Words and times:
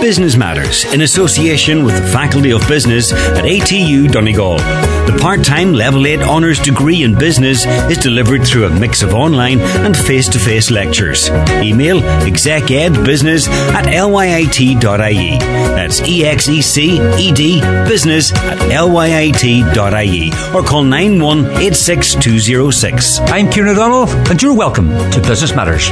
Business 0.00 0.36
Matters 0.36 0.84
in 0.92 1.00
association 1.02 1.84
with 1.84 1.96
the 1.96 2.02
Faculty 2.08 2.50
of 2.52 2.66
Business 2.66 3.12
at 3.12 3.44
ATU 3.44 4.10
Donegal. 4.10 4.56
The 4.56 5.18
part 5.20 5.44
time 5.44 5.74
Level 5.74 6.06
8 6.06 6.20
Honours 6.20 6.58
degree 6.58 7.02
in 7.02 7.18
business 7.18 7.66
is 7.66 7.98
delivered 7.98 8.46
through 8.46 8.64
a 8.64 8.70
mix 8.80 9.02
of 9.02 9.12
online 9.12 9.60
and 9.60 9.94
face 9.96 10.26
to 10.30 10.38
face 10.38 10.70
lectures. 10.70 11.28
Email 11.62 12.00
execedbusiness 12.00 13.46
at 13.48 13.84
lyit.ie. 13.86 15.38
That's 15.38 16.00
E 16.08 16.24
X 16.24 16.48
E 16.48 16.62
C 16.62 16.98
E 17.18 17.30
D 17.32 17.60
business 17.86 18.32
at 18.32 18.58
lyit.ie 18.58 20.30
or 20.54 20.62
call 20.62 20.84
9186206. 20.84 23.20
I'm 23.30 23.50
Kieran 23.50 23.72
O'Donnell, 23.72 24.08
and 24.30 24.40
you're 24.42 24.56
welcome 24.56 24.88
to 24.88 25.20
Business 25.20 25.54
Matters. 25.54 25.90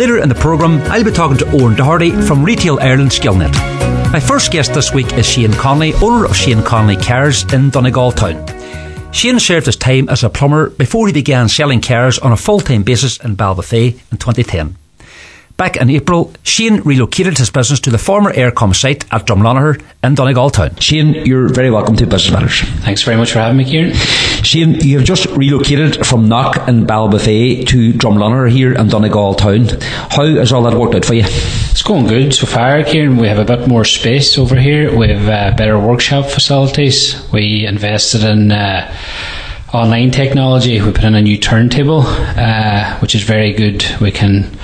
Later 0.00 0.16
in 0.16 0.30
the 0.30 0.34
programme, 0.34 0.80
I'll 0.84 1.04
be 1.04 1.12
talking 1.12 1.36
to 1.36 1.50
Owen 1.50 1.76
Doherty 1.76 2.10
from 2.10 2.42
Retail 2.42 2.80
Ireland 2.80 3.10
Skillnet. 3.10 3.52
My 4.10 4.18
first 4.18 4.50
guest 4.50 4.72
this 4.72 4.94
week 4.94 5.12
is 5.12 5.26
Shane 5.26 5.52
Connolly, 5.52 5.92
owner 5.96 6.24
of 6.24 6.34
Shane 6.34 6.62
Connolly 6.62 6.96
Cars 6.96 7.44
in 7.52 7.68
Donegal 7.68 8.12
Town. 8.12 8.42
Shane 9.12 9.38
served 9.38 9.66
his 9.66 9.76
time 9.76 10.08
as 10.08 10.24
a 10.24 10.30
plumber 10.30 10.70
before 10.70 11.06
he 11.06 11.12
began 11.12 11.50
selling 11.50 11.82
cars 11.82 12.18
on 12.18 12.32
a 12.32 12.36
full 12.38 12.60
time 12.60 12.82
basis 12.82 13.18
in 13.18 13.36
Ballybofey 13.36 14.00
in 14.10 14.16
2010. 14.16 14.79
Back 15.60 15.76
in 15.76 15.90
April, 15.90 16.32
Shane 16.42 16.80
relocated 16.84 17.36
his 17.36 17.50
business 17.50 17.80
to 17.80 17.90
the 17.90 17.98
former 17.98 18.32
Eircom 18.32 18.74
site 18.74 19.04
at 19.12 19.26
Drumlonagher 19.26 19.82
in 20.02 20.14
Donegal 20.14 20.48
Town. 20.48 20.74
Shane, 20.76 21.26
you're 21.26 21.50
very 21.50 21.70
welcome 21.70 21.96
to 21.96 22.06
Business 22.06 22.32
Matters. 22.32 22.60
Thanks 22.82 23.02
very 23.02 23.18
much 23.18 23.32
for 23.32 23.40
having 23.40 23.58
me, 23.58 23.66
Kieran. 23.66 23.92
Shane, 24.42 24.76
you 24.76 24.96
have 24.96 25.06
just 25.06 25.26
relocated 25.26 26.06
from 26.06 26.30
Knock 26.30 26.66
in 26.66 26.86
Ballybofey 26.86 27.66
to 27.66 27.92
Drumlonagher 27.92 28.50
here 28.50 28.72
in 28.72 28.88
Donegal 28.88 29.34
Town. 29.34 29.68
How 30.08 30.24
has 30.24 30.50
all 30.50 30.62
that 30.62 30.78
worked 30.78 30.94
out 30.94 31.04
for 31.04 31.12
you? 31.12 31.24
It's 31.26 31.82
going 31.82 32.06
good 32.06 32.32
so 32.32 32.46
far, 32.46 32.82
Kieran. 32.82 33.18
We 33.18 33.28
have 33.28 33.38
a 33.38 33.44
bit 33.44 33.68
more 33.68 33.84
space 33.84 34.38
over 34.38 34.56
here. 34.56 34.96
We 34.96 35.08
have 35.08 35.28
uh, 35.28 35.56
better 35.58 35.78
workshop 35.78 36.30
facilities. 36.30 37.22
We 37.34 37.66
invested 37.66 38.24
in 38.24 38.50
uh, 38.50 38.96
online 39.74 40.10
technology. 40.10 40.80
We 40.80 40.90
put 40.90 41.04
in 41.04 41.14
a 41.14 41.20
new 41.20 41.36
turntable, 41.36 42.00
uh, 42.06 42.98
which 43.00 43.14
is 43.14 43.24
very 43.24 43.52
good. 43.52 43.84
We 44.00 44.10
can 44.10 44.58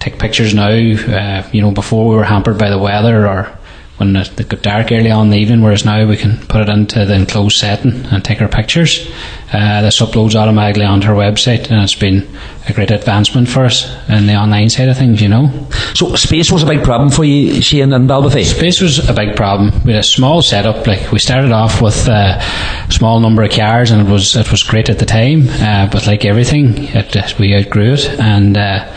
take 0.00 0.18
pictures 0.18 0.54
now. 0.54 0.68
Uh, 0.68 1.48
you 1.52 1.60
know, 1.60 1.70
before 1.70 2.08
we 2.08 2.16
were 2.16 2.24
hampered 2.24 2.58
by 2.58 2.70
the 2.70 2.78
weather 2.78 3.26
or 3.26 3.56
when 3.98 4.14
it 4.14 4.48
got 4.48 4.62
dark 4.62 4.92
early 4.92 5.10
on 5.10 5.26
in 5.26 5.30
the 5.30 5.38
evening, 5.38 5.62
whereas 5.62 5.84
now 5.84 6.06
we 6.06 6.18
can 6.18 6.36
put 6.48 6.60
it 6.60 6.68
into 6.68 7.06
the 7.06 7.14
enclosed 7.14 7.56
setting 7.56 8.04
and 8.06 8.22
take 8.22 8.42
our 8.42 8.48
pictures. 8.48 9.10
Uh, 9.52 9.80
this 9.80 10.00
uploads 10.00 10.34
automatically 10.34 10.84
onto 10.84 11.08
our 11.08 11.14
website, 11.14 11.70
and 11.70 11.82
it's 11.82 11.94
been 11.94 12.28
a 12.68 12.74
great 12.74 12.90
advancement 12.90 13.48
for 13.48 13.64
us 13.64 13.86
in 14.10 14.26
the 14.26 14.34
online 14.34 14.68
side 14.68 14.88
of 14.90 14.98
things, 14.98 15.22
you 15.22 15.28
know. 15.28 15.66
So, 15.94 16.14
space 16.14 16.52
was 16.52 16.62
a 16.62 16.66
big 16.66 16.84
problem 16.84 17.10
for 17.10 17.24
you, 17.24 17.62
Shane, 17.62 17.92
in 17.92 18.06
Ballybofey? 18.06 18.44
Space 18.44 18.82
was 18.82 19.08
a 19.08 19.14
big 19.14 19.34
problem. 19.34 19.72
We 19.84 19.92
had 19.92 20.00
a 20.00 20.02
small 20.02 20.42
setup. 20.42 20.86
Like 20.86 21.10
we 21.10 21.18
started 21.18 21.52
off 21.52 21.80
with 21.80 22.06
a 22.06 22.42
small 22.90 23.20
number 23.20 23.44
of 23.44 23.50
cars, 23.52 23.92
and 23.92 24.06
it 24.06 24.10
was 24.10 24.36
it 24.36 24.50
was 24.50 24.62
great 24.62 24.90
at 24.90 24.98
the 24.98 25.06
time. 25.06 25.48
Uh, 25.48 25.88
but 25.90 26.06
like 26.06 26.26
everything, 26.26 26.74
it, 26.76 27.38
we 27.38 27.56
outgrew 27.56 27.94
it, 27.94 28.08
and. 28.20 28.58
Uh, 28.58 28.92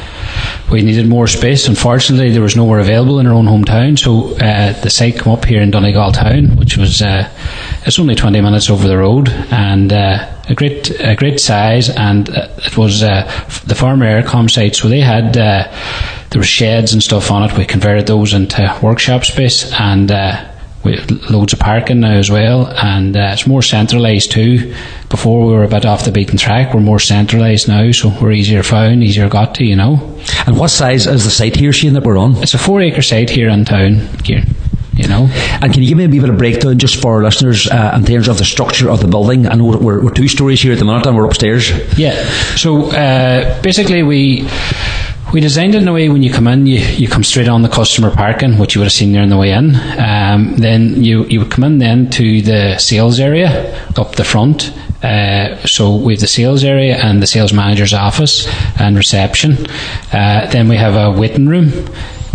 we 0.71 0.81
needed 0.81 1.07
more 1.07 1.27
space. 1.27 1.67
Unfortunately, 1.67 2.31
there 2.31 2.41
was 2.41 2.55
nowhere 2.55 2.79
available 2.79 3.19
in 3.19 3.27
our 3.27 3.33
own 3.33 3.45
hometown, 3.45 3.97
so 3.97 4.35
uh, 4.37 4.79
the 4.81 4.89
site 4.89 5.19
came 5.19 5.33
up 5.33 5.45
here 5.45 5.61
in 5.61 5.71
Donegal 5.71 6.11
town, 6.11 6.55
which 6.57 6.77
was 6.77 7.01
uh, 7.01 7.29
it's 7.85 7.99
only 7.99 8.15
20 8.15 8.41
minutes 8.41 8.69
over 8.69 8.87
the 8.87 8.97
road, 8.97 9.29
and 9.51 9.91
uh, 9.91 10.29
a 10.47 10.55
great 10.55 10.89
a 10.99 11.15
great 11.15 11.39
size, 11.39 11.89
and 11.89 12.29
uh, 12.29 12.47
it 12.57 12.77
was 12.77 13.03
uh, 13.03 13.23
the 13.65 13.75
former 13.75 14.05
Eircom 14.05 14.49
site, 14.49 14.75
so 14.75 14.87
they 14.87 14.99
had 15.01 15.37
uh, 15.37 15.67
there 16.29 16.39
were 16.39 16.43
sheds 16.43 16.93
and 16.93 17.01
stuff 17.01 17.31
on 17.31 17.43
it. 17.43 17.57
We 17.57 17.65
converted 17.65 18.07
those 18.07 18.33
into 18.33 18.77
workshop 18.81 19.25
space, 19.25 19.71
and 19.73 20.11
we 20.83 20.97
loads 21.29 21.53
of 21.53 21.59
parking 21.59 21.99
now 21.99 22.13
as 22.13 22.29
well, 22.29 22.67
and 22.67 23.15
uh, 23.15 23.31
it's 23.33 23.45
more 23.45 23.61
centralised 23.61 24.31
too. 24.31 24.73
Before 25.09 25.45
we 25.45 25.53
were 25.53 25.63
a 25.63 25.67
bit 25.67 25.85
off 25.85 26.05
the 26.05 26.11
beaten 26.11 26.37
track, 26.37 26.73
we're 26.73 26.79
more 26.79 26.99
centralised 26.99 27.67
now, 27.67 27.91
so 27.91 28.09
we're 28.21 28.31
easier 28.31 28.63
found, 28.63 29.03
easier 29.03 29.27
got 29.27 29.55
to, 29.55 29.65
you 29.65 29.75
know. 29.75 30.17
And 30.45 30.57
what 30.57 30.69
size 30.69 31.05
is 31.07 31.25
the 31.25 31.31
site 31.31 31.55
here, 31.55 31.73
Shane, 31.73 31.93
that 31.93 32.03
we're 32.03 32.17
on? 32.17 32.37
It's 32.37 32.53
a 32.53 32.57
four 32.57 32.81
acre 32.81 33.01
site 33.01 33.29
here 33.29 33.49
in 33.49 33.65
town, 33.65 34.07
here. 34.23 34.43
You 34.93 35.07
know, 35.07 35.29
and 35.61 35.71
can 35.71 35.81
you 35.81 35.87
give 35.87 35.97
me 35.97 36.03
a 36.03 36.09
bit 36.09 36.27
of 36.27 36.35
a 36.35 36.37
breakdown 36.37 36.77
just 36.77 37.01
for 37.01 37.15
our 37.15 37.23
listeners 37.23 37.69
uh, 37.69 37.93
in 37.95 38.03
terms 38.03 38.27
of 38.27 38.37
the 38.37 38.43
structure 38.43 38.89
of 38.89 38.99
the 38.99 39.07
building? 39.07 39.47
I 39.47 39.55
know 39.55 39.77
we're, 39.77 40.03
we're 40.03 40.11
two 40.11 40.27
stories 40.27 40.61
here 40.61 40.73
at 40.73 40.79
the 40.79 40.83
minute, 40.83 41.05
and 41.05 41.15
we're 41.15 41.23
upstairs. 41.23 41.71
Yeah. 41.97 42.21
So 42.57 42.91
uh, 42.91 43.61
basically, 43.61 44.03
we 44.03 44.45
we 45.33 45.39
designed 45.41 45.75
it 45.75 45.81
in 45.81 45.87
a 45.87 45.93
way 45.93 46.09
when 46.09 46.23
you 46.23 46.31
come 46.31 46.47
in, 46.47 46.65
you, 46.65 46.79
you 46.79 47.07
come 47.07 47.23
straight 47.23 47.47
on 47.47 47.61
the 47.61 47.69
customer 47.69 48.11
parking, 48.11 48.57
which 48.57 48.75
you 48.75 48.81
would 48.81 48.85
have 48.85 48.93
seen 48.93 49.11
there 49.11 49.21
on 49.21 49.29
the 49.29 49.37
way 49.37 49.51
in. 49.51 49.75
Um, 49.99 50.55
then 50.57 51.03
you, 51.03 51.25
you 51.25 51.39
would 51.39 51.51
come 51.51 51.63
in 51.63 51.77
then 51.77 52.09
to 52.11 52.41
the 52.41 52.77
sales 52.77 53.19
area 53.19 53.87
up 53.97 54.15
the 54.15 54.23
front. 54.23 54.73
Uh, 55.03 55.55
so 55.65 55.95
we 55.95 56.13
have 56.13 56.19
the 56.19 56.27
sales 56.27 56.63
area 56.63 56.97
and 56.97 57.21
the 57.21 57.27
sales 57.27 57.53
manager's 57.53 57.93
office 57.93 58.47
and 58.79 58.97
reception. 58.97 59.67
Uh, 60.11 60.49
then 60.51 60.67
we 60.67 60.75
have 60.75 60.95
a 60.95 61.17
waiting 61.17 61.47
room, 61.47 61.71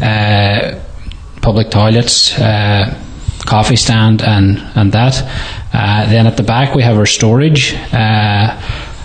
uh, 0.02 0.78
public 1.42 1.70
toilets, 1.70 2.38
uh, 2.38 2.98
coffee 3.40 3.76
stand, 3.76 4.22
and 4.22 4.58
and 4.76 4.92
that. 4.92 5.22
Uh, 5.74 6.08
then 6.08 6.26
at 6.26 6.36
the 6.38 6.42
back 6.42 6.74
we 6.74 6.82
have 6.82 6.96
our 6.96 7.06
storage. 7.06 7.74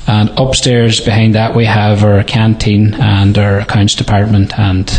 And 0.09 0.31
upstairs 0.39 0.99
behind 0.99 1.35
that 1.35 1.55
we 1.55 1.65
have 1.65 2.03
our 2.03 2.23
canteen 2.23 2.95
and 2.95 3.37
our 3.37 3.59
accounts 3.59 3.93
department 3.93 4.57
and 4.57 4.91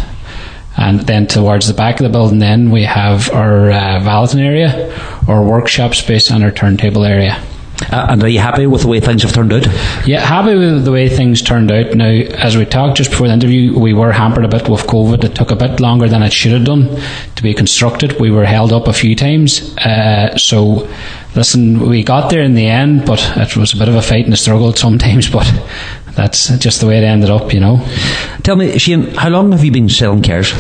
and 0.77 1.01
then 1.01 1.27
towards 1.27 1.67
the 1.67 1.75
back 1.75 1.99
of 1.99 2.05
the 2.05 2.11
building 2.11 2.39
then 2.39 2.71
we 2.71 2.85
have 2.85 3.29
our 3.33 3.73
uh, 3.73 3.99
valeting 4.01 4.41
area, 4.41 4.97
our 5.27 5.43
workshop 5.43 5.95
space 5.95 6.31
and 6.31 6.45
our 6.45 6.53
turntable 6.53 7.05
area. 7.05 7.43
Uh, 7.91 8.07
and 8.11 8.23
are 8.23 8.29
you 8.29 8.39
happy 8.39 8.67
with 8.67 8.83
the 8.83 8.89
way 8.89 9.01
things 9.01 9.23
have 9.23 9.33
turned 9.33 9.53
out? 9.53 9.67
Yeah, 10.07 10.21
happy 10.21 10.55
with 10.55 10.85
the 10.85 10.93
way 10.93 11.09
things 11.09 11.43
turned 11.43 11.73
out. 11.73 11.95
Now, 11.95 12.11
as 12.11 12.57
we 12.57 12.65
talked 12.65 12.99
just 12.99 13.11
before 13.11 13.27
the 13.27 13.33
interview, 13.33 13.77
we 13.79 13.95
were 13.95 14.13
hampered 14.13 14.45
a 14.45 14.49
bit 14.49 14.69
with 14.69 14.83
COVID. 14.83 15.25
It 15.25 15.35
took 15.35 15.51
a 15.51 15.57
bit 15.57 15.81
longer 15.81 16.09
than 16.09 16.23
it 16.23 16.33
should 16.33 16.53
have 16.53 16.65
done 16.65 17.01
to 17.35 17.43
be 17.43 17.55
constructed. 17.55 18.21
We 18.21 18.31
were 18.31 18.45
held 18.45 18.73
up 18.73 18.87
a 18.87 18.93
few 18.93 19.17
times. 19.17 19.77
Uh, 19.79 20.37
so 20.37 20.89
listen, 21.35 21.89
we 21.89 22.03
got 22.03 22.31
there 22.31 22.43
in 22.43 22.55
the 22.55 22.67
end, 22.67 23.07
but 23.07 23.21
it 23.37 23.57
was 23.57 23.73
a 23.73 23.77
bit 23.77 23.89
of 23.89 23.95
a 23.95 24.03
fight 24.03 24.25
and 24.25 24.35
a 24.35 24.37
struggle 24.37 24.73
sometimes, 24.87 25.31
but 25.31 25.47
that's 26.15 26.49
just 26.59 26.81
the 26.81 26.87
way 26.87 26.99
it 26.99 27.05
ended 27.05 27.31
up, 27.31 27.53
you 27.53 27.61
know. 27.61 27.87
Tell 28.43 28.57
me, 28.57 28.79
Shane, 28.79 29.09
how 29.15 29.29
long 29.29 29.53
have 29.53 29.65
you 29.65 29.73
been 29.73 29.89
selling 29.89 30.23
cars? 30.23 30.53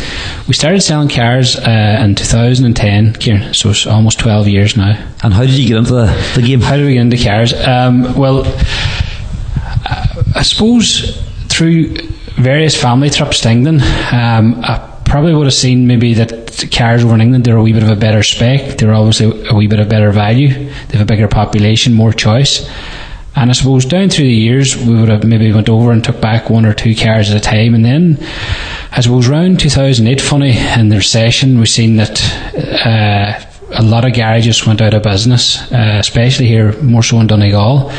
We 0.46 0.54
started 0.54 0.80
selling 0.80 1.08
cars 1.08 1.56
uh, 1.56 2.00
in 2.02 2.14
2010, 2.14 3.14
Kieran, 3.14 3.54
so 3.54 3.70
it's 3.70 3.86
almost 3.86 4.18
12 4.20 4.48
years 4.48 4.76
now. 4.76 4.96
And 5.22 5.34
how 5.34 5.42
did 5.42 5.50
you 5.50 5.68
get 5.68 5.76
into 5.78 5.92
the, 5.92 6.32
the 6.34 6.42
game? 6.42 6.60
How 6.60 6.76
did 6.76 6.86
we 6.86 6.94
get 6.94 7.02
into 7.02 7.22
cars? 7.22 7.52
Um, 7.52 8.16
well, 8.16 8.44
I 10.34 10.42
suppose 10.42 11.20
through 11.48 11.96
various 12.36 12.80
family 12.80 13.10
trips 13.10 13.40
to 13.40 13.50
England, 13.50 13.82
um, 14.12 14.60
I 14.64 14.99
probably 15.10 15.34
would 15.34 15.46
have 15.46 15.52
seen 15.52 15.88
maybe 15.88 16.14
that 16.14 16.68
cars 16.70 17.04
over 17.04 17.14
in 17.14 17.20
England 17.20 17.44
they're 17.44 17.56
a 17.56 17.62
wee 17.62 17.72
bit 17.72 17.82
of 17.82 17.90
a 17.90 17.96
better 17.96 18.22
spec. 18.22 18.78
They're 18.78 18.94
obviously 18.94 19.48
a 19.48 19.54
wee 19.54 19.66
bit 19.66 19.80
of 19.80 19.88
better 19.88 20.12
value. 20.12 20.48
They 20.48 20.98
have 20.98 21.00
a 21.00 21.04
bigger 21.04 21.26
population, 21.26 21.92
more 21.94 22.12
choice. 22.12 22.70
And 23.34 23.50
I 23.50 23.52
suppose 23.54 23.84
down 23.84 24.08
through 24.08 24.26
the 24.26 24.32
years 24.32 24.76
we 24.76 24.94
would 24.94 25.08
have 25.08 25.24
maybe 25.24 25.52
went 25.52 25.68
over 25.68 25.90
and 25.90 26.04
took 26.04 26.20
back 26.20 26.48
one 26.48 26.64
or 26.64 26.72
two 26.72 26.94
cars 26.94 27.28
at 27.28 27.36
a 27.36 27.40
time, 27.40 27.74
and 27.74 27.84
then 27.84 28.18
I 28.92 29.00
suppose 29.00 29.28
around 29.28 29.58
2008, 29.58 30.20
funny 30.20 30.56
in 30.56 30.90
the 30.90 30.96
recession, 30.96 31.58
we've 31.58 31.68
seen 31.68 31.96
that. 31.96 32.22
Uh, 32.86 33.46
a 33.72 33.84
lot 33.84 34.04
of 34.04 34.12
garages 34.14 34.66
went 34.66 34.80
out 34.80 34.94
of 34.94 35.04
business, 35.04 35.70
uh, 35.70 35.98
especially 36.00 36.48
here, 36.48 36.72
more 36.82 37.04
so 37.04 37.20
in 37.20 37.28
Donegal. 37.28 37.92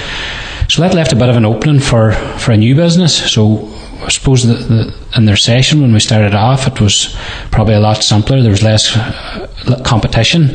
So 0.68 0.82
that 0.82 0.94
left 0.94 1.14
a 1.14 1.16
bit 1.16 1.30
of 1.30 1.38
an 1.38 1.46
opening 1.46 1.80
for, 1.80 2.12
for 2.12 2.52
a 2.52 2.58
new 2.58 2.76
business. 2.76 3.32
So 3.32 3.72
I 4.04 4.10
suppose 4.10 4.44
the, 4.44 4.56
the, 4.56 4.96
in 5.16 5.26
their 5.26 5.36
session 5.36 5.82
when 5.82 5.94
we 5.94 6.00
started 6.00 6.34
off, 6.34 6.68
it 6.68 6.82
was 6.82 7.16
probably 7.52 7.76
a 7.76 7.80
lot 7.80 8.04
simpler. 8.04 8.42
There 8.42 8.52
was 8.52 8.64
less 8.64 8.96
uh, 8.96 9.82
competition. 9.86 10.48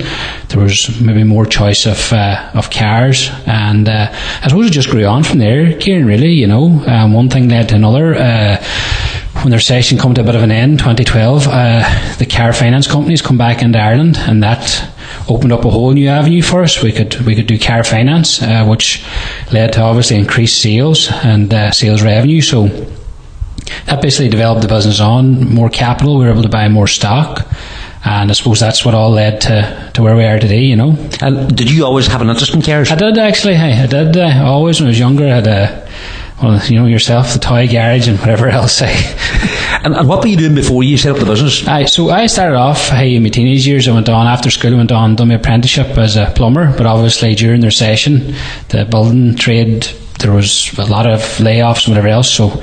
There 0.48 0.60
was 0.60 1.00
maybe 1.00 1.22
more 1.22 1.46
choice 1.46 1.87
of 1.87 2.12
uh, 2.12 2.50
of 2.54 2.70
cars, 2.70 3.31
and 3.46 3.88
uh, 3.88 4.08
I 4.10 4.48
suppose 4.48 4.66
it 4.66 4.72
just 4.72 4.90
grew 4.90 5.04
on 5.04 5.22
from 5.22 5.38
there. 5.38 5.78
Kieran, 5.78 6.06
really, 6.06 6.32
you 6.32 6.46
know, 6.46 6.84
um, 6.87 7.12
one 7.12 7.28
thing 7.28 7.48
led 7.48 7.69
to 7.69 7.76
another. 7.76 8.14
Uh, 8.14 8.64
when 9.43 9.50
their 9.50 9.60
session 9.60 9.96
come 9.99 10.14
to 10.14 10.22
a 10.22 10.25
bit 10.25 10.34
of 10.34 10.42
an 10.42 10.50
end, 10.50 10.78
2012, 10.78 11.46
uh, 11.46 12.16
the 12.16 12.26
car 12.26 12.52
finance 12.52 12.90
companies 12.90 13.22
come 13.22 13.38
back 13.38 13.62
into 13.62 13.78
Ireland, 13.78 14.16
and 14.16 14.42
that 14.42 14.90
opened 15.28 15.52
up 15.52 15.64
a 15.64 15.70
whole 15.70 15.92
new 15.92 16.08
avenue 16.08 16.42
for 16.42 16.62
us. 16.62 16.82
We 16.82 16.90
could 16.90 17.14
we 17.20 17.37
could 17.37 17.46
do 17.46 17.58
car 17.58 17.84
finance, 17.84 18.42
uh, 18.42 18.64
which 18.66 19.04
led 19.52 19.75
to 19.75 19.82
obviously 19.82 20.16
increased 20.16 20.60
sales 20.60 21.10
and 21.12 21.52
sales 21.72 22.02
revenue. 22.02 22.40
So 22.40 22.95
that 23.86 24.02
basically 24.02 24.28
developed 24.28 24.62
the 24.62 24.68
business 24.68 25.00
on 25.00 25.52
more 25.52 25.68
capital. 25.68 26.18
We 26.18 26.24
were 26.24 26.32
able 26.32 26.42
to 26.42 26.48
buy 26.48 26.68
more 26.68 26.86
stock. 26.86 27.46
And 28.04 28.30
I 28.30 28.34
suppose 28.34 28.60
that's 28.60 28.84
what 28.84 28.94
all 28.94 29.10
led 29.10 29.40
to, 29.42 29.90
to 29.94 30.02
where 30.02 30.14
we 30.14 30.24
are 30.24 30.38
today, 30.38 30.60
you 30.60 30.76
know. 30.76 30.96
And 31.20 31.56
did 31.56 31.68
you 31.68 31.84
always 31.84 32.06
have 32.06 32.22
an 32.22 32.30
interest 32.30 32.54
in 32.54 32.62
cars? 32.62 32.92
I 32.92 32.94
did 32.94 33.18
actually. 33.18 33.56
I, 33.56 33.82
I 33.82 33.86
did. 33.86 34.16
Uh, 34.16 34.44
always 34.44 34.78
when 34.78 34.86
I 34.86 34.90
was 34.90 34.98
younger, 34.98 35.24
I 35.24 35.40
had 35.40 35.46
a, 35.48 35.88
well, 36.40 36.64
you 36.66 36.78
know 36.78 36.86
yourself, 36.86 37.32
the 37.32 37.40
toy 37.40 37.66
garage 37.66 38.06
and 38.06 38.16
whatever 38.20 38.48
else. 38.60 38.80
and, 38.80 39.96
and, 39.96 40.08
what 40.08 40.22
were 40.22 40.28
you 40.28 40.36
doing 40.36 40.54
before 40.54 40.84
you 40.84 40.96
set 40.96 41.12
up 41.12 41.18
the 41.18 41.26
business? 41.26 41.66
I, 41.66 41.86
so 41.86 42.10
I 42.10 42.28
started 42.28 42.56
off 42.56 42.90
hey, 42.90 43.16
in 43.16 43.24
my 43.24 43.28
teenage 43.28 43.66
years. 43.66 43.88
I 43.88 43.92
went 43.92 44.08
on 44.08 44.28
after 44.28 44.50
school. 44.50 44.72
I 44.72 44.76
went 44.76 44.92
on 44.92 45.16
done 45.16 45.28
my 45.28 45.34
apprenticeship 45.34 45.98
as 45.98 46.16
a 46.16 46.32
plumber. 46.36 46.76
But 46.76 46.86
obviously 46.86 47.34
during 47.34 47.60
the 47.60 47.66
recession, 47.66 48.36
the 48.68 48.86
building 48.88 49.34
trade 49.34 49.88
there 50.20 50.32
was 50.32 50.76
a 50.78 50.86
lot 50.86 51.06
of 51.06 51.20
layoffs 51.38 51.86
and 51.86 51.94
whatever 51.94 52.08
else. 52.08 52.30
So 52.30 52.62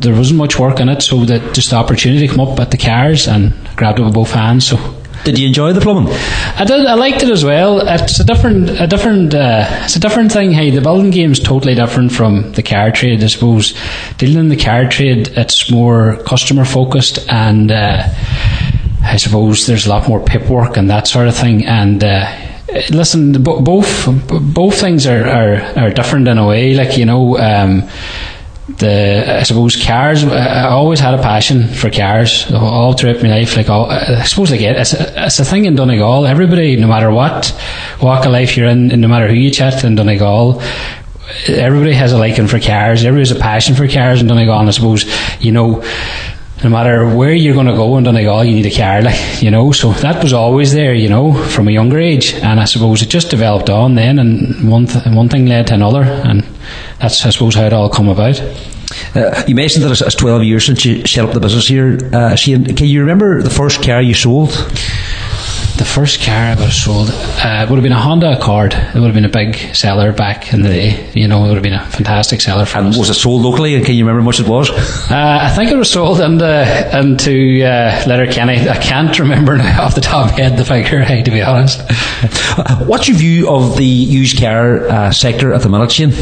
there 0.00 0.14
wasn't 0.14 0.38
much 0.38 0.58
work 0.58 0.80
in 0.80 0.88
it. 0.88 1.02
So 1.02 1.24
that 1.24 1.54
just 1.54 1.70
the 1.70 1.76
opportunity 1.76 2.26
to 2.26 2.34
come 2.34 2.46
up 2.46 2.58
at 2.58 2.70
the 2.70 2.78
cars 2.78 3.28
and 3.28 3.52
grabbed 3.76 3.98
it 3.98 4.04
with 4.04 4.14
both 4.14 4.32
hands. 4.32 4.66
So 4.66 4.76
did 5.24 5.38
you 5.38 5.46
enjoy 5.46 5.72
the 5.72 5.80
plumbing? 5.80 6.12
I 6.12 6.64
did. 6.64 6.84
I 6.84 6.94
liked 6.94 7.22
it 7.22 7.30
as 7.30 7.44
well. 7.44 7.80
It's 7.86 8.18
a 8.18 8.24
different, 8.24 8.70
a 8.70 8.88
different, 8.88 9.34
uh, 9.34 9.66
it's 9.84 9.94
a 9.94 10.00
different 10.00 10.32
thing. 10.32 10.50
Hey, 10.50 10.70
the 10.70 10.80
building 10.80 11.10
game 11.10 11.30
is 11.30 11.38
totally 11.38 11.76
different 11.76 12.10
from 12.10 12.52
the 12.52 12.62
car 12.62 12.90
trade. 12.90 13.22
I 13.22 13.28
suppose 13.28 13.78
dealing 14.18 14.38
in 14.38 14.48
the 14.48 14.56
car 14.56 14.88
trade, 14.88 15.28
it's 15.36 15.70
more 15.70 16.16
customer 16.24 16.64
focused, 16.64 17.30
and 17.30 17.70
uh, 17.70 18.02
I 19.02 19.16
suppose 19.16 19.66
there's 19.66 19.86
a 19.86 19.90
lot 19.90 20.08
more 20.08 20.24
paperwork 20.24 20.76
and 20.76 20.90
that 20.90 21.06
sort 21.06 21.28
of 21.28 21.36
thing. 21.36 21.66
And 21.66 22.02
uh, 22.02 22.26
listen, 22.90 23.44
both 23.44 24.08
both 24.28 24.80
things 24.80 25.06
are, 25.06 25.28
are, 25.28 25.78
are 25.78 25.90
different 25.90 26.26
in 26.26 26.38
a 26.38 26.46
way. 26.46 26.74
Like 26.74 26.98
you 26.98 27.04
know. 27.04 27.38
Um, 27.38 27.88
the 28.68 29.38
I 29.40 29.42
suppose 29.42 29.82
cars. 29.84 30.24
Uh, 30.24 30.34
I 30.34 30.70
always 30.70 31.00
had 31.00 31.14
a 31.14 31.22
passion 31.22 31.66
for 31.68 31.90
cars 31.90 32.50
all 32.52 32.92
throughout 32.92 33.22
my 33.22 33.28
life. 33.28 33.56
Like 33.56 33.68
all, 33.68 33.90
I 33.90 34.22
suppose 34.22 34.50
like 34.50 34.60
it, 34.60 34.76
it's 34.76 34.92
a, 34.92 35.26
it's 35.26 35.38
a 35.38 35.44
thing 35.44 35.64
in 35.64 35.74
Donegal. 35.74 36.26
Everybody, 36.26 36.76
no 36.76 36.86
matter 36.86 37.10
what 37.10 37.58
walk 38.00 38.24
of 38.24 38.32
life 38.32 38.56
you're 38.56 38.68
in, 38.68 38.92
and 38.92 39.00
no 39.00 39.08
matter 39.08 39.28
who 39.28 39.34
you 39.34 39.50
chat 39.50 39.82
in 39.84 39.96
Donegal, 39.96 40.62
everybody 41.48 41.92
has 41.92 42.12
a 42.12 42.18
liking 42.18 42.46
for 42.46 42.60
cars. 42.60 43.04
Everybody 43.04 43.28
has 43.28 43.36
a 43.36 43.40
passion 43.40 43.74
for 43.74 43.88
cars 43.88 44.20
in 44.20 44.28
Donegal. 44.28 44.58
And 44.60 44.68
I 44.68 44.72
suppose 44.72 45.04
you 45.40 45.50
know 45.50 45.82
no 46.62 46.70
matter 46.70 47.14
where 47.14 47.32
you're 47.32 47.54
going 47.54 47.66
to 47.66 47.74
go 47.74 47.96
in 47.98 48.04
Donegal, 48.04 48.44
you 48.44 48.54
need 48.54 48.66
a 48.66 48.76
car, 48.76 49.02
like, 49.08 49.42
you 49.42 49.50
know. 49.50 49.72
So 49.72 49.92
that 49.94 50.22
was 50.22 50.32
always 50.32 50.72
there, 50.72 50.94
you 50.94 51.08
know, 51.08 51.32
from 51.32 51.68
a 51.68 51.70
younger 51.70 51.98
age. 51.98 52.34
And 52.34 52.60
I 52.60 52.64
suppose 52.64 53.02
it 53.02 53.08
just 53.08 53.30
developed 53.30 53.70
on 53.70 53.94
then, 53.94 54.18
and 54.18 54.70
one, 54.70 54.86
th- 54.86 55.06
one 55.06 55.28
thing 55.28 55.46
led 55.46 55.68
to 55.68 55.74
another. 55.74 56.02
And 56.02 56.44
that's, 57.00 57.24
I 57.26 57.30
suppose, 57.30 57.54
how 57.54 57.64
it 57.64 57.72
all 57.72 57.88
come 57.88 58.08
about. 58.08 58.40
Uh, 59.14 59.42
you 59.46 59.54
mentioned 59.54 59.84
that 59.84 60.00
it's 60.00 60.14
12 60.14 60.42
years 60.44 60.66
since 60.66 60.84
you 60.84 61.06
set 61.06 61.24
up 61.24 61.32
the 61.32 61.40
business 61.40 61.66
here. 61.66 61.98
Uh, 62.12 62.34
Shane, 62.34 62.64
can 62.64 62.86
you 62.86 63.00
remember 63.00 63.42
the 63.42 63.50
first 63.50 63.82
car 63.82 64.00
you 64.00 64.14
sold? 64.14 64.50
The 65.76 65.84
first 65.84 66.22
car 66.22 66.34
I 66.34 66.54
have 66.54 66.72
sold 66.72 67.10
uh, 67.10 67.66
would 67.68 67.76
have 67.76 67.82
been 67.82 67.92
a 67.92 67.98
Honda 67.98 68.38
Accord. 68.38 68.74
It 68.74 68.94
would 68.94 69.04
have 69.04 69.14
been 69.14 69.24
a 69.24 69.28
big 69.28 69.56
seller 69.74 70.12
back 70.12 70.52
in 70.52 70.62
the 70.62 70.68
day. 70.68 71.10
You 71.14 71.28
know, 71.28 71.44
it 71.44 71.48
would 71.48 71.54
have 71.54 71.62
been 71.62 71.72
a 71.72 71.84
fantastic 71.86 72.40
seller 72.40 72.66
for 72.66 72.78
and 72.78 72.88
us. 72.88 72.98
was 72.98 73.10
it 73.10 73.14
sold 73.14 73.42
locally? 73.42 73.74
And 73.74 73.84
can 73.84 73.94
you 73.94 74.04
remember 74.04 74.20
how 74.20 74.26
much 74.26 74.40
it 74.40 74.48
was? 74.48 74.70
Uh, 74.70 75.38
I 75.42 75.50
think 75.50 75.70
it 75.70 75.76
was 75.76 75.90
sold 75.90 76.20
into, 76.20 76.98
into 76.98 77.64
uh, 77.64 78.04
Letterkenny. 78.06 78.68
I 78.68 78.76
can't 78.76 79.18
remember 79.18 79.56
now 79.56 79.82
off 79.86 79.94
the 79.94 80.00
top 80.00 80.26
of 80.26 80.32
my 80.32 80.42
head 80.42 80.58
the 80.58 80.64
figure, 80.64 81.00
hey, 81.04 81.22
to 81.22 81.30
be 81.30 81.42
honest. 81.42 81.80
What's 82.86 83.08
your 83.08 83.16
view 83.16 83.48
of 83.50 83.76
the 83.76 83.84
used 83.84 84.38
car 84.38 84.88
uh, 84.88 85.10
sector 85.10 85.52
at 85.52 85.62
the 85.62 85.68
minute, 85.68 85.90
Shane? 85.92 86.12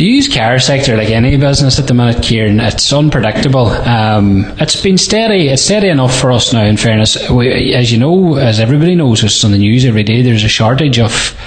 The 0.00 0.06
used 0.06 0.32
car 0.32 0.58
sector, 0.58 0.96
like 0.96 1.10
any 1.10 1.36
business 1.36 1.78
at 1.78 1.86
the 1.86 1.92
minute, 1.92 2.22
Kieran, 2.22 2.58
it's 2.58 2.90
unpredictable. 2.90 3.66
Um, 3.66 4.46
it's 4.58 4.80
been 4.80 4.96
steady. 4.96 5.48
It's 5.48 5.60
steady 5.60 5.88
enough 5.88 6.18
for 6.18 6.32
us 6.32 6.54
now. 6.54 6.64
In 6.64 6.78
fairness, 6.78 7.28
we, 7.28 7.74
as 7.74 7.92
you 7.92 7.98
know, 7.98 8.36
as 8.36 8.60
everybody 8.60 8.94
knows, 8.94 9.22
it's 9.22 9.44
on 9.44 9.50
the 9.50 9.58
news 9.58 9.84
every 9.84 10.02
day. 10.02 10.22
There's 10.22 10.42
a 10.42 10.48
shortage 10.48 10.98
of 10.98 11.38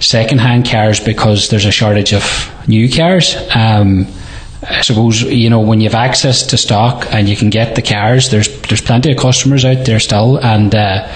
second-hand 0.00 0.68
cars 0.68 0.98
because 0.98 1.48
there's 1.48 1.64
a 1.64 1.70
shortage 1.70 2.12
of 2.12 2.24
new 2.66 2.90
cars. 2.90 3.36
Um, 3.54 4.08
I 4.68 4.80
suppose 4.80 5.22
you 5.22 5.48
know 5.48 5.60
when 5.60 5.80
you 5.80 5.88
have 5.88 5.94
access 5.94 6.44
to 6.48 6.56
stock 6.56 7.06
and 7.12 7.28
you 7.28 7.36
can 7.36 7.50
get 7.50 7.76
the 7.76 7.82
cars. 7.82 8.30
There's 8.30 8.48
there's 8.62 8.80
plenty 8.80 9.12
of 9.12 9.18
customers 9.18 9.64
out 9.64 9.86
there 9.86 10.00
still, 10.00 10.38
and 10.38 10.74
uh, 10.74 11.08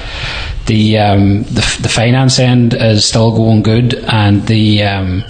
the, 0.66 0.98
um, 0.98 1.42
the 1.42 1.78
the 1.82 1.88
finance 1.88 2.38
end 2.38 2.74
is 2.74 3.04
still 3.04 3.32
going 3.32 3.62
good, 3.62 3.94
and 3.94 4.46
the 4.46 4.84
um, 4.84 5.24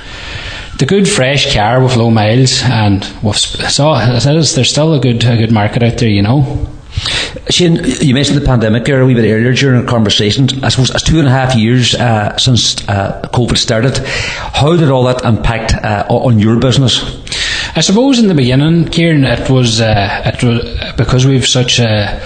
the 0.78 0.86
good 0.86 1.08
fresh 1.08 1.54
car 1.54 1.82
with 1.82 1.96
low 1.96 2.10
miles, 2.10 2.62
and 2.64 3.06
with, 3.22 3.36
so 3.36 3.94
there's 3.94 4.70
still 4.70 4.94
a 4.94 5.00
good 5.00 5.24
a 5.24 5.36
good 5.36 5.52
market 5.52 5.82
out 5.82 5.98
there, 5.98 6.08
you 6.08 6.22
know. 6.22 6.66
Shane, 7.50 7.78
you 8.00 8.14
mentioned 8.14 8.38
the 8.38 8.44
pandemic 8.44 8.84
there 8.84 9.00
a 9.00 9.06
wee 9.06 9.14
bit 9.14 9.30
earlier 9.30 9.52
during 9.52 9.80
our 9.80 9.86
conversation. 9.86 10.48
I 10.64 10.70
suppose 10.70 10.90
it's 10.90 11.02
two 11.02 11.18
and 11.18 11.28
a 11.28 11.30
half 11.30 11.54
years 11.54 11.94
uh, 11.94 12.36
since 12.38 12.76
uh, 12.88 13.20
COVID 13.32 13.56
started. 13.56 13.98
How 13.98 14.76
did 14.76 14.90
all 14.90 15.04
that 15.04 15.24
impact 15.24 15.74
uh, 15.74 16.06
on 16.08 16.38
your 16.38 16.58
business? 16.58 17.02
I 17.76 17.82
suppose 17.82 18.18
in 18.18 18.28
the 18.28 18.34
beginning, 18.34 18.86
Kieran, 18.86 19.24
it 19.24 19.50
was 19.50 19.80
uh, 19.80 20.22
it 20.24 20.42
was 20.42 20.94
because 20.96 21.26
we've 21.26 21.46
such 21.46 21.78
a 21.78 22.20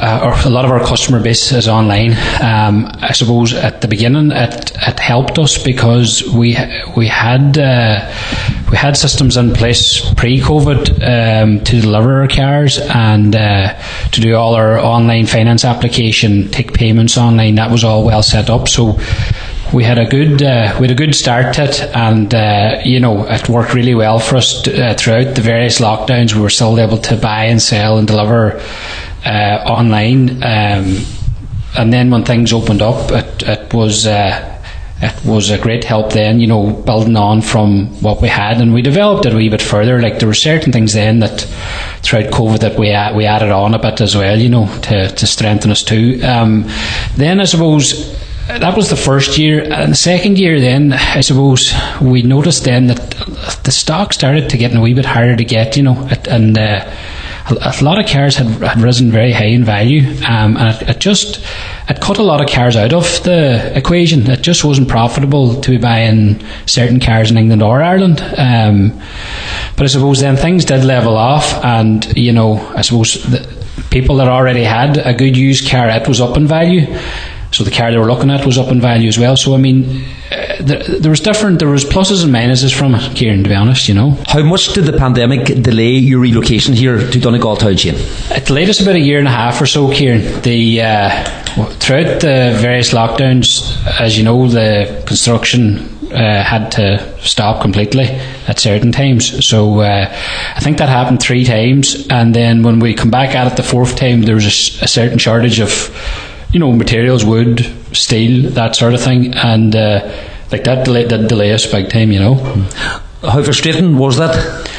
uh, 0.00 0.42
a 0.44 0.50
lot 0.50 0.64
of 0.64 0.70
our 0.70 0.80
customer 0.80 1.22
base 1.22 1.52
is 1.52 1.68
online. 1.68 2.12
Um, 2.42 2.90
I 3.00 3.12
suppose 3.12 3.54
at 3.54 3.80
the 3.80 3.88
beginning 3.88 4.30
it, 4.32 4.72
it 4.76 4.98
helped 4.98 5.38
us 5.38 5.62
because 5.62 6.22
we 6.32 6.56
we 6.96 7.06
had 7.06 7.58
uh, 7.58 8.12
we 8.70 8.76
had 8.76 8.96
systems 8.96 9.36
in 9.36 9.52
place 9.52 10.00
pre-COVID 10.14 11.42
um, 11.42 11.64
to 11.64 11.80
deliver 11.80 12.20
our 12.20 12.28
cars 12.28 12.78
and 12.78 13.34
uh, 13.34 13.74
to 14.12 14.20
do 14.20 14.34
all 14.34 14.54
our 14.54 14.78
online 14.78 15.26
finance 15.26 15.64
application, 15.64 16.50
take 16.50 16.72
payments 16.72 17.16
online. 17.16 17.56
That 17.56 17.70
was 17.70 17.84
all 17.84 18.04
well 18.04 18.22
set 18.22 18.50
up. 18.50 18.68
So 18.68 18.98
we 19.72 19.84
had 19.84 19.98
a 19.98 20.06
good 20.06 20.42
uh, 20.42 20.76
we 20.78 20.86
had 20.86 20.90
a 20.90 20.94
good 20.94 21.14
start 21.14 21.54
to 21.54 21.64
it, 21.64 21.80
and 21.94 22.32
uh, 22.34 22.80
you 22.84 23.00
know 23.00 23.26
it 23.28 23.48
worked 23.48 23.74
really 23.74 23.94
well 23.94 24.18
for 24.18 24.36
us 24.36 24.66
uh, 24.68 24.94
throughout 24.98 25.34
the 25.34 25.42
various 25.42 25.80
lockdowns. 25.80 26.34
We 26.34 26.40
were 26.40 26.50
still 26.50 26.78
able 26.78 26.98
to 26.98 27.16
buy 27.16 27.44
and 27.44 27.60
sell 27.60 27.98
and 27.98 28.06
deliver 28.06 28.62
uh, 29.24 29.62
online. 29.66 30.42
Um, 30.42 31.04
and 31.78 31.92
then 31.92 32.10
when 32.10 32.24
things 32.24 32.52
opened 32.52 32.82
up, 32.82 33.10
it, 33.12 33.42
it 33.42 33.74
was 33.74 34.06
uh, 34.06 34.60
it 35.02 35.24
was 35.26 35.50
a 35.50 35.58
great 35.58 35.84
help. 35.84 36.12
Then 36.12 36.40
you 36.40 36.46
know, 36.46 36.70
building 36.70 37.16
on 37.16 37.42
from 37.42 37.88
what 38.02 38.22
we 38.22 38.28
had, 38.28 38.60
and 38.60 38.72
we 38.72 38.82
developed 38.82 39.26
it 39.26 39.34
a 39.34 39.36
wee 39.36 39.50
bit 39.50 39.62
further. 39.62 40.00
Like 40.00 40.18
there 40.18 40.28
were 40.28 40.34
certain 40.34 40.72
things 40.72 40.94
then 40.94 41.20
that 41.20 41.40
throughout 42.02 42.32
COVID 42.32 42.60
that 42.60 42.78
we 42.78 42.88
we 43.16 43.26
added 43.26 43.50
on 43.50 43.74
a 43.74 43.78
bit 43.78 44.00
as 44.00 44.16
well. 44.16 44.38
You 44.38 44.48
know, 44.48 44.66
to 44.82 45.08
to 45.08 45.26
strengthen 45.26 45.70
us 45.70 45.82
too. 45.82 46.20
Um, 46.24 46.64
then 47.16 47.40
I 47.40 47.44
suppose 47.44 48.16
that 48.46 48.76
was 48.76 48.90
the 48.90 48.96
first 48.96 49.38
year. 49.38 49.62
And 49.62 49.92
the 49.92 49.96
second 49.96 50.38
year, 50.38 50.60
then, 50.60 50.92
I 50.92 51.20
suppose, 51.20 51.74
we 52.00 52.22
noticed 52.22 52.64
then 52.64 52.86
that 52.86 53.10
the 53.64 53.72
stock 53.72 54.12
started 54.12 54.50
to 54.50 54.56
get 54.56 54.74
a 54.74 54.80
wee 54.80 54.94
bit 54.94 55.04
harder 55.04 55.36
to 55.36 55.44
get, 55.44 55.76
you 55.76 55.82
know, 55.82 56.08
and 56.28 56.56
uh, 56.56 56.88
a, 57.48 57.84
lot 57.84 57.98
of 57.98 58.10
cars 58.10 58.36
had, 58.36 58.46
had 58.46 58.80
risen 58.80 59.10
very 59.10 59.32
high 59.32 59.44
in 59.44 59.64
value, 59.64 60.02
um, 60.26 60.56
and 60.56 60.82
it, 60.82 60.88
it, 60.88 60.98
just 60.98 61.44
it 61.88 62.00
cut 62.00 62.18
a 62.18 62.22
lot 62.22 62.40
of 62.40 62.50
cars 62.50 62.76
out 62.76 62.92
of 62.92 63.22
the 63.22 63.76
equation. 63.76 64.28
It 64.28 64.42
just 64.42 64.64
wasn't 64.64 64.88
profitable 64.88 65.60
to 65.60 65.70
be 65.70 65.78
buying 65.78 66.44
certain 66.66 66.98
cars 66.98 67.30
in 67.30 67.36
England 67.36 67.62
or 67.62 67.82
Ireland. 67.82 68.20
Um, 68.36 69.00
but 69.76 69.84
I 69.84 69.86
suppose 69.86 70.20
then 70.20 70.36
things 70.36 70.64
did 70.64 70.84
level 70.84 71.16
off, 71.16 71.52
and 71.64 72.16
you 72.16 72.32
know, 72.32 72.58
I 72.74 72.80
suppose 72.80 73.16
people 73.90 74.16
that 74.16 74.28
already 74.28 74.64
had 74.64 74.98
a 74.98 75.14
good 75.14 75.36
used 75.36 75.70
car, 75.70 75.88
it 75.88 76.08
was 76.08 76.20
up 76.20 76.36
in 76.36 76.46
value. 76.46 76.86
So 77.52 77.62
the 77.62 77.70
car 77.70 77.90
they 77.90 77.98
were 77.98 78.06
looking 78.06 78.30
at 78.30 78.44
was 78.44 78.58
up 78.58 78.72
in 78.72 78.80
value 78.80 79.08
as 79.08 79.18
well. 79.18 79.36
So 79.36 79.54
I 79.54 79.58
mean, 79.58 80.04
there, 80.60 80.82
there, 80.82 81.10
was 81.10 81.20
different. 81.20 81.58
There 81.58 81.68
was 81.68 81.84
pluses 81.84 82.24
and 82.24 82.32
minuses 82.32 82.74
from 82.74 82.94
it, 82.94 83.16
Kieran. 83.16 83.42
To 83.42 83.48
be 83.48 83.54
honest, 83.54 83.88
you 83.88 83.94
know. 83.94 84.16
How 84.26 84.42
much 84.42 84.72
did 84.72 84.84
the 84.84 84.96
pandemic 84.96 85.46
delay 85.62 85.92
your 85.92 86.20
relocation 86.20 86.74
here 86.74 86.98
to 86.98 87.20
Donegal 87.20 87.56
Town, 87.56 87.76
Shane? 87.76 87.94
It 88.30 88.46
delayed 88.46 88.68
us 88.68 88.80
about 88.80 88.96
a 88.96 89.00
year 89.00 89.18
and 89.18 89.28
a 89.28 89.32
half 89.32 89.60
or 89.60 89.66
so, 89.66 89.90
Kieran. 89.92 90.42
The 90.42 90.82
uh, 90.82 91.24
throughout 91.80 92.20
the 92.20 92.56
various 92.60 92.92
lockdowns, 92.92 93.76
as 94.00 94.16
you 94.18 94.24
know, 94.24 94.48
the 94.48 95.02
construction 95.06 95.78
uh, 96.12 96.42
had 96.42 96.70
to 96.72 97.18
stop 97.20 97.62
completely 97.62 98.04
at 98.48 98.58
certain 98.58 98.92
times. 98.92 99.44
So 99.44 99.80
uh, 99.80 100.06
I 100.54 100.60
think 100.60 100.78
that 100.78 100.88
happened 100.88 101.20
three 101.20 101.44
times, 101.44 102.06
and 102.10 102.34
then 102.34 102.62
when 102.62 102.78
we 102.78 102.94
come 102.94 103.10
back 103.10 103.34
at 103.34 103.50
it 103.50 103.56
the 103.56 103.62
fourth 103.62 103.96
time, 103.96 104.22
there 104.22 104.34
was 104.34 104.44
a, 104.44 104.84
a 104.84 104.88
certain 104.88 105.18
shortage 105.18 105.60
of 105.60 105.90
you 106.52 106.60
know, 106.60 106.72
materials, 106.72 107.24
wood, 107.24 107.66
steel, 107.92 108.50
that 108.50 108.76
sort 108.76 108.94
of 108.94 109.00
thing, 109.02 109.34
and 109.34 109.74
uh, 109.74 110.00
like 110.52 110.64
that 110.64 110.84
delay, 110.84 111.04
that 111.04 111.28
delay 111.28 111.52
us 111.52 111.66
big 111.70 111.88
time, 111.88 112.12
you 112.12 112.20
know. 112.20 112.34
How 113.22 113.42
frustrating 113.42 113.98
was 113.98 114.18
that? 114.18 114.70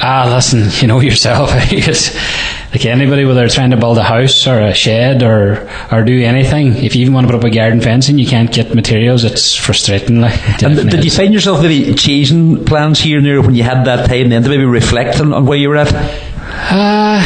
Ah, 0.00 0.28
listen, 0.34 0.68
you 0.80 0.88
know 0.88 1.00
yourself. 1.10 1.50
like 1.52 2.86
anybody, 2.86 3.24
whether 3.24 3.40
they're 3.40 3.48
trying 3.48 3.70
to 3.70 3.76
build 3.76 3.98
a 3.98 4.02
house 4.02 4.46
or 4.48 4.60
a 4.60 4.74
shed 4.74 5.22
or 5.22 5.70
or 5.92 6.02
do 6.02 6.20
anything, 6.24 6.74
if 6.74 6.96
you 6.96 7.02
even 7.02 7.14
want 7.14 7.26
to 7.26 7.32
put 7.32 7.38
up 7.38 7.44
a 7.44 7.50
garden 7.54 7.80
fence 7.80 8.08
and 8.08 8.18
you 8.18 8.26
can't 8.26 8.52
get 8.52 8.74
materials, 8.74 9.22
it's 9.22 9.54
frustrating. 9.54 10.20
Like, 10.20 10.40
and 10.62 10.90
did 10.90 11.04
you 11.04 11.10
find 11.10 11.32
yourself 11.32 11.62
maybe 11.62 11.94
changing 11.94 12.64
plans 12.64 12.98
here 12.98 13.18
and 13.18 13.26
there 13.26 13.40
when 13.40 13.54
you 13.54 13.62
had 13.62 13.84
that 13.84 14.08
time 14.08 14.30
then 14.30 14.42
to 14.42 14.48
maybe 14.48 14.64
reflect 14.64 15.20
on, 15.20 15.32
on 15.32 15.46
where 15.46 15.58
you 15.58 15.68
were 15.68 15.76
at? 15.76 15.92
Uh, 15.94 17.22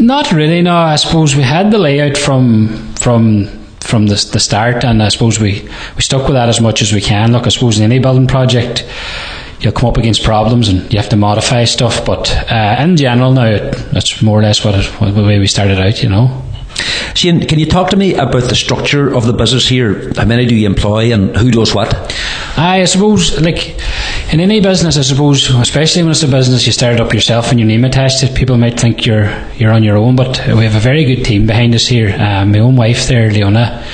not 0.00 0.30
really. 0.30 0.62
No, 0.62 0.76
I 0.76 0.96
suppose 0.96 1.34
we 1.34 1.42
had 1.42 1.70
the 1.72 1.78
layout 1.78 2.16
from 2.16 2.94
from 2.94 3.59
from 3.90 4.06
the, 4.06 4.14
the 4.32 4.40
start, 4.40 4.84
and 4.84 5.02
I 5.02 5.08
suppose 5.08 5.40
we, 5.40 5.68
we 5.96 6.02
stuck 6.02 6.22
with 6.22 6.34
that 6.34 6.48
as 6.48 6.60
much 6.60 6.80
as 6.80 6.92
we 6.92 7.00
can. 7.00 7.32
Look, 7.32 7.46
I 7.46 7.50
suppose 7.50 7.78
in 7.78 7.84
any 7.84 7.98
building 7.98 8.28
project, 8.28 8.86
you'll 9.60 9.72
come 9.72 9.90
up 9.90 9.98
against 9.98 10.22
problems 10.22 10.68
and 10.68 10.90
you 10.92 10.98
have 10.98 11.08
to 11.10 11.16
modify 11.16 11.64
stuff. 11.64 12.06
But 12.06 12.30
uh, 12.50 12.76
in 12.78 12.96
general, 12.96 13.32
now 13.32 13.70
it's 13.92 14.22
more 14.22 14.38
or 14.38 14.42
less 14.42 14.64
what, 14.64 14.74
it, 14.76 15.14
the 15.14 15.22
way 15.22 15.38
we 15.38 15.46
started 15.46 15.78
out. 15.78 16.02
You 16.02 16.08
know. 16.08 16.42
Shane, 17.14 17.46
can 17.46 17.58
you 17.58 17.66
talk 17.66 17.90
to 17.90 17.96
me 17.96 18.14
about 18.14 18.44
the 18.44 18.54
structure 18.54 19.12
of 19.14 19.26
the 19.26 19.32
business 19.32 19.68
here? 19.68 20.12
How 20.14 20.24
many 20.24 20.46
do 20.46 20.54
you 20.54 20.66
employ 20.66 21.12
and 21.12 21.36
who 21.36 21.50
does 21.50 21.74
what? 21.74 21.92
I 22.56 22.84
suppose, 22.84 23.40
like, 23.40 23.76
in 24.32 24.38
any 24.38 24.60
business, 24.60 24.96
I 24.96 25.02
suppose, 25.02 25.50
especially 25.50 26.02
when 26.02 26.12
it's 26.12 26.22
a 26.22 26.28
business 26.28 26.64
you 26.66 26.72
started 26.72 27.00
up 27.00 27.12
yourself 27.12 27.50
and 27.50 27.58
your 27.58 27.66
name 27.66 27.84
attached 27.84 28.22
it, 28.22 28.36
people 28.36 28.56
might 28.56 28.78
think 28.78 29.04
you're 29.04 29.28
you're 29.54 29.72
on 29.72 29.82
your 29.82 29.96
own, 29.96 30.14
but 30.14 30.40
we 30.46 30.64
have 30.64 30.76
a 30.76 30.80
very 30.80 31.04
good 31.04 31.24
team 31.24 31.46
behind 31.46 31.74
us 31.74 31.86
here. 31.86 32.10
Uh, 32.10 32.44
my 32.46 32.60
own 32.60 32.76
wife 32.76 33.08
there, 33.08 33.30
Leona, 33.30 33.84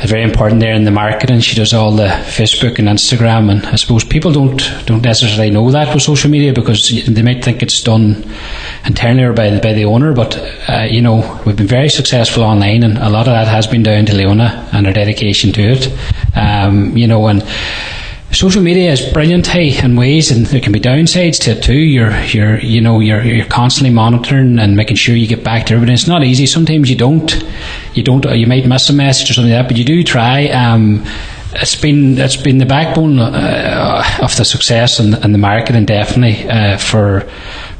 is 0.00 0.10
very 0.10 0.24
important 0.24 0.60
there 0.60 0.74
in 0.74 0.84
the 0.84 0.90
marketing. 0.90 1.38
She 1.40 1.54
does 1.54 1.72
all 1.72 1.92
the 1.92 2.08
Facebook 2.08 2.80
and 2.80 2.88
Instagram, 2.88 3.50
and 3.52 3.64
I 3.66 3.76
suppose 3.76 4.02
people 4.02 4.32
don't 4.32 4.60
don't 4.86 5.02
necessarily 5.02 5.50
know 5.50 5.70
that 5.70 5.94
with 5.94 6.02
social 6.02 6.28
media 6.28 6.52
because 6.52 6.88
they 7.06 7.22
might 7.22 7.44
think 7.44 7.62
it's 7.62 7.82
done 7.82 8.24
internally 8.84 9.22
or 9.22 9.32
by 9.32 9.50
the, 9.50 9.60
by 9.60 9.74
the 9.74 9.84
owner. 9.84 10.12
But 10.12 10.38
uh, 10.68 10.86
you 10.90 11.02
know, 11.02 11.40
we've 11.46 11.56
been 11.56 11.68
very 11.68 11.88
successful 11.88 12.42
online, 12.42 12.82
and 12.82 12.98
a 12.98 13.10
lot 13.10 13.28
of 13.28 13.34
that 13.34 13.46
has 13.46 13.68
been 13.68 13.84
down 13.84 14.06
to 14.06 14.14
Leona 14.14 14.68
and 14.72 14.86
her 14.86 14.92
dedication 14.92 15.52
to 15.52 15.62
it. 15.62 16.36
Um, 16.36 16.96
you 16.96 17.06
know, 17.06 17.28
and 17.28 17.44
social 18.32 18.62
media 18.62 18.90
is 18.90 19.12
brilliant 19.12 19.46
hey 19.46 19.78
in 19.84 19.94
ways 19.94 20.30
and 20.30 20.46
there 20.46 20.60
can 20.60 20.72
be 20.72 20.80
downsides 20.80 21.38
to 21.40 21.52
it 21.52 21.62
too. 21.62 21.78
You're 21.78 22.18
you're 22.24 22.58
you 22.60 22.80
know 22.80 23.00
you're 23.00 23.22
you're 23.22 23.46
constantly 23.46 23.92
monitoring 23.92 24.58
and 24.58 24.76
making 24.76 24.96
sure 24.96 25.14
you 25.14 25.26
get 25.26 25.44
back 25.44 25.66
to 25.66 25.74
everybody 25.74 25.92
it's 25.92 26.08
not 26.08 26.24
easy. 26.24 26.46
Sometimes 26.46 26.88
you 26.90 26.96
don't. 26.96 27.44
You 27.94 28.02
don't 28.02 28.24
you 28.36 28.46
might 28.46 28.66
miss 28.66 28.88
a 28.88 28.92
message 28.92 29.30
or 29.30 29.34
something 29.34 29.52
like 29.52 29.62
that 29.62 29.68
but 29.68 29.76
you 29.76 29.84
do 29.84 30.02
try. 30.02 30.48
Um, 30.48 31.04
it's 31.54 31.76
been 31.76 32.18
it's 32.18 32.36
been 32.36 32.58
the 32.58 32.66
backbone 32.66 33.18
uh, 33.18 34.02
of 34.22 34.34
the 34.36 34.44
success 34.44 34.98
and, 34.98 35.14
and 35.14 35.34
the 35.34 35.38
marketing 35.38 35.84
definitely 35.84 36.48
uh, 36.48 36.78
for 36.78 37.28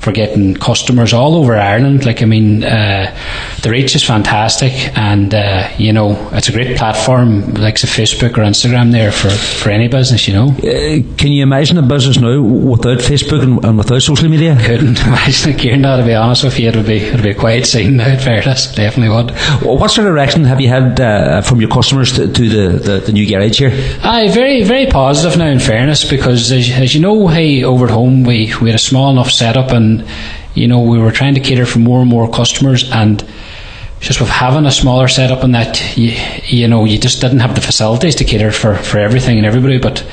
for 0.02 0.10
getting 0.10 0.54
customers 0.54 1.12
all 1.12 1.36
over 1.36 1.54
Ireland. 1.54 2.04
Like, 2.04 2.22
I 2.22 2.24
mean, 2.24 2.64
uh, 2.64 3.16
the 3.62 3.70
reach 3.70 3.94
is 3.94 4.02
fantastic, 4.02 4.72
and 4.98 5.32
uh, 5.32 5.68
you 5.78 5.92
know, 5.92 6.28
it's 6.32 6.48
a 6.48 6.52
great 6.52 6.76
platform, 6.76 7.54
like 7.54 7.76
Facebook 7.76 8.32
or 8.32 8.42
Instagram, 8.42 8.90
there 8.90 9.12
for, 9.12 9.30
for 9.30 9.70
any 9.70 9.86
business. 9.86 10.26
You 10.26 10.34
know, 10.34 10.48
uh, 10.48 11.16
can 11.16 11.30
you 11.30 11.44
imagine 11.44 11.78
a 11.78 11.82
business 11.82 12.18
now 12.18 12.42
without 12.42 12.98
Facebook 12.98 13.42
and, 13.42 13.64
and 13.64 13.78
without 13.78 14.02
social 14.02 14.28
media? 14.28 14.58
Couldn't 14.60 15.00
imagine 15.00 15.50
it, 15.50 15.58
Kieran. 15.58 15.82
To 15.82 16.02
be 16.04 16.14
honest 16.14 16.42
with 16.42 16.58
you, 16.58 16.68
it 16.70 16.76
would 16.76 16.86
be 16.86 16.98
it 16.98 17.14
would 17.14 17.22
be 17.22 17.30
a 17.30 17.34
quiet 17.34 17.66
scene 17.66 17.96
now. 17.96 18.08
In 18.12 18.18
fairness, 18.18 18.74
definitely 18.74 19.14
would. 19.14 19.30
What 19.62 19.90
sort 19.90 20.08
of 20.08 20.14
reaction 20.14 20.44
have 20.44 20.60
you 20.60 20.68
had 20.68 21.00
uh, 21.00 21.42
from 21.42 21.60
your 21.60 21.70
customers 21.70 22.12
to, 22.14 22.26
to 22.30 22.48
the, 22.48 22.78
the, 22.78 22.98
the, 23.06 23.12
new 23.12 23.28
garage 23.28 23.58
here? 23.58 23.70
Aye, 24.02 24.30
very 24.32 24.64
very 24.64 24.86
positive 24.86 25.38
now. 25.38 25.46
In 25.46 25.60
fairness, 25.60 26.08
because 26.08 26.50
as, 26.50 26.68
as 26.70 26.94
you 26.94 27.00
know, 27.00 27.28
hey, 27.28 27.62
over 27.62 27.84
at 27.84 27.92
home 27.92 28.24
we 28.24 28.52
we 28.60 28.68
had 28.68 28.74
a 28.74 28.78
small 28.78 29.10
enough 29.12 29.30
setup 29.30 29.70
and 29.70 29.91
you 30.54 30.66
know 30.68 30.80
we 30.80 30.98
were 30.98 31.12
trying 31.12 31.34
to 31.34 31.40
cater 31.40 31.66
for 31.66 31.78
more 31.78 32.00
and 32.00 32.10
more 32.10 32.30
customers 32.30 32.90
and 32.92 33.26
just 34.00 34.20
with 34.20 34.28
having 34.28 34.66
a 34.66 34.70
smaller 34.72 35.06
setup 35.06 35.44
and 35.44 35.54
that 35.54 35.96
you, 35.96 36.12
you 36.44 36.66
know 36.68 36.84
you 36.84 36.98
just 36.98 37.20
didn't 37.20 37.38
have 37.38 37.54
the 37.54 37.60
facilities 37.60 38.16
to 38.16 38.24
cater 38.24 38.50
for, 38.50 38.74
for 38.74 38.98
everything 38.98 39.38
and 39.38 39.46
everybody. 39.46 39.78
But 39.78 40.04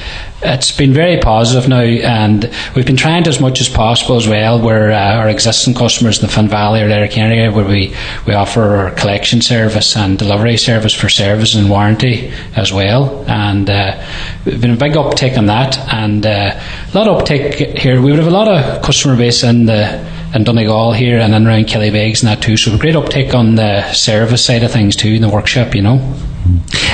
it's 0.41 0.72
been 0.72 0.93
very 0.93 1.19
positive 1.19 1.67
now 1.67 1.81
and 1.81 2.50
we've 2.75 2.86
been 2.86 2.96
trying 2.96 3.24
to 3.24 3.29
as 3.29 3.41
much 3.41 3.60
as 3.60 3.67
possible 3.67 4.15
as 4.15 4.27
well 4.27 4.60
where 4.60 4.91
uh, 4.91 5.15
our 5.15 5.27
existing 5.27 5.74
customers 5.74 6.19
in 6.19 6.25
the 6.25 6.31
Finn 6.31 6.48
Valley 6.48 6.81
or 6.81 6.88
Letterkenny 6.88 7.36
area 7.36 7.51
where 7.51 7.65
we, 7.65 7.93
we 8.25 8.34
offer 8.34 8.62
our 8.62 8.91
collection 8.91 9.41
service 9.41 9.98
and 9.98 10.17
delivery 10.17 10.55
service 10.55 10.93
for 10.93 11.10
service 11.10 11.55
and 11.55 11.69
warranty 11.69 12.31
as 12.55 12.72
well 12.72 13.25
and 13.27 13.69
uh, 13.69 14.01
we've 14.46 14.62
been 14.62 14.72
a 14.72 14.77
big 14.77 14.96
uptake 14.96 15.38
on 15.38 15.48
that 15.48 15.77
and 15.93 16.25
uh, 16.25 16.58
a 16.93 16.98
lot 16.98 17.08
of 17.08 17.17
uptake 17.17 17.77
here 17.77 18.01
we 18.01 18.12
would 18.12 18.19
have 18.19 18.27
a 18.27 18.31
lot 18.31 18.48
of 18.48 18.81
customer 18.81 19.17
base 19.17 19.43
in 19.43 19.65
the 19.65 20.19
in 20.34 20.43
Donegal 20.43 20.93
here 20.93 21.19
and 21.19 21.34
then 21.34 21.48
around 21.48 21.65
Killybegs 21.65 22.22
and 22.22 22.29
that 22.29 22.41
too. 22.41 22.55
So 22.55 22.75
a 22.75 22.77
great 22.77 22.96
uptake 22.96 23.34
on 23.34 23.55
the 23.55 23.91
service 23.93 24.46
side 24.46 24.62
of 24.62 24.72
things 24.72 24.96
too 24.96 25.10
in 25.10 25.24
the 25.24 25.29
workshop, 25.29 25.74
you 25.74 25.81
know. 25.81 26.28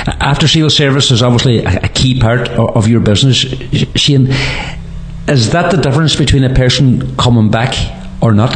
After 0.07 0.47
sales 0.47 0.75
service 0.75 1.11
is 1.11 1.21
obviously 1.21 1.63
a, 1.63 1.89
key 1.89 2.19
part 2.19 2.49
of 2.49 2.87
your 2.87 2.99
business, 2.99 3.37
Shane. 3.95 4.27
Is 5.27 5.51
that 5.51 5.71
the 5.71 5.77
difference 5.77 6.15
between 6.15 6.43
a 6.43 6.53
person 6.53 7.15
coming 7.17 7.49
back 7.49 7.73
or 8.21 8.33
not? 8.33 8.55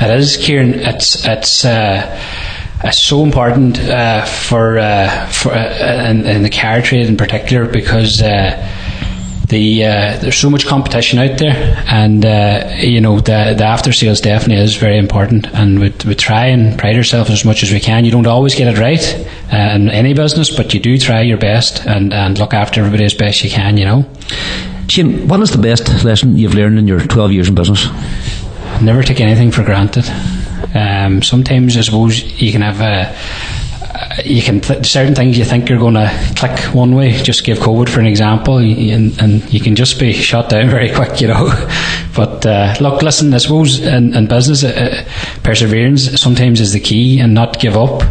It 0.00 0.10
is, 0.18 0.36
Kieran. 0.36 0.74
It's 0.74 1.26
it's. 1.26 1.64
Uh, 1.64 2.20
it's 2.86 2.98
so 2.98 3.22
important 3.22 3.78
uh, 3.78 4.26
for 4.26 4.78
uh, 4.78 5.26
for 5.28 5.52
uh, 5.52 6.10
in, 6.10 6.26
in, 6.26 6.42
the 6.42 6.50
car 6.50 6.82
trade 6.82 7.06
in 7.06 7.16
particular 7.16 7.66
because 7.66 8.20
uh, 8.20 8.83
the 9.48 9.84
uh, 9.84 10.18
there's 10.20 10.36
so 10.36 10.50
much 10.50 10.66
competition 10.66 11.18
out 11.18 11.38
there, 11.38 11.84
and 11.86 12.24
uh, 12.24 12.74
you 12.78 13.00
know 13.00 13.16
the 13.20 13.54
the 13.56 13.64
after 13.64 13.92
sales 13.92 14.20
definitely 14.20 14.62
is 14.62 14.76
very 14.76 14.98
important, 14.98 15.46
and 15.54 15.80
we 15.80 15.92
we 16.06 16.14
try 16.14 16.46
and 16.46 16.78
pride 16.78 16.96
ourselves 16.96 17.30
as 17.30 17.44
much 17.44 17.62
as 17.62 17.72
we 17.72 17.80
can. 17.80 18.04
You 18.04 18.10
don't 18.10 18.26
always 18.26 18.54
get 18.54 18.68
it 18.68 18.78
right 18.80 19.02
uh, 19.52 19.74
in 19.74 19.90
any 19.90 20.14
business, 20.14 20.54
but 20.54 20.72
you 20.72 20.80
do 20.80 20.96
try 20.98 21.22
your 21.22 21.38
best 21.38 21.86
and 21.86 22.12
and 22.12 22.38
look 22.38 22.54
after 22.54 22.80
everybody 22.80 23.04
as 23.04 23.14
best 23.14 23.44
you 23.44 23.50
can. 23.50 23.76
You 23.76 23.84
know. 23.84 24.04
Shane, 24.88 25.28
what 25.28 25.40
is 25.40 25.50
the 25.50 25.62
best 25.62 26.04
lesson 26.04 26.36
you've 26.36 26.54
learned 26.54 26.78
in 26.78 26.86
your 26.86 27.00
12 27.00 27.32
years 27.32 27.48
in 27.48 27.54
business? 27.54 27.86
Never 28.82 29.02
take 29.02 29.20
anything 29.20 29.50
for 29.50 29.62
granted. 29.62 30.04
Um, 30.74 31.22
sometimes 31.22 31.76
I 31.76 31.80
suppose 31.80 32.22
you 32.40 32.52
can 32.52 32.60
have 32.60 32.80
a 32.80 33.16
you 34.24 34.42
can 34.42 34.60
th- 34.60 34.86
certain 34.86 35.14
things 35.14 35.38
you 35.38 35.44
think 35.44 35.68
you're 35.68 35.78
going 35.78 35.94
to 35.94 36.10
click 36.36 36.58
one 36.74 36.94
way. 36.94 37.12
Just 37.22 37.44
give 37.44 37.58
COVID 37.58 37.88
for 37.88 38.00
an 38.00 38.06
example, 38.06 38.58
and, 38.58 39.20
and 39.20 39.52
you 39.52 39.60
can 39.60 39.76
just 39.76 39.98
be 39.98 40.12
shut 40.30 40.48
down 40.48 40.68
very 40.70 40.92
quick, 40.92 41.20
you 41.20 41.28
know. 41.28 41.46
but 42.16 42.44
uh, 42.46 42.74
look, 42.80 43.02
listen. 43.02 43.32
I 43.32 43.38
suppose 43.38 43.80
in, 43.80 44.14
in 44.14 44.26
business, 44.26 44.64
uh, 44.64 44.68
uh, 44.68 45.40
perseverance 45.42 46.20
sometimes 46.20 46.60
is 46.60 46.72
the 46.72 46.80
key, 46.80 47.20
and 47.20 47.34
not 47.34 47.58
give 47.60 47.76
up. 47.76 48.02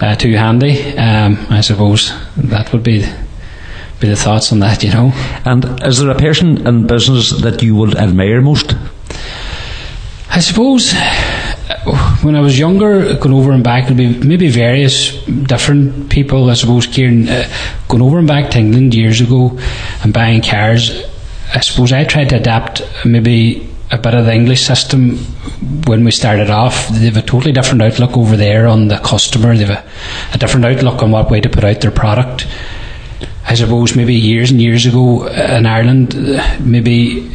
Uh, 0.00 0.14
too 0.16 0.32
handy. 0.32 0.98
Um, 0.98 1.46
I 1.50 1.60
suppose 1.60 2.12
that 2.36 2.72
would 2.72 2.82
be 2.82 3.06
be 4.00 4.08
the 4.08 4.16
thoughts 4.16 4.52
on 4.52 4.58
that, 4.58 4.82
you 4.82 4.92
know. 4.92 5.12
And 5.44 5.64
is 5.82 5.98
there 5.98 6.10
a 6.10 6.16
person 6.16 6.66
in 6.66 6.86
business 6.86 7.30
that 7.42 7.62
you 7.62 7.76
would 7.76 7.94
admire 7.96 8.40
most? 8.40 8.74
I 10.30 10.40
suppose 10.40 10.92
when 12.22 12.36
I 12.36 12.40
was 12.40 12.58
younger, 12.58 13.14
going 13.16 13.34
over 13.34 13.52
and 13.52 13.64
back, 13.64 13.84
it'd 13.84 13.96
be 13.96 14.18
maybe 14.18 14.48
various 14.48 15.24
different 15.24 16.10
people. 16.10 16.50
I 16.50 16.54
suppose 16.54 16.86
Kieran, 16.86 17.28
uh, 17.28 17.48
going 17.88 18.02
over 18.02 18.18
and 18.18 18.28
back 18.28 18.50
to 18.50 18.58
England 18.58 18.94
years 18.94 19.20
ago 19.20 19.58
and 20.02 20.12
buying 20.12 20.42
cars. 20.42 21.04
I 21.54 21.60
suppose 21.60 21.92
I 21.92 22.04
tried 22.04 22.30
to 22.30 22.36
adapt 22.36 22.82
maybe 23.04 23.68
a 23.90 23.98
bit 23.98 24.14
of 24.14 24.24
the 24.26 24.34
English 24.34 24.62
system 24.62 25.18
when 25.86 26.04
we 26.04 26.10
started 26.10 26.50
off. 26.50 26.88
They 26.88 27.06
have 27.06 27.16
a 27.16 27.22
totally 27.22 27.52
different 27.52 27.82
outlook 27.82 28.16
over 28.16 28.36
there 28.36 28.66
on 28.66 28.88
the 28.88 28.98
customer. 28.98 29.56
They 29.56 29.64
have 29.64 29.84
a, 29.84 30.34
a 30.34 30.38
different 30.38 30.66
outlook 30.66 31.02
on 31.02 31.12
what 31.12 31.30
way 31.30 31.40
to 31.40 31.48
put 31.48 31.64
out 31.64 31.80
their 31.80 31.90
product. 31.90 32.46
I 33.46 33.54
suppose 33.54 33.94
maybe 33.94 34.14
years 34.14 34.50
and 34.50 34.60
years 34.60 34.86
ago 34.86 35.26
in 35.28 35.66
Ireland, 35.66 36.14
maybe 36.60 37.30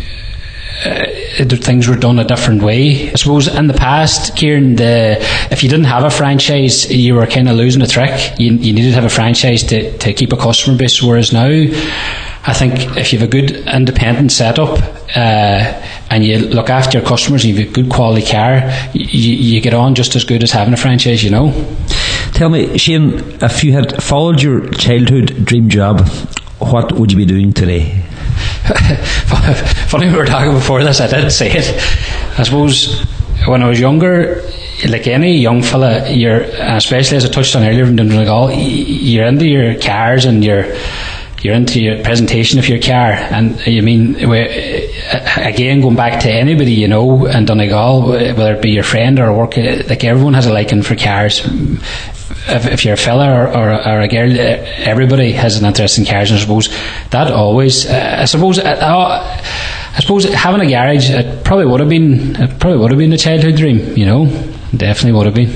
uh, 0.85 1.05
things 1.45 1.87
were 1.87 1.95
done 1.95 2.19
a 2.19 2.23
different 2.23 2.61
way. 2.61 3.09
I 3.11 3.15
suppose 3.15 3.47
in 3.47 3.67
the 3.67 3.73
past, 3.73 4.35
Kieran, 4.35 4.75
the, 4.75 5.17
if 5.51 5.63
you 5.63 5.69
didn't 5.69 5.85
have 5.85 6.03
a 6.03 6.09
franchise, 6.09 6.91
you 6.91 7.15
were 7.15 7.25
kind 7.27 7.47
of 7.49 7.55
losing 7.55 7.81
a 7.81 7.87
trick. 7.87 8.39
You, 8.39 8.53
you 8.53 8.73
needed 8.73 8.89
to 8.89 8.95
have 8.95 9.05
a 9.05 9.09
franchise 9.09 9.63
to, 9.63 9.97
to 9.97 10.13
keep 10.13 10.33
a 10.33 10.37
customer 10.37 10.77
base, 10.77 11.01
whereas 11.01 11.31
now, 11.31 11.47
I 11.47 12.53
think 12.53 12.97
if 12.97 13.13
you 13.13 13.19
have 13.19 13.27
a 13.27 13.31
good 13.31 13.51
independent 13.51 14.31
setup 14.31 14.79
uh, 15.15 15.83
and 16.09 16.23
you 16.23 16.39
look 16.39 16.69
after 16.69 16.97
your 16.97 17.07
customers 17.07 17.43
and 17.45 17.53
you 17.53 17.65
have 17.65 17.73
good 17.73 17.89
quality 17.89 18.25
care, 18.25 18.89
you, 18.93 19.33
you 19.33 19.61
get 19.61 19.73
on 19.73 19.95
just 19.95 20.15
as 20.15 20.23
good 20.23 20.43
as 20.43 20.51
having 20.51 20.73
a 20.73 20.77
franchise, 20.77 21.23
you 21.23 21.29
know. 21.29 21.51
Tell 22.33 22.49
me, 22.49 22.77
Shane, 22.77 23.13
if 23.41 23.63
you 23.63 23.73
had 23.73 24.01
followed 24.01 24.41
your 24.41 24.69
childhood 24.69 25.45
dream 25.45 25.69
job, 25.69 26.07
what 26.59 26.93
would 26.93 27.11
you 27.11 27.17
be 27.17 27.25
doing 27.25 27.53
today? 27.53 27.98
Funny 29.89 30.07
we 30.07 30.15
were 30.15 30.25
talking 30.25 30.53
before 30.53 30.83
this, 30.83 31.01
I 31.01 31.07
did 31.07 31.31
say 31.31 31.49
it. 31.51 31.73
I 32.37 32.43
suppose 32.43 33.01
when 33.47 33.63
I 33.63 33.67
was 33.67 33.79
younger, 33.79 34.43
like 34.87 35.07
any 35.07 35.37
young 35.37 35.63
fella, 35.63 36.07
you're, 36.11 36.41
especially 36.41 37.17
as 37.17 37.25
I 37.25 37.29
touched 37.29 37.55
on 37.55 37.63
earlier 37.63 37.85
from 37.85 37.95
Donegal, 37.95 38.51
you're 38.51 39.25
into 39.25 39.47
your 39.47 39.79
cars 39.79 40.25
and 40.25 40.45
you're, 40.45 40.75
you're 41.41 41.55
into 41.55 41.81
your 41.81 42.03
presentation 42.03 42.59
of 42.59 42.69
your 42.69 42.79
car. 42.79 43.13
And 43.13 43.65
you 43.65 43.81
mean, 43.81 44.15
again, 44.17 45.81
going 45.81 45.95
back 45.95 46.21
to 46.21 46.31
anybody, 46.31 46.73
you 46.73 46.87
know, 46.87 47.25
in 47.25 47.45
Donegal, 47.45 48.09
whether 48.09 48.53
it 48.53 48.61
be 48.61 48.69
your 48.69 48.83
friend 48.83 49.19
or 49.19 49.33
work, 49.33 49.57
like 49.57 50.03
everyone 50.03 50.35
has 50.35 50.45
a 50.45 50.53
liking 50.53 50.83
for 50.83 50.95
cars 50.95 51.41
if, 52.49 52.65
if 52.65 52.85
you're 52.85 52.95
a 52.95 52.97
fella 52.97 53.29
or, 53.29 53.47
or, 53.47 53.69
or, 53.71 54.01
a 54.01 54.07
girl, 54.07 54.31
everybody 54.37 55.31
has 55.33 55.57
an 55.57 55.65
interest 55.65 55.97
in 55.97 56.05
cars, 56.05 56.31
and 56.31 56.39
I 56.39 56.41
suppose 56.41 56.69
that 57.11 57.31
always, 57.31 57.85
uh, 57.85 58.17
I 58.19 58.25
suppose, 58.25 58.59
uh, 58.59 58.63
uh, 58.63 59.41
I 59.95 59.99
suppose 59.99 60.25
having 60.25 60.61
a 60.61 60.69
garage, 60.69 61.09
it 61.09 61.43
probably 61.43 61.65
would 61.65 61.79
have 61.79 61.89
been, 61.89 62.35
it 62.35 62.59
probably 62.59 62.77
would 62.79 62.91
have 62.91 62.99
been 62.99 63.13
a 63.13 63.17
childhood 63.17 63.55
dream, 63.55 63.97
you 63.97 64.05
know. 64.05 64.27
definitely 64.75 65.13
would 65.13 65.25
have 65.25 65.35
been. 65.35 65.49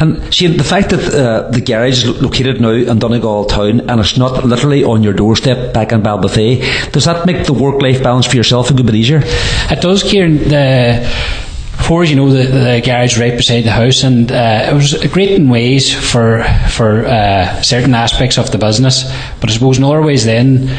And 0.00 0.32
see, 0.32 0.46
the 0.46 0.64
fact 0.64 0.90
that 0.90 1.12
uh, 1.12 1.50
the 1.50 1.60
garage 1.60 2.04
is 2.04 2.22
located 2.22 2.60
now 2.60 2.70
in 2.70 2.98
Donegal 2.98 3.46
town 3.46 3.80
and 3.80 4.00
it's 4.00 4.16
not 4.16 4.44
literally 4.44 4.84
on 4.84 5.02
your 5.02 5.12
doorstep 5.12 5.74
back 5.74 5.92
in 5.92 6.02
Ballybofey, 6.02 6.92
does 6.92 7.04
that 7.04 7.26
make 7.26 7.46
the 7.46 7.52
work-life 7.52 8.02
balance 8.02 8.26
for 8.26 8.36
yourself 8.36 8.70
a 8.70 8.74
good 8.74 8.86
bit 8.86 8.94
easier? 8.94 9.20
It 9.24 9.80
does, 9.80 10.02
Kieran. 10.02 10.38
The 10.38 11.06
for 11.90 12.04
you 12.04 12.14
know 12.14 12.30
the, 12.30 12.44
the 12.44 12.82
garage 12.84 13.18
right 13.18 13.36
beside 13.36 13.62
the 13.62 13.72
house, 13.72 14.04
and 14.04 14.30
uh, 14.30 14.68
it 14.70 14.72
was 14.72 14.94
great 15.08 15.32
in 15.32 15.48
ways 15.48 15.92
for 15.92 16.44
for 16.70 17.04
uh, 17.04 17.60
certain 17.62 17.94
aspects 17.94 18.38
of 18.38 18.52
the 18.52 18.58
business. 18.58 19.02
But 19.40 19.50
I 19.50 19.54
suppose 19.54 19.76
in 19.76 19.82
other 19.82 20.00
ways, 20.00 20.24
then 20.24 20.70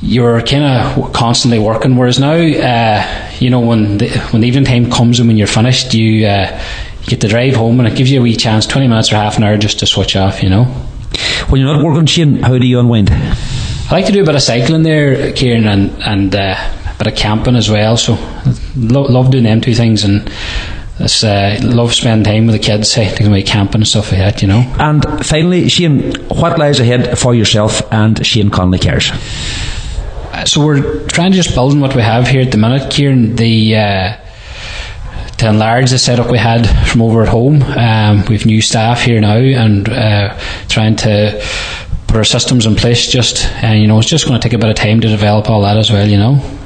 you're 0.00 0.40
kind 0.42 0.62
of 0.62 1.12
constantly 1.12 1.58
working. 1.58 1.96
Whereas 1.96 2.20
now, 2.20 2.34
uh, 2.34 3.30
you 3.40 3.50
know, 3.50 3.58
when 3.58 3.98
the, 3.98 4.10
when 4.30 4.42
the 4.42 4.46
evening 4.46 4.64
time 4.64 4.92
comes 4.92 5.18
and 5.18 5.26
when 5.28 5.36
you're 5.36 5.48
finished, 5.48 5.92
you, 5.92 6.24
uh, 6.28 6.62
you 7.00 7.06
get 7.08 7.20
to 7.22 7.26
drive 7.26 7.56
home, 7.56 7.80
and 7.80 7.88
it 7.88 7.96
gives 7.96 8.08
you 8.08 8.20
a 8.20 8.22
wee 8.22 8.36
chance, 8.36 8.64
twenty 8.64 8.86
minutes 8.86 9.10
or 9.10 9.16
half 9.16 9.38
an 9.38 9.42
hour, 9.42 9.56
just 9.56 9.80
to 9.80 9.86
switch 9.86 10.14
off. 10.14 10.40
You 10.40 10.50
know. 10.50 10.64
When 11.48 11.60
you're 11.60 11.74
not 11.74 11.84
working, 11.84 12.06
Shane, 12.06 12.42
how 12.44 12.56
do 12.58 12.66
you 12.68 12.78
unwind? 12.78 13.10
I 13.10 13.88
like 13.90 14.06
to 14.06 14.12
do 14.12 14.22
a 14.22 14.24
bit 14.24 14.36
of 14.36 14.42
cycling 14.42 14.84
there, 14.84 15.32
Kieran, 15.32 15.66
and 15.66 15.90
and 16.00 16.32
uh, 16.32 16.54
bit 16.98 17.06
of 17.06 17.14
camping 17.14 17.56
as 17.56 17.70
well. 17.70 17.96
So 17.96 18.14
lo- 18.76 19.02
love 19.02 19.30
doing 19.30 19.44
them 19.44 19.60
two 19.60 19.74
things 19.74 20.04
and. 20.04 20.30
It's, 21.00 21.22
uh, 21.22 21.60
love 21.62 21.94
spending 21.94 22.24
time 22.24 22.46
with 22.46 22.56
the 22.56 22.58
kids, 22.58 22.90
say, 22.90 23.08
taking 23.08 23.28
away 23.28 23.44
camping 23.44 23.82
and 23.82 23.86
stuff 23.86 24.10
like 24.10 24.20
that, 24.20 24.42
you 24.42 24.48
know. 24.48 24.62
And 24.80 25.24
finally, 25.24 25.68
Shane, 25.68 26.12
what 26.26 26.58
lies 26.58 26.80
ahead 26.80 27.16
for 27.16 27.36
yourself 27.36 27.80
and 27.92 28.26
Shane 28.26 28.50
Connolly 28.50 28.80
Cars? 28.80 29.12
Uh, 29.12 30.44
so 30.44 30.66
we're 30.66 31.06
trying 31.06 31.30
to 31.30 31.36
just 31.36 31.54
build 31.54 31.72
on 31.72 31.80
what 31.80 31.94
we 31.94 32.02
have 32.02 32.26
here 32.26 32.42
at 32.42 32.50
the 32.50 32.58
minute, 32.58 32.90
Kieran. 32.90 33.36
The 33.36 33.76
uh, 33.76 34.16
to 35.38 35.48
enlarge 35.48 35.90
the 35.90 35.98
setup 35.98 36.30
we 36.30 36.38
had 36.38 36.66
from 36.88 37.02
over 37.02 37.22
at 37.22 37.28
home. 37.28 37.62
Um, 37.62 38.24
we've 38.28 38.44
new 38.44 38.60
staff 38.60 39.02
here 39.02 39.20
now, 39.20 39.36
and 39.36 39.88
uh, 39.88 40.36
trying 40.68 40.96
to 40.96 41.40
put 42.08 42.16
our 42.16 42.24
systems 42.24 42.66
in 42.66 42.74
place. 42.74 43.06
Just 43.06 43.46
and 43.62 43.80
you 43.80 43.86
know, 43.86 43.98
it's 43.98 44.08
just 44.08 44.26
going 44.26 44.40
to 44.40 44.48
take 44.48 44.54
a 44.54 44.58
bit 44.58 44.68
of 44.68 44.76
time 44.76 45.00
to 45.00 45.08
develop 45.08 45.48
all 45.48 45.62
that 45.62 45.76
as 45.76 45.90
well. 45.92 46.06
You 46.06 46.18
know. 46.18 46.57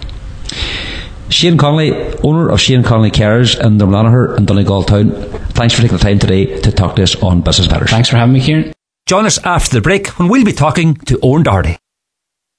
Shane 1.28 1.56
Connolly, 1.56 1.92
owner 2.18 2.50
of 2.50 2.60
Shane 2.60 2.82
Connolly 2.82 3.10
Cars 3.10 3.58
in 3.58 3.78
Drumlonagher 3.78 4.36
and 4.36 4.46
Donegal 4.46 4.84
Town. 4.84 5.12
Thanks 5.52 5.74
for 5.74 5.82
taking 5.82 5.96
the 5.96 6.02
time 6.02 6.18
today 6.18 6.60
to 6.60 6.70
talk 6.70 6.96
to 6.96 7.02
us 7.02 7.20
on 7.22 7.40
Business 7.40 7.70
Matters. 7.70 7.90
Thanks 7.90 8.08
for 8.08 8.16
having 8.16 8.34
me, 8.34 8.40
Kieran. 8.40 8.72
Join 9.06 9.26
us 9.26 9.38
after 9.44 9.74
the 9.74 9.80
break 9.80 10.08
when 10.18 10.28
we'll 10.28 10.44
be 10.44 10.52
talking 10.52 10.94
to 10.94 11.18
Owen 11.22 11.42
Doherty. 11.42 11.76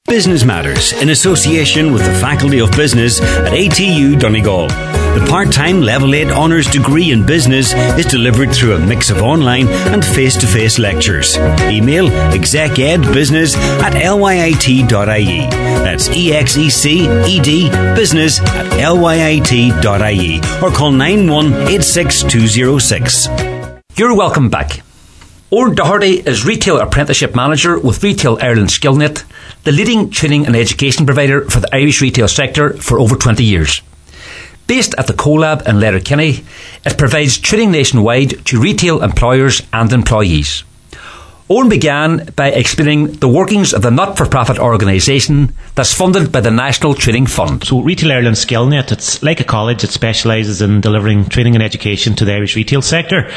Business 0.08 0.44
Matters 0.44 0.92
in 0.94 1.10
association 1.10 1.94
with 1.94 2.06
the 2.06 2.14
Faculty 2.20 2.60
of 2.60 2.72
Business 2.72 3.22
at 3.22 3.54
ATU 3.54 4.20
Donegal. 4.20 4.68
The 5.14 5.22
part-time 5.30 5.82
level 5.82 6.16
8 6.16 6.32
honours 6.32 6.66
degree 6.68 7.12
in 7.12 7.24
business 7.24 7.72
is 8.00 8.08
delivered 8.08 8.52
through 8.52 8.74
a 8.74 8.80
mix 8.80 9.12
of 9.12 9.22
online 9.22 9.68
and 9.68 10.04
face-to-face 10.04 10.80
lectures. 10.80 11.38
Email 11.70 12.10
execedbusiness 12.10 13.56
at 13.56 13.94
lyit.ie. 13.94 15.48
That's 15.84 16.10
E-X-E-C-E-D 16.10 17.70
business 17.96 18.40
at 18.40 18.96
lyit.ie 18.96 20.40
or 20.64 20.72
call 20.72 20.92
9186206. 20.92 23.84
You're 23.96 24.16
welcome 24.16 24.50
back. 24.50 24.82
Owen 25.52 25.76
Doherty 25.76 26.24
is 26.28 26.44
Retail 26.44 26.80
Apprenticeship 26.80 27.36
Manager 27.36 27.78
with 27.78 28.02
Retail 28.02 28.40
Ireland 28.42 28.70
Skillnet, 28.70 29.24
the 29.64 29.72
leading 29.72 30.10
training 30.10 30.48
and 30.48 30.56
education 30.56 31.06
provider 31.06 31.48
for 31.48 31.60
the 31.60 31.70
Irish 31.72 32.02
retail 32.02 32.28
sector 32.28 32.74
for 32.74 33.00
over 33.00 33.16
20 33.16 33.44
years. 33.44 33.84
Based 34.74 34.96
at 34.98 35.06
the 35.06 35.14
CoLab 35.14 35.68
in 35.68 35.80
Letterkenny, 35.80 36.44
it 36.84 36.98
provides 36.98 37.38
training 37.38 37.70
nationwide 37.70 38.44
to 38.48 38.60
retail 38.60 39.04
employers 39.04 39.62
and 39.72 39.94
employees. 39.94 40.64
Owen 41.48 41.70
began 41.70 42.26
by 42.36 42.50
explaining 42.50 43.12
the 43.18 43.28
workings 43.28 43.74
of 43.74 43.84
the 43.84 43.92
not 43.92 44.18
for 44.18 44.26
profit 44.26 44.58
organisation 44.58 45.54
that's 45.76 45.94
funded 45.94 46.32
by 46.32 46.42
the 46.42 46.50
National 46.50 46.96
Training 46.96 47.28
Fund. 47.28 47.64
So, 47.66 47.82
Retail 47.82 48.14
Ireland 48.14 48.38
Skillnet, 48.38 48.92
it's 48.92 49.22
like 49.22 49.40
a 49.40 49.44
college 49.44 49.84
it 49.84 49.92
specialises 49.92 50.60
in 50.64 50.82
delivering 50.82 51.26
training 51.26 51.54
and 51.54 51.64
education 51.64 52.16
to 52.16 52.26
the 52.26 52.34
Irish 52.34 52.56
retail 52.56 52.82
sector. 52.82 53.30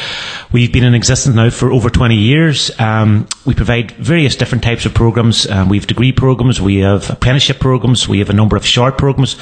We've 0.52 0.73
been 0.73 0.85
in 0.85 0.95
existence 0.95 1.37
now 1.37 1.50
for 1.50 1.71
over 1.71 1.90
20 1.90 2.14
years. 2.14 2.71
Um, 2.81 3.28
we 3.45 3.52
provide 3.52 3.90
various 3.90 4.37
different 4.37 4.64
types 4.64 4.87
of 4.87 4.95
programmes. 4.95 5.47
Um, 5.50 5.69
we 5.69 5.76
have 5.76 5.87
degree 5.87 6.12
programmes, 6.12 6.62
we 6.62 6.78
have 6.78 7.11
apprenticeship 7.11 7.59
programmes, 7.61 8.09
we 8.09 8.20
have 8.20 8.31
a 8.31 8.33
number 8.33 8.57
of 8.57 8.64
short 8.64 8.96
programmes 8.96 9.37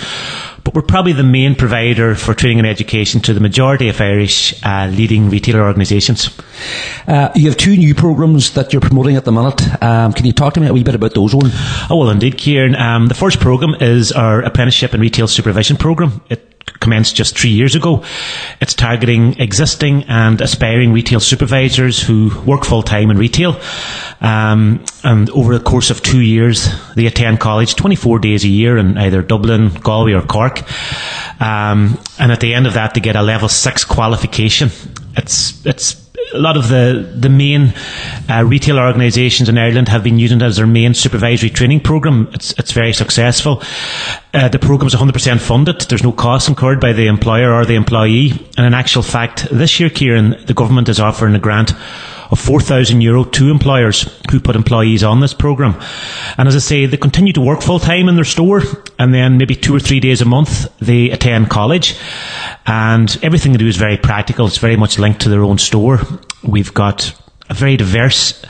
but 0.64 0.74
we're 0.74 0.82
probably 0.82 1.12
the 1.12 1.22
main 1.22 1.54
provider 1.54 2.14
for 2.14 2.34
training 2.34 2.58
and 2.58 2.66
education 2.66 3.20
to 3.20 3.34
the 3.34 3.40
majority 3.40 3.88
of 3.88 4.00
Irish 4.00 4.54
uh, 4.64 4.90
leading 4.90 5.28
retailer 5.28 5.62
organisations. 5.62 6.30
Uh, 7.06 7.30
you 7.34 7.48
have 7.48 7.58
two 7.58 7.76
new 7.76 7.94
programs 7.94 8.54
that 8.54 8.72
you're 8.72 8.80
promoting 8.80 9.16
at 9.16 9.24
the 9.26 9.32
minute. 9.32 9.60
Um, 9.82 10.12
can 10.14 10.24
you 10.24 10.32
talk 10.32 10.54
to 10.54 10.60
me 10.60 10.66
a 10.66 10.72
wee 10.72 10.82
bit 10.82 10.94
about 10.94 11.14
those, 11.14 11.34
one? 11.34 11.50
Oh, 11.90 11.98
well, 11.98 12.10
indeed, 12.10 12.38
Kieran. 12.38 12.74
Um, 12.74 13.08
the 13.08 13.14
first 13.14 13.40
program 13.40 13.74
is 13.80 14.10
our 14.10 14.40
apprenticeship 14.42 14.94
and 14.94 15.02
retail 15.02 15.28
supervision 15.28 15.76
program. 15.76 16.22
It 16.30 16.53
commenced 16.80 17.16
just 17.16 17.38
three 17.38 17.50
years 17.50 17.74
ago. 17.74 18.04
It's 18.60 18.74
targeting 18.74 19.40
existing 19.40 20.04
and 20.04 20.40
aspiring 20.40 20.92
retail 20.92 21.20
supervisors 21.20 22.02
who 22.02 22.30
work 22.44 22.64
full 22.64 22.82
time 22.82 23.10
in 23.10 23.18
retail. 23.18 23.60
Um, 24.20 24.84
and 25.02 25.30
over 25.30 25.56
the 25.56 25.64
course 25.64 25.90
of 25.90 26.02
two 26.02 26.20
years, 26.20 26.68
they 26.94 27.06
attend 27.06 27.40
college 27.40 27.74
24 27.74 28.18
days 28.18 28.44
a 28.44 28.48
year 28.48 28.76
in 28.76 28.96
either 28.98 29.22
Dublin, 29.22 29.68
Galway, 29.82 30.12
or 30.12 30.22
Cork. 30.22 30.62
Um, 31.40 31.98
and 32.18 32.32
at 32.32 32.40
the 32.40 32.54
end 32.54 32.66
of 32.66 32.74
that, 32.74 32.94
they 32.94 33.00
get 33.00 33.16
a 33.16 33.22
level 33.22 33.48
six 33.48 33.84
qualification. 33.84 34.70
It's 35.16 35.64
it's 35.64 36.03
a 36.32 36.38
lot 36.38 36.56
of 36.56 36.68
the 36.68 37.12
the 37.14 37.28
main 37.28 37.74
uh, 38.28 38.44
retail 38.44 38.78
organisations 38.78 39.48
in 39.48 39.58
Ireland 39.58 39.88
have 39.88 40.04
been 40.04 40.18
using 40.18 40.40
it 40.40 40.44
as 40.44 40.56
their 40.56 40.66
main 40.66 40.94
supervisory 40.94 41.50
training 41.50 41.80
program. 41.80 42.28
It's 42.32 42.52
it's 42.52 42.72
very 42.72 42.92
successful. 42.92 43.62
Uh, 44.32 44.48
the 44.48 44.58
program 44.58 44.86
is 44.88 44.94
100% 44.94 45.40
funded. 45.40 45.82
There's 45.82 46.02
no 46.02 46.12
cost 46.12 46.48
incurred 46.48 46.80
by 46.80 46.92
the 46.92 47.06
employer 47.06 47.52
or 47.52 47.64
the 47.64 47.74
employee. 47.74 48.32
And 48.56 48.66
in 48.66 48.74
actual 48.74 49.02
fact, 49.02 49.48
this 49.50 49.78
year, 49.78 49.90
Kieran, 49.90 50.44
the 50.46 50.54
government 50.54 50.88
is 50.88 50.98
offering 50.98 51.34
a 51.34 51.38
grant 51.38 51.72
of 52.30 52.38
4,000 52.38 53.00
euro 53.00 53.24
to 53.24 53.50
employers 53.50 54.02
who 54.30 54.40
put 54.40 54.56
employees 54.56 55.02
on 55.02 55.20
this 55.20 55.34
program. 55.34 55.80
And 56.38 56.48
as 56.48 56.56
I 56.56 56.60
say, 56.60 56.86
they 56.86 56.96
continue 56.96 57.32
to 57.32 57.40
work 57.40 57.62
full 57.62 57.78
time 57.78 58.08
in 58.08 58.16
their 58.16 58.24
store 58.24 58.62
and 58.98 59.12
then 59.12 59.38
maybe 59.38 59.54
two 59.54 59.74
or 59.74 59.80
three 59.80 60.00
days 60.00 60.20
a 60.20 60.24
month 60.24 60.66
they 60.78 61.10
attend 61.10 61.50
college 61.50 61.96
and 62.66 63.16
everything 63.22 63.52
they 63.52 63.58
do 63.58 63.68
is 63.68 63.76
very 63.76 63.96
practical. 63.96 64.46
It's 64.46 64.58
very 64.58 64.76
much 64.76 64.98
linked 64.98 65.20
to 65.22 65.28
their 65.28 65.42
own 65.42 65.58
store. 65.58 66.00
We've 66.42 66.72
got 66.72 67.14
a 67.50 67.54
very 67.54 67.76
diverse 67.76 68.42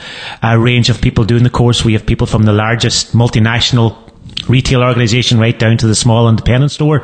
uh, 0.43 0.57
range 0.57 0.89
of 0.89 1.01
people 1.01 1.25
doing 1.25 1.43
the 1.43 1.49
course. 1.49 1.83
We 1.83 1.93
have 1.93 2.05
people 2.05 2.27
from 2.27 2.43
the 2.43 2.53
largest 2.53 3.13
multinational 3.13 4.04
retail 4.47 4.83
organisation 4.83 5.39
right 5.39 5.57
down 5.57 5.77
to 5.77 5.87
the 5.87 5.95
small 5.95 6.29
independent 6.29 6.71
store. 6.71 7.03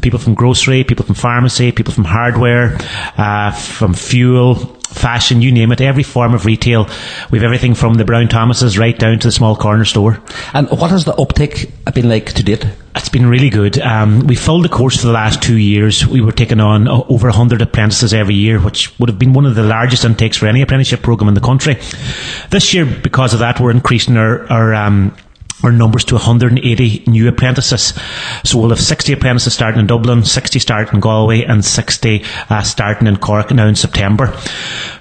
People 0.00 0.18
from 0.18 0.34
grocery, 0.34 0.84
people 0.84 1.04
from 1.04 1.14
pharmacy, 1.14 1.72
people 1.72 1.92
from 1.92 2.04
hardware, 2.04 2.78
uh, 3.16 3.52
from 3.52 3.94
fuel, 3.94 4.78
fashion, 4.88 5.42
you 5.42 5.52
name 5.52 5.70
it, 5.72 5.80
every 5.80 6.02
form 6.02 6.34
of 6.34 6.46
retail. 6.46 6.88
We've 7.30 7.42
everything 7.42 7.74
from 7.74 7.94
the 7.94 8.04
Brown 8.04 8.28
Thomases 8.28 8.78
right 8.78 8.98
down 8.98 9.18
to 9.18 9.28
the 9.28 9.32
small 9.32 9.54
corner 9.54 9.84
store. 9.84 10.20
And 10.54 10.68
what 10.70 10.90
has 10.90 11.04
the 11.04 11.14
uptake 11.14 11.70
been 11.94 12.08
like 12.08 12.32
to 12.32 12.42
date? 12.42 12.66
It's 12.96 13.08
been 13.08 13.26
really 13.26 13.50
good. 13.50 13.78
Um, 13.78 14.26
we 14.26 14.34
filled 14.34 14.64
the 14.64 14.68
course 14.68 15.00
for 15.00 15.06
the 15.06 15.12
last 15.12 15.42
two 15.42 15.56
years. 15.56 16.06
We 16.06 16.20
were 16.20 16.32
taking 16.32 16.58
on 16.58 16.88
over 16.88 17.28
100 17.28 17.62
apprentices 17.62 18.12
every 18.12 18.34
year, 18.34 18.58
which 18.58 18.98
would 18.98 19.08
have 19.08 19.18
been 19.18 19.34
one 19.34 19.46
of 19.46 19.54
the 19.54 19.62
largest 19.62 20.04
intakes 20.04 20.36
for 20.36 20.46
any 20.46 20.62
apprenticeship 20.62 21.02
program 21.02 21.28
in 21.28 21.34
the 21.34 21.40
country. 21.40 21.74
This 22.50 22.74
year, 22.74 22.86
because 22.86 23.34
of 23.34 23.40
that, 23.40 23.60
we're 23.60 23.70
increasing 23.70 24.16
our, 24.16 24.50
our 24.50 24.74
um, 24.74 25.14
our 25.62 25.72
numbers 25.72 26.04
to 26.06 26.14
180 26.14 27.04
new 27.06 27.28
apprentices. 27.28 27.94
So 28.44 28.58
we'll 28.58 28.70
have 28.70 28.80
60 28.80 29.12
apprentices 29.12 29.54
starting 29.54 29.80
in 29.80 29.86
Dublin, 29.86 30.24
60 30.24 30.58
starting 30.58 30.94
in 30.94 31.00
Galway, 31.00 31.42
and 31.42 31.64
60 31.64 32.24
uh, 32.48 32.62
starting 32.62 33.06
in 33.06 33.16
Cork 33.16 33.50
now 33.50 33.66
in 33.66 33.74
September. 33.74 34.36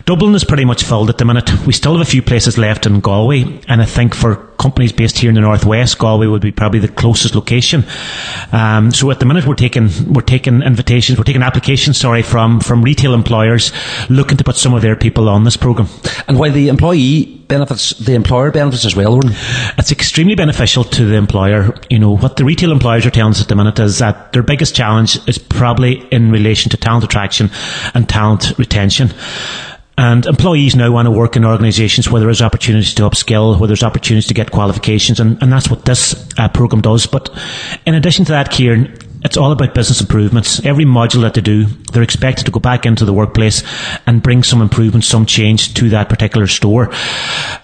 Dublin 0.05 0.35
is 0.35 0.43
pretty 0.43 0.65
much 0.65 0.83
filled 0.83 1.09
at 1.09 1.17
the 1.17 1.25
minute. 1.25 1.51
We 1.65 1.73
still 1.73 1.97
have 1.97 2.07
a 2.07 2.09
few 2.09 2.21
places 2.21 2.57
left 2.57 2.85
in 2.85 3.01
Galway, 3.01 3.43
and 3.67 3.81
I 3.81 3.85
think 3.85 4.15
for 4.15 4.46
companies 4.57 4.91
based 4.91 5.17
here 5.17 5.29
in 5.29 5.35
the 5.35 5.41
northwest, 5.41 5.97
Galway 5.97 6.27
would 6.27 6.41
be 6.41 6.51
probably 6.51 6.79
the 6.79 6.87
closest 6.87 7.35
location. 7.35 7.85
Um, 8.51 8.91
so 8.91 9.11
at 9.11 9.19
the 9.19 9.25
minute, 9.25 9.45
we're 9.45 9.55
taking 9.55 9.89
we're 10.11 10.21
taking 10.21 10.61
invitations, 10.61 11.17
we're 11.17 11.23
taking 11.23 11.43
applications, 11.43 11.97
sorry, 11.97 12.21
from 12.21 12.59
from 12.59 12.83
retail 12.83 13.13
employers 13.13 13.71
looking 14.09 14.37
to 14.37 14.43
put 14.43 14.55
some 14.55 14.73
of 14.73 14.81
their 14.81 14.95
people 14.95 15.29
on 15.29 15.43
this 15.43 15.57
program. 15.57 15.87
And 16.27 16.39
while 16.39 16.51
the 16.51 16.67
employee 16.69 17.37
benefits, 17.47 17.91
the 17.91 18.13
employer 18.13 18.51
benefits 18.51 18.85
as 18.85 18.95
well. 18.95 19.19
It's 19.77 19.91
extremely 19.91 20.35
beneficial 20.35 20.83
to 20.83 21.05
the 21.05 21.15
employer. 21.15 21.73
You 21.89 21.99
know 21.99 22.15
what 22.17 22.35
the 22.37 22.45
retail 22.45 22.71
employers 22.71 23.05
are 23.05 23.11
telling 23.11 23.31
us 23.31 23.41
at 23.41 23.47
the 23.47 23.55
minute 23.55 23.79
is 23.79 23.99
that 23.99 24.33
their 24.33 24.43
biggest 24.43 24.75
challenge 24.75 25.19
is 25.27 25.37
probably 25.37 26.05
in 26.11 26.31
relation 26.31 26.69
to 26.71 26.77
talent 26.77 27.03
attraction 27.05 27.49
and 27.93 28.07
talent 28.07 28.57
retention. 28.57 29.13
And 29.97 30.27
employees 30.27 30.75
now 30.75 30.91
want 30.91 31.07
to 31.07 31.11
work 31.11 31.35
in 31.35 31.43
organisations 31.43 32.09
where 32.09 32.19
there 32.19 32.29
is 32.29 32.41
opportunities 32.41 32.93
to 32.95 33.03
upskill, 33.03 33.59
where 33.59 33.67
there's 33.67 33.81
opportunities 33.81 34.27
to 34.27 34.35
get 34.35 34.51
qualifications, 34.51 35.19
and, 35.19 35.41
and 35.41 35.51
that's 35.51 35.69
what 35.69 35.85
this 35.85 36.27
uh, 36.37 36.47
programme 36.49 36.81
does. 36.81 37.07
But 37.07 37.29
in 37.85 37.95
addition 37.95 38.23
to 38.25 38.31
that, 38.33 38.51
Kieran, 38.51 38.95
it's 39.23 39.37
all 39.37 39.51
about 39.51 39.73
business 39.73 39.99
improvements. 39.99 40.63
Every 40.63 40.85
module 40.85 41.21
that 41.21 41.33
they 41.33 41.41
do 41.41 41.65
they're 41.91 42.03
expected 42.03 42.45
to 42.45 42.51
go 42.51 42.59
back 42.59 42.85
into 42.85 43.05
the 43.05 43.13
workplace 43.13 43.63
and 44.05 44.21
bring 44.21 44.43
some 44.43 44.61
improvement, 44.61 45.03
some 45.03 45.25
change 45.25 45.73
to 45.75 45.89
that 45.89 46.09
particular 46.09 46.47
store. 46.47 46.91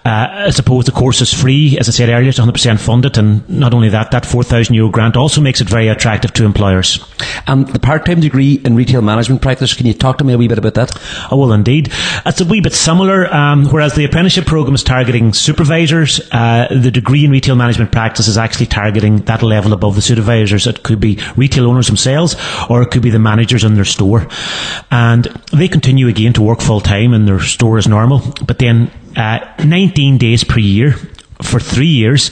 Uh, 0.06 0.28
I 0.46 0.50
suppose 0.50 0.86
the 0.86 0.92
course 0.92 1.22
is 1.22 1.34
free, 1.34 1.78
as 1.78 1.88
I 1.88 1.92
said 1.92 2.10
earlier, 2.10 2.30
it's 2.30 2.40
100% 2.40 2.80
funded, 2.80 3.18
and 3.18 3.48
not 3.50 3.74
only 3.74 3.90
that, 3.90 4.12
that 4.12 4.26
4,000 4.26 4.74
euro 4.76 4.90
grant 4.90 5.18
also 5.18 5.42
makes 5.42 5.62
it 5.62 5.70
very 5.70 5.88
attractive 5.88 6.34
to 6.34 6.46
employers. 6.46 7.06
And 7.48 7.68
the 7.68 7.80
part-time 7.80 8.22
degree 8.22 8.62
in 8.66 8.76
retail 8.76 9.02
management 9.02 9.42
practice, 9.42 9.74
can 9.74 9.86
you 9.86 9.94
talk 9.94 10.18
to 10.18 10.24
me 10.24 10.34
a 10.34 10.38
wee 10.38 10.48
bit 10.48 10.58
about 10.58 10.74
that? 10.76 10.92
Oh, 11.32 11.38
well, 11.38 11.54
indeed. 11.54 11.92
It's 12.26 12.42
a 12.42 12.46
wee 12.46 12.62
bit 12.62 12.74
similar, 12.74 13.34
um, 13.34 13.68
whereas 13.68 13.96
the 13.96 14.06
apprenticeship 14.06 14.46
program 14.46 14.76
is 14.76 14.84
targeting 14.84 15.34
supervisors, 15.34 16.22
uh, 16.32 16.68
the 16.70 16.92
degree 16.92 17.26
in 17.26 17.32
retail 17.32 17.56
management 17.56 17.92
practice 17.92 18.28
is 18.28 18.38
actually 18.38 18.68
targeting 18.68 19.18
that 19.24 19.44
level 19.44 19.74
above 19.74 19.96
the 19.96 20.02
supervisors. 20.02 20.68
It 20.68 20.84
could 20.84 21.00
be 21.00 21.20
retail 21.36 21.68
owners 21.68 21.88
themselves, 21.88 22.36
or 22.70 22.82
it 22.82 22.92
could 22.92 23.02
be 23.02 23.10
the 23.10 23.20
managers 23.20 23.64
in 23.64 23.76
their 23.76 23.86
store 23.86 24.13
store. 24.20 24.86
And 24.92 25.26
they 25.52 25.68
continue 25.68 26.08
again 26.08 26.34
to 26.34 26.42
work 26.42 26.62
full 26.62 26.82
time 26.82 27.14
in 27.14 27.26
their 27.26 27.40
store 27.40 27.78
as 27.78 27.88
normal. 27.88 28.22
But 28.46 28.60
then 28.60 28.92
uh, 29.16 29.40
19 29.64 30.18
days 30.18 30.44
per 30.44 30.60
year 30.60 30.94
for 31.42 31.60
three 31.60 31.88
years, 31.88 32.32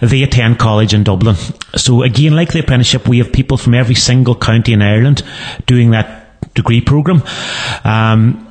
they 0.00 0.22
attend 0.22 0.58
college 0.58 0.94
in 0.94 1.04
Dublin. 1.04 1.36
So 1.76 2.02
again, 2.02 2.36
like 2.36 2.52
the 2.52 2.60
apprenticeship, 2.60 3.08
we 3.08 3.18
have 3.18 3.32
people 3.32 3.56
from 3.56 3.74
every 3.74 3.94
single 3.94 4.34
county 4.34 4.72
in 4.72 4.82
Ireland 4.82 5.22
doing 5.66 5.90
that 5.90 6.54
degree 6.54 6.80
program. 6.80 7.22
Um, 7.84 8.48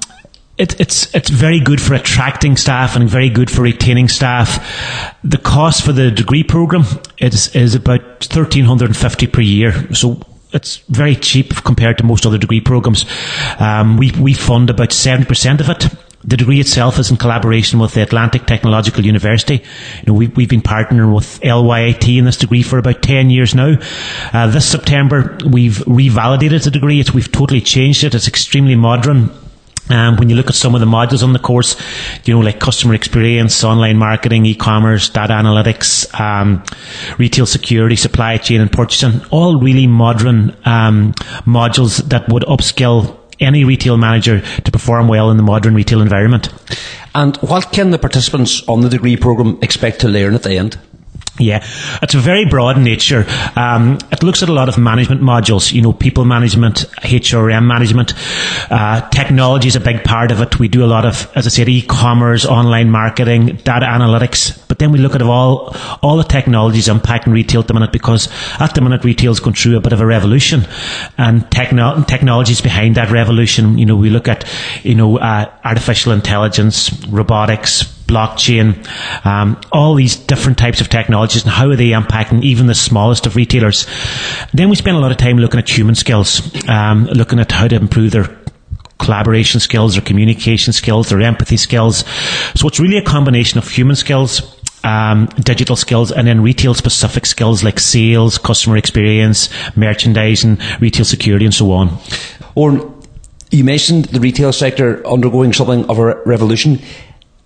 it, 0.58 0.80
it's 0.80 1.16
it's 1.16 1.30
very 1.30 1.60
good 1.60 1.82
for 1.82 1.96
attracting 1.96 2.56
staff 2.56 2.96
and 2.96 3.10
very 3.10 3.30
good 3.30 3.50
for 3.50 3.64
retaining 3.64 4.08
staff. 4.08 5.18
The 5.24 5.40
cost 5.40 5.84
for 5.84 5.92
the 5.92 6.12
degree 6.12 6.44
program 6.44 6.84
is 7.18 7.56
is 7.56 7.74
about 7.74 8.26
thirteen 8.26 8.66
hundred 8.66 8.90
and 8.90 8.98
fifty 8.98 9.26
per 9.26 9.42
year. 9.42 9.92
So 9.96 10.22
it's 10.54 10.78
very 10.90 11.16
cheap 11.16 11.54
compared 11.64 11.98
to 12.00 12.04
most 12.04 12.26
other 12.26 12.38
degree 12.38 12.62
programs. 12.62 13.06
Um, 13.60 13.98
we 13.98 14.12
we 14.12 14.34
fund 14.34 14.70
about 14.70 14.92
seventy 14.92 15.28
percent 15.28 15.62
of 15.62 15.70
it. 15.70 15.88
The 16.24 16.38
degree 16.38 16.60
itself 16.60 17.00
is 17.00 17.10
in 17.10 17.18
collaboration 17.18 17.80
with 17.80 17.96
the 17.96 18.04
Atlantic 18.04 18.46
Technological 18.46 19.04
University. 19.04 19.56
You 19.56 20.04
know, 20.06 20.14
we, 20.14 20.28
we've 20.28 20.50
been 20.50 20.62
partnering 20.62 21.16
with 21.16 21.40
LYIT 21.42 22.20
in 22.20 22.26
this 22.26 22.38
degree 22.38 22.62
for 22.62 22.78
about 22.78 23.02
10 23.02 23.32
years 23.32 23.56
now. 23.56 23.76
Uh, 24.32 24.46
this 24.46 24.70
September, 24.70 25.36
we've 25.50 25.78
revalidated 25.78 26.64
the 26.64 26.70
degree. 26.70 27.00
It's, 27.00 27.12
we've 27.12 27.32
totally 27.32 27.60
changed 27.60 28.04
it. 28.04 28.14
It's 28.14 28.28
extremely 28.28 28.76
modern. 28.76 29.32
Um, 29.90 30.16
when 30.18 30.30
you 30.30 30.36
look 30.36 30.48
at 30.48 30.56
some 30.56 30.74
of 30.74 30.80
the 30.80 30.88
modules 30.88 31.24
on 31.24 31.34
the 31.34 31.40
course, 31.40 31.76
you 32.24 32.34
know, 32.34 32.40
like 32.40 32.60
customer 32.60 32.94
experience, 32.94 33.64
online 33.64 33.98
marketing, 33.98 34.46
e-commerce, 34.46 35.10
data 35.10 35.34
analytics, 35.34 36.08
um, 36.20 36.64
retail 37.18 37.46
security, 37.46 37.96
supply 37.96 38.38
chain 38.38 38.62
and 38.62 38.72
purchasing, 38.72 39.22
all 39.32 39.60
really 39.60 39.88
modern 39.88 40.56
um, 40.66 41.14
modules 41.46 41.98
that 42.10 42.30
would 42.30 42.44
upskill 42.44 43.18
any 43.42 43.64
retail 43.64 43.98
manager 43.98 44.42
to 44.42 44.72
perform 44.72 45.08
well 45.08 45.32
in 45.32 45.38
the 45.38 45.44
modern 45.44 45.74
retail 45.74 46.02
environment. 46.02 46.50
And 47.14 47.36
what 47.38 47.74
can 47.74 47.90
the 47.90 48.00
participants 48.00 48.66
on 48.70 48.82
the 48.82 48.90
degree 48.90 49.18
program 49.18 49.58
expect 49.62 50.00
to 50.02 50.08
learn 50.08 50.36
at 50.36 50.44
the 50.44 50.58
end? 50.58 50.78
Yeah, 51.40 51.66
it's 52.02 52.14
a 52.14 52.20
very 52.20 52.46
broad 52.46 52.78
nature. 52.78 53.26
Um, 53.56 54.00
it 54.12 54.22
looks 54.22 54.44
at 54.44 54.50
a 54.50 54.54
lot 54.54 54.68
of 54.68 54.78
management 54.78 55.22
modules, 55.22 55.72
you 55.72 55.82
know, 55.82 55.94
people 55.94 56.26
management, 56.26 56.86
HRM 57.02 57.66
management. 57.66 58.14
Uh, 58.70 59.08
technology 59.10 59.70
is 59.70 59.78
a 59.78 59.80
big 59.80 60.04
part 60.04 60.32
of 60.32 60.42
it. 60.42 60.60
We 60.60 60.68
do 60.68 60.84
a 60.84 60.88
lot 60.88 61.06
of, 61.06 61.32
as 61.34 61.48
I 61.48 61.50
said, 61.50 61.70
e-commerce, 61.70 62.46
online 62.46 62.92
marketing, 62.92 63.62
data 63.64 63.86
analytics. 63.86 64.62
But 64.68 64.80
then 64.80 64.92
we 64.92 65.00
look 65.00 65.16
at 65.16 65.22
all, 65.22 65.74
all 66.04 66.18
the 66.18 66.26
technologies 66.26 66.90
impacting 66.90 67.32
retail 67.32 67.62
at 67.62 67.68
the 67.68 67.74
minute 67.74 67.94
because 67.94 68.28
at 68.60 68.76
the 68.76 68.82
minute 68.82 69.06
retail 69.06 69.32
is 69.32 69.40
going 69.40 69.56
through 69.56 69.78
a 69.78 69.82
bit 69.82 69.94
of 69.94 70.02
a 70.02 70.06
revolution 70.06 70.68
and 71.18 71.50
techno- 71.50 72.04
technologies 72.04 72.60
behind 72.60 72.96
that 72.96 73.10
revolution. 73.10 73.78
You 73.78 73.86
know, 73.86 73.96
we 73.96 74.10
look 74.10 74.28
at, 74.28 74.46
you 74.84 74.96
know, 74.96 75.18
uh, 75.18 75.50
artificial 75.64 76.12
intelligence, 76.12 76.92
robotics, 77.06 78.01
blockchain, 78.12 78.66
um, 79.26 79.60
all 79.72 79.96
these 79.96 80.16
different 80.16 80.58
types 80.58 80.82
of 80.82 80.90
technologies 80.90 81.44
and 81.44 81.52
how 81.52 81.70
are 81.70 81.76
they 81.76 81.90
impacting 81.90 82.44
even 82.44 82.68
the 82.68 82.76
smallest 82.76 83.26
of 83.26 83.36
retailers. 83.36 83.88
Then 84.54 84.70
we 84.70 84.76
spend 84.76 84.98
a 84.98 85.00
lot 85.00 85.12
of 85.12 85.18
time 85.18 85.38
looking 85.38 85.60
at 85.60 85.70
human 85.70 85.96
skills, 85.96 86.30
um, 86.68 87.06
looking 87.06 87.40
at 87.40 87.52
how 87.52 87.68
to 87.68 87.76
improve 87.76 88.12
their 88.12 88.30
collaboration 89.00 89.60
skills, 89.60 89.94
their 89.96 90.04
communication 90.04 90.74
skills, 90.74 91.10
their 91.10 91.22
empathy 91.22 91.58
skills. 91.58 92.06
So 92.56 92.68
it's 92.68 92.80
really 92.80 92.98
a 92.98 93.04
combination 93.04 93.58
of 93.58 93.68
human 93.68 93.96
skills, 93.96 94.58
um, 94.84 95.28
digital 95.44 95.76
skills 95.76 96.12
and 96.12 96.28
then 96.28 96.42
retail 96.42 96.74
specific 96.74 97.26
skills 97.26 97.64
like 97.64 97.80
sales, 97.80 98.38
customer 98.38 98.78
experience, 98.78 99.50
merchandising, 99.76 100.58
retail 100.80 101.06
security 101.06 101.46
and 101.46 101.54
so 101.54 101.72
on. 101.72 101.98
Or 102.56 102.94
you 103.52 103.64
mentioned 103.64 104.06
the 104.06 104.20
retail 104.20 104.54
sector 104.54 105.06
undergoing 105.06 105.54
something 105.54 105.86
of 105.90 106.00
a 106.00 106.22
revolution 106.26 106.82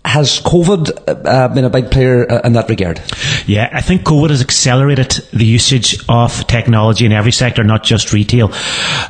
has 0.06 0.40
COVID 0.42 1.26
uh, 1.26 1.48
been 1.50 1.66
a 1.66 1.70
big 1.70 1.90
player 1.90 2.32
uh, 2.32 2.42
in 2.44 2.54
that 2.54 2.70
regard? 2.70 3.02
Yeah, 3.48 3.70
I 3.74 3.82
think 3.82 4.04
COVID 4.04 4.30
has 4.30 4.42
accelerated 4.42 5.12
the 5.34 5.46
usage 5.46 5.98
of 6.08 6.46
technology 6.48 7.06
in 7.06 7.12
every 7.12 7.32
sector, 7.32 7.64
not 7.64 7.84
just 7.84 8.14
retail. 8.14 8.52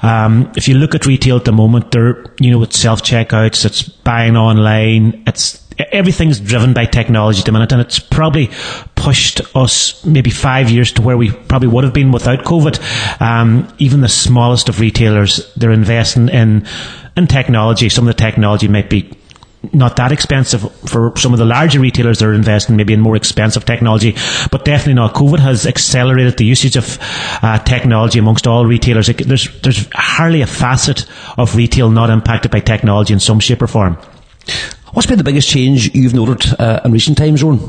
Um, 0.01 0.51
if 0.55 0.67
you 0.67 0.75
look 0.75 0.95
at 0.95 1.05
retail 1.05 1.35
at 1.35 1.45
the 1.45 1.51
moment, 1.51 1.91
there, 1.91 2.25
you 2.39 2.49
know, 2.49 2.63
it's 2.63 2.79
self 2.79 3.03
checkouts, 3.03 3.65
it's 3.65 3.83
buying 3.83 4.37
online, 4.37 5.23
it's 5.27 5.61
everything's 5.91 6.39
driven 6.39 6.73
by 6.73 6.85
technology 6.85 7.39
at 7.39 7.45
the 7.45 7.51
minute, 7.51 7.73
and 7.73 7.81
it's 7.81 7.99
probably 7.99 8.49
pushed 8.95 9.41
us 9.55 10.03
maybe 10.05 10.29
five 10.29 10.69
years 10.69 10.93
to 10.93 11.01
where 11.01 11.17
we 11.17 11.29
probably 11.31 11.67
would 11.67 11.83
have 11.83 11.93
been 11.93 12.13
without 12.13 12.39
COVID. 12.45 13.21
Um, 13.21 13.67
even 13.79 13.99
the 13.99 14.07
smallest 14.07 14.69
of 14.69 14.79
retailers, 14.79 15.53
they're 15.55 15.71
investing 15.71 16.29
in 16.29 16.65
in 17.17 17.27
technology. 17.27 17.89
Some 17.89 18.07
of 18.07 18.15
the 18.15 18.21
technology 18.21 18.69
might 18.69 18.89
be 18.89 19.11
not 19.73 19.95
that 19.97 20.11
expensive 20.11 20.71
for 20.89 21.13
some 21.17 21.33
of 21.33 21.39
the 21.39 21.45
larger 21.45 21.79
retailers 21.79 22.19
that 22.19 22.25
are 22.25 22.33
investing 22.33 22.75
maybe 22.75 22.93
in 22.93 23.01
more 23.01 23.15
expensive 23.15 23.65
technology, 23.65 24.13
but 24.51 24.65
definitely 24.65 24.95
not. 24.95 25.13
COVID 25.13 25.39
has 25.39 25.65
accelerated 25.65 26.37
the 26.37 26.45
usage 26.45 26.75
of 26.75 26.97
uh, 27.41 27.59
technology 27.59 28.19
amongst 28.19 28.47
all 28.47 28.65
retailers. 28.65 29.07
There's, 29.07 29.61
there's 29.61 29.87
hardly 29.93 30.41
a 30.41 30.47
facet 30.47 31.05
of 31.37 31.55
retail 31.55 31.89
not 31.89 32.09
impacted 32.09 32.51
by 32.51 32.59
technology 32.59 33.13
in 33.13 33.19
some 33.19 33.39
shape 33.39 33.61
or 33.61 33.67
form. 33.67 33.97
What's 34.93 35.07
been 35.07 35.17
the 35.17 35.23
biggest 35.23 35.49
change 35.49 35.93
you've 35.93 36.13
noted 36.13 36.59
uh, 36.59 36.81
in 36.85 36.91
recent 36.91 37.17
times, 37.17 37.43
Oran? 37.43 37.59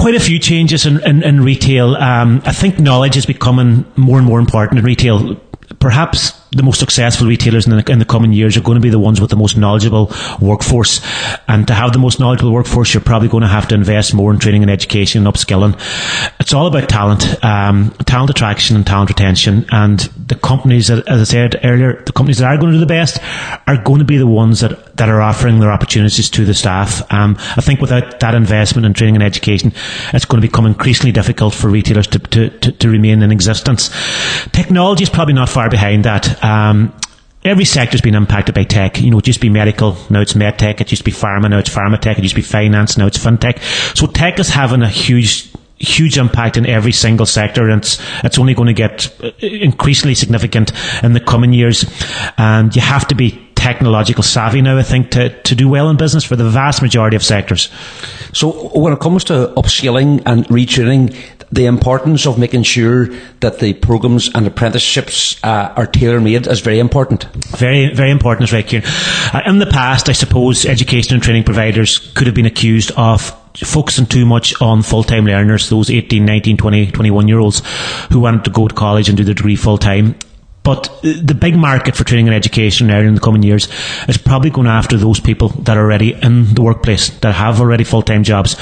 quite 0.00 0.14
a 0.14 0.20
few 0.20 0.38
changes 0.38 0.86
in, 0.86 0.98
in, 1.04 1.22
in 1.22 1.42
retail. 1.42 1.94
Um, 1.96 2.40
I 2.46 2.52
think 2.52 2.78
knowledge 2.78 3.18
is 3.18 3.26
becoming 3.26 3.84
more 3.96 4.16
and 4.16 4.26
more 4.26 4.40
important 4.40 4.78
in 4.78 4.84
retail. 4.84 5.36
Perhaps 5.78 6.39
the 6.52 6.62
most 6.62 6.80
successful 6.80 7.26
retailers 7.26 7.66
in 7.66 7.76
the, 7.76 7.92
in 7.92 7.98
the, 7.98 8.04
coming 8.04 8.32
years 8.32 8.56
are 8.56 8.60
going 8.60 8.74
to 8.74 8.80
be 8.80 8.90
the 8.90 8.98
ones 8.98 9.20
with 9.20 9.30
the 9.30 9.36
most 9.36 9.56
knowledgeable 9.56 10.10
workforce. 10.40 11.00
And 11.46 11.66
to 11.68 11.74
have 11.74 11.92
the 11.92 11.98
most 11.98 12.18
knowledgeable 12.18 12.52
workforce, 12.52 12.92
you're 12.92 13.02
probably 13.02 13.28
going 13.28 13.42
to 13.42 13.48
have 13.48 13.68
to 13.68 13.74
invest 13.74 14.14
more 14.14 14.32
in 14.32 14.38
training 14.40 14.62
and 14.62 14.70
education 14.70 15.24
and 15.24 15.32
upskilling. 15.32 15.78
It's 16.40 16.52
all 16.52 16.66
about 16.66 16.88
talent, 16.88 17.44
um, 17.44 17.90
talent 18.06 18.30
attraction 18.30 18.74
and 18.74 18.84
talent 18.84 19.10
retention. 19.10 19.66
And 19.70 20.00
the 20.00 20.34
companies, 20.34 20.90
as 20.90 21.02
I 21.08 21.24
said 21.24 21.60
earlier, 21.62 22.02
the 22.04 22.12
companies 22.12 22.38
that 22.38 22.46
are 22.46 22.56
going 22.56 22.72
to 22.72 22.78
do 22.78 22.80
the 22.80 22.86
best 22.86 23.18
are 23.68 23.80
going 23.82 24.00
to 24.00 24.04
be 24.04 24.16
the 24.16 24.26
ones 24.26 24.60
that, 24.60 24.96
that 24.96 25.08
are 25.08 25.20
offering 25.20 25.60
their 25.60 25.70
opportunities 25.70 26.28
to 26.30 26.44
the 26.44 26.54
staff. 26.54 27.00
Um, 27.12 27.36
I 27.38 27.60
think 27.60 27.80
without 27.80 28.18
that 28.20 28.34
investment 28.34 28.86
in 28.86 28.92
training 28.92 29.14
and 29.16 29.24
education, 29.24 29.72
it's 30.12 30.24
going 30.24 30.42
to 30.42 30.48
become 30.48 30.66
increasingly 30.66 31.12
difficult 31.12 31.54
for 31.54 31.68
retailers 31.68 32.08
to, 32.08 32.18
to, 32.18 32.50
to, 32.50 32.72
to 32.72 32.88
remain 32.88 33.22
in 33.22 33.30
existence. 33.30 33.90
Technology 34.50 35.04
is 35.04 35.10
probably 35.10 35.34
not 35.34 35.48
far 35.48 35.70
behind 35.70 36.04
that. 36.04 36.39
Um, 36.42 36.92
every 37.44 37.64
sector's 37.64 38.00
been 38.00 38.14
impacted 38.14 38.54
by 38.54 38.64
tech. 38.64 39.00
You 39.00 39.10
know, 39.10 39.18
it 39.18 39.26
used 39.26 39.40
to 39.40 39.46
be 39.46 39.50
medical, 39.50 39.96
now 40.10 40.20
it's 40.20 40.34
medtech. 40.34 40.80
It 40.80 40.90
used 40.90 41.04
to 41.04 41.10
be 41.10 41.12
pharma, 41.12 41.50
now 41.50 41.58
it's 41.58 41.70
pharma 41.70 42.00
tech. 42.00 42.18
It 42.18 42.22
used 42.22 42.34
to 42.34 42.40
be 42.40 42.46
finance, 42.46 42.96
now 42.96 43.06
it's 43.06 43.18
fintech. 43.18 43.60
So 43.96 44.06
tech 44.06 44.38
is 44.38 44.48
having 44.48 44.82
a 44.82 44.88
huge 44.88 45.50
huge 45.80 46.18
impact 46.18 46.58
in 46.58 46.66
every 46.66 46.92
single 46.92 47.24
sector 47.24 47.70
and 47.70 47.80
it's, 47.80 47.98
it's 48.22 48.38
only 48.38 48.52
going 48.52 48.66
to 48.66 48.74
get 48.74 49.10
increasingly 49.42 50.14
significant 50.14 50.72
in 51.02 51.14
the 51.14 51.20
coming 51.20 51.54
years 51.54 51.86
and 52.36 52.76
you 52.76 52.82
have 52.82 53.08
to 53.08 53.14
be 53.14 53.30
technological 53.54 54.22
savvy 54.22 54.60
now 54.60 54.76
I 54.76 54.82
think 54.82 55.10
to, 55.12 55.30
to 55.42 55.54
do 55.54 55.70
well 55.70 55.88
in 55.88 55.96
business 55.96 56.22
for 56.22 56.36
the 56.36 56.48
vast 56.48 56.82
majority 56.82 57.16
of 57.16 57.24
sectors 57.24 57.70
so 58.34 58.68
when 58.78 58.92
it 58.92 59.00
comes 59.00 59.24
to 59.24 59.54
upskilling 59.56 60.22
and 60.26 60.44
retraining 60.48 61.16
the 61.52 61.66
importance 61.66 62.26
of 62.26 62.38
making 62.38 62.62
sure 62.62 63.06
that 63.40 63.58
the 63.58 63.74
programs 63.74 64.30
and 64.34 64.46
apprenticeships 64.46 65.42
uh, 65.42 65.72
are 65.76 65.86
tailor 65.86 66.20
made 66.20 66.46
is 66.46 66.60
very 66.60 66.78
important. 66.78 67.24
Very, 67.56 67.92
very 67.92 68.10
important, 68.10 68.48
is 68.48 68.52
right, 68.52 68.66
Kieran. 68.66 68.86
Uh, 68.86 69.42
in 69.46 69.58
the 69.58 69.66
past, 69.66 70.08
I 70.08 70.12
suppose 70.12 70.64
education 70.64 71.14
and 71.14 71.22
training 71.22 71.44
providers 71.44 71.98
could 72.14 72.26
have 72.26 72.36
been 72.36 72.46
accused 72.46 72.92
of 72.96 73.34
focusing 73.56 74.06
too 74.06 74.24
much 74.24 74.60
on 74.62 74.82
full-time 74.82 75.26
learners, 75.26 75.68
those 75.68 75.90
18, 75.90 76.24
19, 76.24 76.56
20, 76.56 76.90
21 76.92 77.28
year 77.28 77.38
olds 77.38 77.62
who 78.10 78.20
wanted 78.20 78.44
to 78.44 78.50
go 78.50 78.68
to 78.68 78.74
college 78.74 79.08
and 79.08 79.18
do 79.18 79.24
the 79.24 79.34
degree 79.34 79.56
full-time. 79.56 80.14
But 80.62 81.00
the 81.02 81.34
big 81.38 81.56
market 81.56 81.96
for 81.96 82.04
training 82.04 82.28
and 82.28 82.34
education 82.34 82.86
now 82.88 82.98
in 83.00 83.14
the 83.14 83.20
coming 83.20 83.42
years 83.42 83.68
is 84.08 84.18
probably 84.18 84.50
going 84.50 84.66
after 84.66 84.98
those 84.98 85.18
people 85.18 85.48
that 85.48 85.76
are 85.76 85.84
already 85.84 86.12
in 86.12 86.54
the 86.54 86.62
workplace, 86.62 87.08
that 87.20 87.34
have 87.34 87.60
already 87.60 87.84
full-time 87.84 88.24
jobs. 88.24 88.56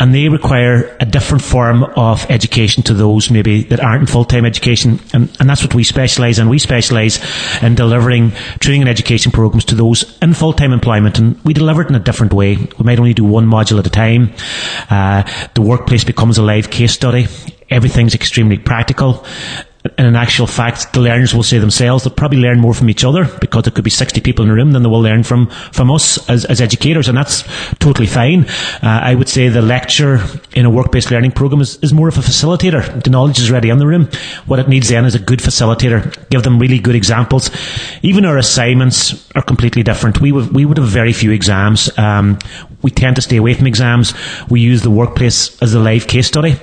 and 0.00 0.14
they 0.14 0.28
require 0.28 0.96
a 1.00 1.06
different 1.06 1.42
form 1.42 1.84
of 1.96 2.28
education 2.30 2.82
to 2.82 2.94
those 2.94 3.30
maybe 3.30 3.62
that 3.64 3.80
aren't 3.80 4.02
in 4.02 4.06
full-time 4.06 4.44
education. 4.44 4.98
And, 5.12 5.34
and 5.38 5.48
that's 5.48 5.62
what 5.62 5.74
we 5.74 5.84
specialise 5.84 6.38
in. 6.38 6.48
We 6.48 6.58
specialise 6.58 7.20
in 7.62 7.74
delivering 7.74 8.32
training 8.58 8.82
and 8.82 8.90
education 8.90 9.30
programs 9.30 9.64
to 9.66 9.74
those 9.74 10.18
in 10.20 10.34
full-time 10.34 10.72
employment. 10.72 11.18
And 11.18 11.42
we 11.44 11.54
deliver 11.54 11.82
it 11.82 11.88
in 11.88 11.94
a 11.94 12.00
different 12.00 12.32
way. 12.32 12.56
We 12.56 12.84
might 12.84 12.98
only 12.98 13.14
do 13.14 13.24
one 13.24 13.46
module 13.46 13.78
at 13.78 13.86
a 13.86 13.90
time. 13.90 14.34
Uh, 14.90 15.22
the 15.54 15.62
workplace 15.62 16.04
becomes 16.04 16.38
a 16.38 16.42
live 16.42 16.70
case 16.70 16.92
study. 16.92 17.26
Everything's 17.70 18.14
extremely 18.14 18.58
practical 18.58 19.24
and 19.98 20.06
in 20.06 20.16
actual 20.16 20.46
fact, 20.46 20.94
the 20.94 21.00
learners 21.00 21.34
will 21.34 21.42
say 21.42 21.58
themselves 21.58 22.04
they'll 22.04 22.14
probably 22.14 22.38
learn 22.38 22.58
more 22.58 22.72
from 22.72 22.88
each 22.88 23.04
other 23.04 23.26
because 23.38 23.64
there 23.64 23.70
could 23.70 23.84
be 23.84 23.90
60 23.90 24.18
people 24.22 24.42
in 24.42 24.50
a 24.50 24.54
room 24.54 24.72
than 24.72 24.82
they 24.82 24.88
will 24.88 25.02
learn 25.02 25.22
from, 25.22 25.48
from 25.72 25.90
us 25.90 26.26
as, 26.30 26.46
as 26.46 26.62
educators, 26.62 27.06
and 27.06 27.18
that's 27.18 27.42
totally 27.80 28.06
fine. 28.06 28.46
Uh, 28.82 29.00
I 29.02 29.14
would 29.14 29.28
say 29.28 29.48
the 29.48 29.60
lecture 29.60 30.20
in 30.54 30.64
a 30.64 30.70
work-based 30.70 31.10
learning 31.10 31.32
program 31.32 31.60
is, 31.60 31.76
is 31.82 31.92
more 31.92 32.08
of 32.08 32.16
a 32.16 32.22
facilitator. 32.22 33.02
The 33.04 33.10
knowledge 33.10 33.38
is 33.38 33.50
already 33.50 33.68
in 33.68 33.76
the 33.76 33.86
room. 33.86 34.08
What 34.46 34.58
it 34.58 34.68
needs 34.68 34.88
then 34.88 35.04
is 35.04 35.14
a 35.14 35.18
good 35.18 35.40
facilitator. 35.40 36.30
Give 36.30 36.42
them 36.42 36.58
really 36.58 36.78
good 36.78 36.94
examples. 36.94 37.50
Even 38.02 38.24
our 38.24 38.38
assignments 38.38 39.30
are 39.34 39.42
completely 39.42 39.82
different. 39.82 40.18
We 40.18 40.32
would, 40.32 40.54
we 40.54 40.64
would 40.64 40.78
have 40.78 40.88
very 40.88 41.12
few 41.12 41.30
exams. 41.30 41.96
Um, 41.98 42.38
we 42.84 42.90
tend 42.90 43.16
to 43.16 43.22
stay 43.22 43.38
away 43.38 43.54
from 43.54 43.66
exams. 43.66 44.12
We 44.50 44.60
use 44.60 44.82
the 44.82 44.90
workplace 44.90 45.60
as 45.62 45.72
a 45.72 45.80
live 45.80 46.06
case 46.06 46.26
study. 46.26 46.56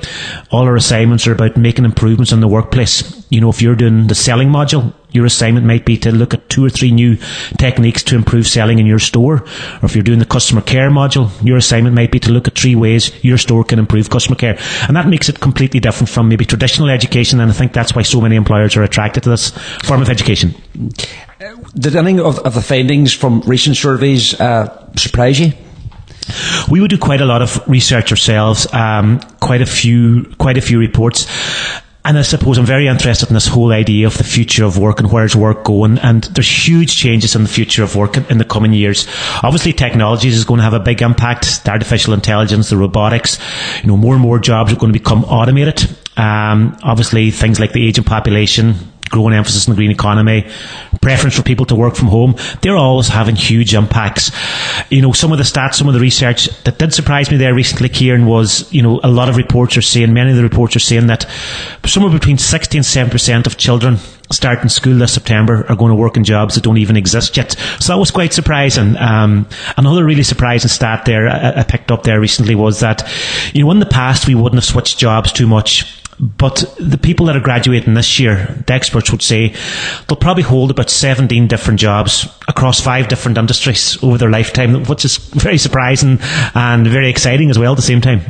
All 0.51 0.65
our 0.65 0.75
assignments 0.75 1.25
are 1.25 1.33
about 1.33 1.57
making 1.57 1.83
improvements 1.83 2.31
in 2.31 2.41
the 2.41 2.47
workplace. 2.47 3.25
You 3.31 3.41
know, 3.41 3.49
if 3.49 3.61
you're 3.61 3.75
doing 3.75 4.05
the 4.05 4.13
selling 4.13 4.49
module, 4.49 4.93
your 5.11 5.25
assignment 5.25 5.65
might 5.65 5.83
be 5.83 5.97
to 5.97 6.11
look 6.11 6.35
at 6.35 6.47
two 6.47 6.63
or 6.63 6.69
three 6.69 6.91
new 6.91 7.17
techniques 7.57 8.03
to 8.03 8.15
improve 8.15 8.47
selling 8.47 8.77
in 8.77 8.85
your 8.85 8.99
store. 8.99 9.37
Or 9.81 9.85
if 9.85 9.95
you're 9.95 10.03
doing 10.03 10.19
the 10.19 10.25
customer 10.25 10.61
care 10.61 10.91
module, 10.91 11.31
your 11.43 11.57
assignment 11.57 11.95
might 11.95 12.11
be 12.11 12.19
to 12.19 12.31
look 12.31 12.47
at 12.47 12.55
three 12.55 12.75
ways 12.75 13.11
your 13.23 13.39
store 13.39 13.63
can 13.63 13.79
improve 13.79 14.11
customer 14.11 14.35
care. 14.35 14.59
And 14.87 14.95
that 14.95 15.07
makes 15.07 15.27
it 15.27 15.39
completely 15.39 15.79
different 15.79 16.09
from 16.09 16.29
maybe 16.29 16.45
traditional 16.45 16.89
education. 16.89 17.39
And 17.39 17.49
I 17.49 17.53
think 17.53 17.73
that's 17.73 17.95
why 17.95 18.03
so 18.03 18.21
many 18.21 18.35
employers 18.35 18.77
are 18.77 18.83
attracted 18.83 19.23
to 19.23 19.29
this 19.31 19.49
form 19.83 20.03
of 20.03 20.09
education. 20.09 20.53
Did 21.73 21.95
any 21.95 22.19
of, 22.19 22.37
of 22.39 22.53
the 22.53 22.61
findings 22.61 23.11
from 23.11 23.41
recent 23.41 23.75
surveys 23.75 24.39
uh, 24.39 24.93
surprise 24.95 25.39
you? 25.39 25.53
We 26.69 26.81
would 26.81 26.89
do 26.89 26.97
quite 26.97 27.21
a 27.21 27.25
lot 27.25 27.41
of 27.41 27.61
research 27.67 28.11
ourselves, 28.11 28.71
um, 28.73 29.19
quite 29.39 29.61
a 29.61 29.65
few, 29.65 30.25
quite 30.37 30.57
a 30.57 30.61
few 30.61 30.79
reports. 30.79 31.27
And 32.03 32.17
I 32.17 32.23
suppose 32.23 32.57
I'm 32.57 32.65
very 32.65 32.87
interested 32.87 33.29
in 33.29 33.35
this 33.35 33.47
whole 33.47 33.71
idea 33.71 34.07
of 34.07 34.17
the 34.17 34.23
future 34.23 34.65
of 34.65 34.79
work 34.79 34.99
and 34.99 35.11
where's 35.11 35.35
work 35.35 35.63
going. 35.63 35.99
And 35.99 36.23
there's 36.23 36.67
huge 36.67 36.97
changes 36.97 37.35
in 37.35 37.43
the 37.43 37.49
future 37.49 37.83
of 37.83 37.95
work 37.95 38.17
in 38.17 38.39
the 38.39 38.45
coming 38.45 38.73
years. 38.73 39.07
Obviously, 39.43 39.71
technologies 39.71 40.35
is 40.35 40.43
going 40.43 40.57
to 40.57 40.63
have 40.63 40.73
a 40.73 40.79
big 40.79 41.03
impact. 41.03 41.63
The 41.63 41.71
artificial 41.71 42.15
intelligence, 42.15 42.71
the 42.71 42.77
robotics, 42.77 43.37
you 43.83 43.87
know, 43.87 43.97
more 43.97 44.15
and 44.15 44.21
more 44.21 44.39
jobs 44.39 44.73
are 44.73 44.77
going 44.77 44.91
to 44.91 44.97
become 44.97 45.23
automated. 45.25 45.95
Um, 46.17 46.75
obviously, 46.81 47.29
things 47.29 47.59
like 47.59 47.71
the 47.71 47.87
aging 47.87 48.03
population, 48.03 48.75
growing 49.11 49.33
emphasis 49.33 49.67
on 49.67 49.75
the 49.75 49.77
green 49.77 49.91
economy, 49.91 50.49
preference 51.01 51.35
for 51.35 51.43
people 51.43 51.65
to 51.67 51.75
work 51.75 51.95
from 51.95 52.07
home, 52.07 52.35
they're 52.61 52.77
always 52.77 53.07
having 53.07 53.35
huge 53.35 53.73
impacts. 53.73 54.31
You 54.89 55.01
know, 55.01 55.11
some 55.11 55.31
of 55.31 55.37
the 55.37 55.43
stats, 55.43 55.75
some 55.75 55.87
of 55.87 55.93
the 55.93 55.99
research 55.99 56.47
that 56.63 56.79
did 56.79 56.93
surprise 56.93 57.29
me 57.29 57.37
there 57.37 57.53
recently, 57.53 57.89
Kieran, 57.89 58.25
was, 58.25 58.71
you 58.73 58.81
know, 58.81 58.99
a 59.03 59.09
lot 59.09 59.29
of 59.29 59.37
reports 59.37 59.77
are 59.77 59.81
saying, 59.81 60.13
many 60.13 60.31
of 60.31 60.37
the 60.37 60.43
reports 60.43 60.75
are 60.75 60.79
saying 60.79 61.07
that 61.07 61.29
somewhere 61.85 62.11
between 62.11 62.37
60 62.37 62.77
and 62.77 62.85
7% 62.85 63.45
of 63.45 63.57
children 63.57 63.97
starting 64.31 64.69
school 64.69 64.97
this 64.97 65.13
September 65.13 65.65
are 65.67 65.75
going 65.75 65.89
to 65.89 65.95
work 65.95 66.17
in 66.17 66.23
jobs 66.23 66.55
that 66.55 66.63
don't 66.63 66.77
even 66.77 66.95
exist 66.95 67.35
yet. 67.37 67.51
So 67.79 67.93
that 67.93 67.99
was 67.99 68.11
quite 68.11 68.33
surprising. 68.33 68.95
Um, 68.97 69.47
another 69.77 70.05
really 70.05 70.23
surprising 70.23 70.69
stat 70.69 71.05
there 71.05 71.27
I, 71.27 71.59
I 71.59 71.63
picked 71.63 71.91
up 71.91 72.03
there 72.03 72.19
recently 72.19 72.55
was 72.55 72.79
that, 72.79 73.07
you 73.53 73.63
know, 73.63 73.71
in 73.71 73.79
the 73.79 73.85
past 73.85 74.27
we 74.27 74.35
wouldn't 74.35 74.55
have 74.55 74.63
switched 74.63 74.97
jobs 74.97 75.31
too 75.31 75.47
much 75.47 76.00
but 76.19 76.63
the 76.79 76.97
people 76.97 77.25
that 77.27 77.35
are 77.35 77.41
graduating 77.41 77.93
this 77.93 78.19
year, 78.19 78.63
the 78.67 78.73
experts 78.73 79.11
would 79.11 79.21
say 79.21 79.55
they'll 80.07 80.17
probably 80.17 80.43
hold 80.43 80.71
about 80.71 80.89
17 80.89 81.47
different 81.47 81.79
jobs 81.79 82.27
across 82.47 82.79
five 82.79 83.07
different 83.07 83.37
industries 83.37 84.01
over 84.03 84.17
their 84.17 84.29
lifetime, 84.29 84.83
which 84.85 85.05
is 85.05 85.17
very 85.17 85.57
surprising 85.57 86.19
and 86.53 86.87
very 86.87 87.09
exciting 87.09 87.49
as 87.49 87.57
well 87.57 87.71
at 87.71 87.75
the 87.75 87.81
same 87.81 88.01
time. 88.01 88.21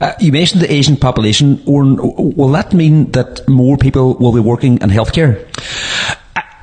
Uh, 0.00 0.14
you 0.18 0.32
mentioned 0.32 0.62
the 0.62 0.72
aging 0.72 0.96
population. 0.96 1.62
will 1.66 2.48
that 2.48 2.72
mean 2.72 3.10
that 3.12 3.46
more 3.46 3.76
people 3.76 4.14
will 4.14 4.32
be 4.32 4.40
working 4.40 4.80
in 4.80 4.88
healthcare? 4.88 5.46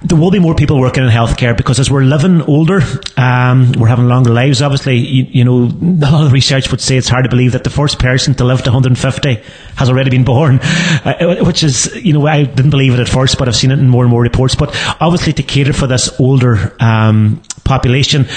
There 0.01 0.17
will 0.17 0.29
be 0.29 0.39
more 0.39 0.53
people 0.53 0.79
working 0.79 1.03
in 1.03 1.09
healthcare 1.09 1.57
because 1.57 1.79
as 1.79 1.89
we're 1.89 2.03
living 2.03 2.41
older, 2.43 2.81
um, 3.17 3.71
we're 3.73 3.87
having 3.87 4.07
longer 4.07 4.29
lives. 4.29 4.61
Obviously, 4.61 4.97
you, 4.97 5.23
you, 5.29 5.43
know, 5.43 5.63
a 5.63 6.11
lot 6.11 6.25
of 6.25 6.31
research 6.31 6.69
would 6.69 6.81
say 6.81 6.97
it's 6.97 7.09
hard 7.09 7.23
to 7.23 7.29
believe 7.29 7.53
that 7.53 7.63
the 7.63 7.71
first 7.71 7.97
person 7.97 8.35
to 8.35 8.43
live 8.43 8.61
to 8.63 8.69
150 8.69 9.41
has 9.75 9.89
already 9.89 10.11
been 10.11 10.23
born, 10.23 10.59
uh, 10.61 11.43
which 11.43 11.63
is, 11.63 11.95
you 11.95 12.13
know, 12.13 12.27
I 12.27 12.43
didn't 12.43 12.69
believe 12.69 12.93
it 12.93 12.99
at 12.99 13.09
first, 13.09 13.39
but 13.39 13.47
I've 13.47 13.55
seen 13.55 13.71
it 13.71 13.79
in 13.79 13.89
more 13.89 14.03
and 14.03 14.11
more 14.11 14.21
reports. 14.21 14.53
But 14.53 14.69
obviously, 15.01 15.33
to 15.33 15.43
cater 15.43 15.73
for 15.73 15.87
this 15.87 16.19
older 16.19 16.75
um, 16.79 17.41
population, 17.63 18.27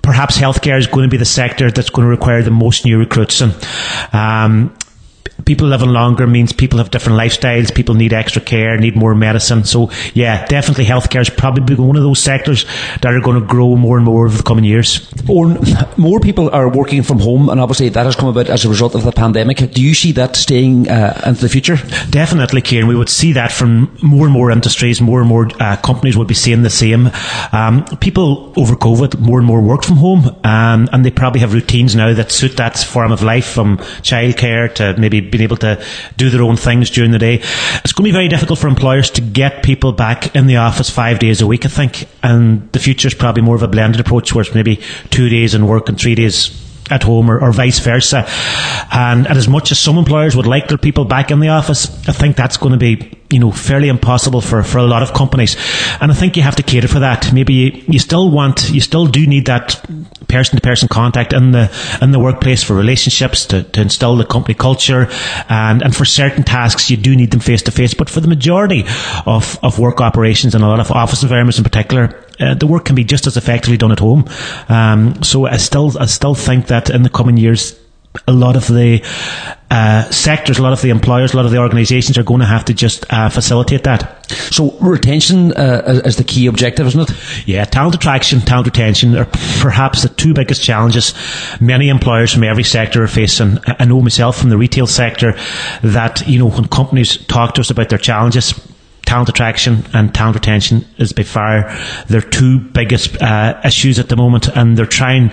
perhaps 0.00 0.38
healthcare 0.38 0.78
is 0.78 0.86
going 0.86 1.02
to 1.02 1.10
be 1.10 1.18
the 1.18 1.26
sector 1.26 1.70
that's 1.70 1.90
going 1.90 2.06
to 2.06 2.10
require 2.10 2.42
the 2.42 2.50
most 2.50 2.86
new 2.86 2.98
recruits. 2.98 3.42
And 3.42 3.54
um, 4.14 4.74
people 5.44 5.68
living 5.68 5.90
longer 5.90 6.26
means 6.26 6.52
people 6.52 6.78
have 6.78 6.90
different 6.90 7.18
lifestyles, 7.18 7.74
people 7.74 7.94
need 7.94 8.12
extra 8.12 8.42
care, 8.42 8.78
need 8.78 8.96
more 8.96 9.14
medicine. 9.14 9.64
So 9.64 9.90
yeah, 10.14 10.46
definitely 10.46 10.84
healthcare 10.84 11.20
is 11.20 11.30
probably 11.30 11.76
one 11.76 11.96
of 11.96 12.02
those 12.02 12.20
sectors 12.20 12.64
that 13.02 13.12
are 13.12 13.20
going 13.20 13.40
to 13.40 13.46
grow 13.46 13.76
more 13.76 13.96
and 13.96 14.06
more 14.06 14.26
over 14.26 14.36
the 14.36 14.42
coming 14.42 14.64
years. 14.64 15.12
Or 15.28 15.56
more 15.96 16.20
people 16.20 16.50
are 16.50 16.68
working 16.68 17.02
from 17.02 17.20
home, 17.20 17.48
and 17.48 17.60
obviously 17.60 17.88
that 17.90 18.06
has 18.06 18.16
come 18.16 18.28
about 18.28 18.48
as 18.48 18.64
a 18.64 18.68
result 18.68 18.94
of 18.94 19.04
the 19.04 19.12
pandemic. 19.12 19.58
Do 19.72 19.82
you 19.82 19.94
see 19.94 20.12
that 20.12 20.36
staying 20.36 20.88
uh, 20.88 21.20
into 21.26 21.42
the 21.42 21.48
future? 21.48 21.76
Definitely, 22.10 22.62
Kieran. 22.62 22.88
We 22.88 22.96
would 22.96 23.08
see 23.08 23.32
that 23.32 23.52
from 23.52 23.96
more 24.02 24.26
and 24.26 24.32
more 24.32 24.50
industries, 24.50 25.00
more 25.00 25.20
and 25.20 25.28
more 25.28 25.50
uh, 25.60 25.76
companies 25.76 26.16
would 26.16 26.28
be 26.28 26.34
seeing 26.34 26.62
the 26.62 26.70
same. 26.70 27.10
Um, 27.52 27.84
people 28.00 28.52
over 28.56 28.74
COVID 28.74 29.18
more 29.18 29.38
and 29.38 29.46
more 29.46 29.60
work 29.60 29.82
from 29.82 29.96
home, 29.96 30.36
um, 30.44 30.88
and 30.92 31.04
they 31.04 31.10
probably 31.10 31.40
have 31.40 31.54
routines 31.54 31.94
now 31.94 32.12
that 32.14 32.32
suit 32.32 32.56
that 32.56 32.78
form 32.78 33.12
of 33.12 33.22
life, 33.22 33.46
from 33.46 33.78
childcare 33.78 34.72
to 34.74 34.94
maybe 34.98 35.20
being 35.30 35.42
able 35.42 35.56
to 35.58 35.84
do 36.16 36.30
their 36.30 36.42
own 36.42 36.56
things 36.56 36.90
during 36.90 37.10
the 37.10 37.18
day. 37.18 37.34
It's 37.36 37.92
going 37.92 38.04
to 38.04 38.08
be 38.08 38.12
very 38.12 38.28
difficult 38.28 38.58
for 38.58 38.68
employers 38.68 39.10
to 39.12 39.20
get 39.20 39.62
people 39.62 39.92
back 39.92 40.34
in 40.34 40.46
the 40.46 40.56
office 40.56 40.90
five 40.90 41.18
days 41.18 41.40
a 41.40 41.46
week, 41.46 41.64
I 41.64 41.68
think. 41.68 42.08
And 42.22 42.70
the 42.72 42.78
future 42.78 43.08
is 43.08 43.14
probably 43.14 43.42
more 43.42 43.56
of 43.56 43.62
a 43.62 43.68
blended 43.68 44.00
approach 44.00 44.34
where 44.34 44.42
it's 44.42 44.54
maybe 44.54 44.80
two 45.10 45.28
days 45.28 45.54
in 45.54 45.66
work 45.66 45.88
and 45.88 45.98
three 45.98 46.14
days 46.14 46.65
at 46.90 47.02
home 47.02 47.30
or, 47.30 47.40
or 47.40 47.52
vice 47.52 47.78
versa. 47.80 48.26
And, 48.92 49.26
and, 49.26 49.36
as 49.36 49.48
much 49.48 49.72
as 49.72 49.78
some 49.78 49.98
employers 49.98 50.36
would 50.36 50.46
like 50.46 50.68
their 50.68 50.78
people 50.78 51.04
back 51.04 51.30
in 51.30 51.40
the 51.40 51.48
office, 51.48 51.86
I 52.08 52.12
think 52.12 52.36
that's 52.36 52.56
going 52.56 52.72
to 52.72 52.78
be, 52.78 53.18
you 53.30 53.38
know, 53.38 53.50
fairly 53.50 53.88
impossible 53.88 54.40
for, 54.40 54.62
for 54.62 54.78
a 54.78 54.86
lot 54.86 55.02
of 55.02 55.12
companies. 55.12 55.56
And 56.00 56.10
I 56.10 56.14
think 56.14 56.36
you 56.36 56.42
have 56.42 56.56
to 56.56 56.62
cater 56.62 56.88
for 56.88 57.00
that. 57.00 57.32
Maybe 57.32 57.54
you, 57.54 57.84
you 57.88 57.98
still 57.98 58.30
want, 58.30 58.70
you 58.70 58.80
still 58.80 59.06
do 59.06 59.26
need 59.26 59.46
that 59.46 59.84
person 60.28 60.56
to 60.56 60.62
person 60.62 60.88
contact 60.88 61.32
in 61.32 61.52
the, 61.52 61.70
in 62.00 62.12
the 62.12 62.18
workplace 62.18 62.62
for 62.62 62.74
relationships 62.74 63.46
to, 63.46 63.62
to 63.62 63.80
instill 63.80 64.16
the 64.16 64.24
company 64.24 64.54
culture. 64.54 65.08
And, 65.48 65.82
and 65.82 65.94
for 65.94 66.04
certain 66.04 66.44
tasks, 66.44 66.90
you 66.90 66.96
do 66.96 67.16
need 67.16 67.30
them 67.30 67.40
face 67.40 67.62
to 67.62 67.70
face. 67.70 67.94
But 67.94 68.08
for 68.08 68.20
the 68.20 68.28
majority 68.28 68.84
of, 69.26 69.58
of 69.62 69.78
work 69.78 70.00
operations 70.00 70.54
and 70.54 70.62
a 70.62 70.68
lot 70.68 70.80
of 70.80 70.90
office 70.90 71.22
environments 71.22 71.58
in 71.58 71.64
particular, 71.64 72.25
uh, 72.40 72.54
the 72.54 72.66
work 72.66 72.84
can 72.84 72.94
be 72.94 73.04
just 73.04 73.26
as 73.26 73.36
effectively 73.36 73.76
done 73.76 73.92
at 73.92 73.98
home. 73.98 74.24
Um, 74.68 75.22
so 75.22 75.46
I 75.46 75.56
still, 75.56 75.92
I 75.98 76.06
still 76.06 76.34
think 76.34 76.66
that 76.68 76.90
in 76.90 77.02
the 77.02 77.10
coming 77.10 77.36
years, 77.36 77.78
a 78.26 78.32
lot 78.32 78.56
of 78.56 78.66
the 78.66 79.02
uh, 79.70 80.02
sectors, 80.10 80.58
a 80.58 80.62
lot 80.62 80.72
of 80.72 80.80
the 80.80 80.90
employers, 80.90 81.34
a 81.34 81.36
lot 81.36 81.44
of 81.44 81.50
the 81.50 81.58
organisations 81.58 82.16
are 82.16 82.22
going 82.22 82.40
to 82.40 82.46
have 82.46 82.64
to 82.66 82.74
just 82.74 83.04
uh, 83.12 83.28
facilitate 83.28 83.84
that. 83.84 84.24
So 84.52 84.76
retention 84.80 85.52
uh, 85.52 86.02
is 86.04 86.16
the 86.16 86.24
key 86.24 86.46
objective, 86.46 86.86
isn't 86.86 87.10
it? 87.10 87.46
Yeah, 87.46 87.64
talent 87.64 87.94
attraction, 87.94 88.40
talent 88.40 88.66
retention 88.66 89.16
are 89.16 89.26
perhaps 89.60 90.02
the 90.02 90.08
two 90.08 90.34
biggest 90.34 90.62
challenges 90.62 91.14
many 91.60 91.88
employers 91.88 92.32
from 92.32 92.44
every 92.44 92.64
sector 92.64 93.02
are 93.02 93.08
facing. 93.08 93.58
I 93.66 93.84
know 93.84 94.00
myself 94.00 94.38
from 94.38 94.50
the 94.50 94.58
retail 94.58 94.86
sector 94.86 95.36
that 95.82 96.26
you 96.26 96.38
know 96.38 96.48
when 96.48 96.68
companies 96.68 97.16
talk 97.26 97.54
to 97.54 97.60
us 97.60 97.70
about 97.70 97.88
their 97.88 97.98
challenges 97.98 98.54
talent 99.06 99.28
attraction 99.28 99.84
and 99.94 100.14
talent 100.14 100.34
retention 100.34 100.84
is 100.98 101.12
by 101.12 101.22
far 101.22 101.74
their 102.08 102.20
two 102.20 102.60
biggest 102.60 103.20
uh, 103.22 103.58
issues 103.64 103.98
at 103.98 104.08
the 104.08 104.16
moment, 104.16 104.48
and 104.48 104.76
they're 104.76 104.84
trying 104.84 105.30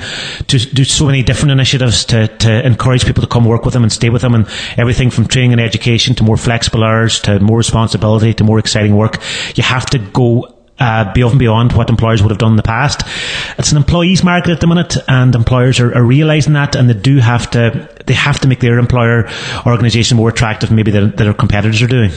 to 0.48 0.60
do 0.60 0.84
so 0.84 1.06
many 1.06 1.24
different 1.24 1.52
initiatives 1.52 2.06
to, 2.06 2.28
to 2.38 2.66
encourage 2.66 3.06
people 3.06 3.22
to 3.22 3.28
come 3.28 3.46
work 3.46 3.66
with 3.66 3.74
them 3.74 3.84
and 3.84 3.92
stay 3.92 4.10
with 4.10 4.22
them, 4.22 4.36
and 4.36 4.48
everything 4.78 5.10
from 5.10 5.28
training 5.28 5.52
and 5.52 5.62
education 5.62 6.16
to 6.16 6.24
more 6.24 6.38
flexible 6.38 6.84
hours 6.84 7.20
to 7.20 7.40
more 7.40 7.58
responsibility 7.58 8.34
to 8.34 8.44
more 8.44 8.60
exciting 8.60 8.96
work. 8.96 9.20
You 9.56 9.64
have 9.64 9.86
to 9.88 10.00
go 10.00 10.54
uh, 10.80 11.14
and 11.16 11.40
beyond 11.40 11.74
what 11.74 11.90
employers 11.90 12.22
would 12.22 12.32
have 12.32 12.40
done 12.40 12.52
in 12.52 12.58
the 12.58 12.64
past. 12.64 13.04
It's 13.58 13.72
an 13.72 13.78
employees 13.78 14.24
market 14.24 14.52
at 14.52 14.60
the 14.60 14.68
minute, 14.68 14.98
and 15.08 15.34
employers 15.34 15.80
are, 15.80 15.96
are 15.96 16.04
realising 16.04 16.54
that, 16.54 16.76
and 16.76 16.90
they 16.90 16.94
do 16.94 17.18
have 17.18 17.50
to 17.52 17.90
they 18.06 18.14
have 18.14 18.40
to 18.42 18.48
make 18.48 18.60
their 18.60 18.80
employer 18.80 19.30
organisation 19.66 20.18
more 20.18 20.30
attractive, 20.30 20.72
maybe 20.72 20.92
than, 20.92 21.12
than 21.12 21.26
their 21.26 21.34
competitors 21.34 21.82
are 21.82 21.88
doing. 21.88 22.12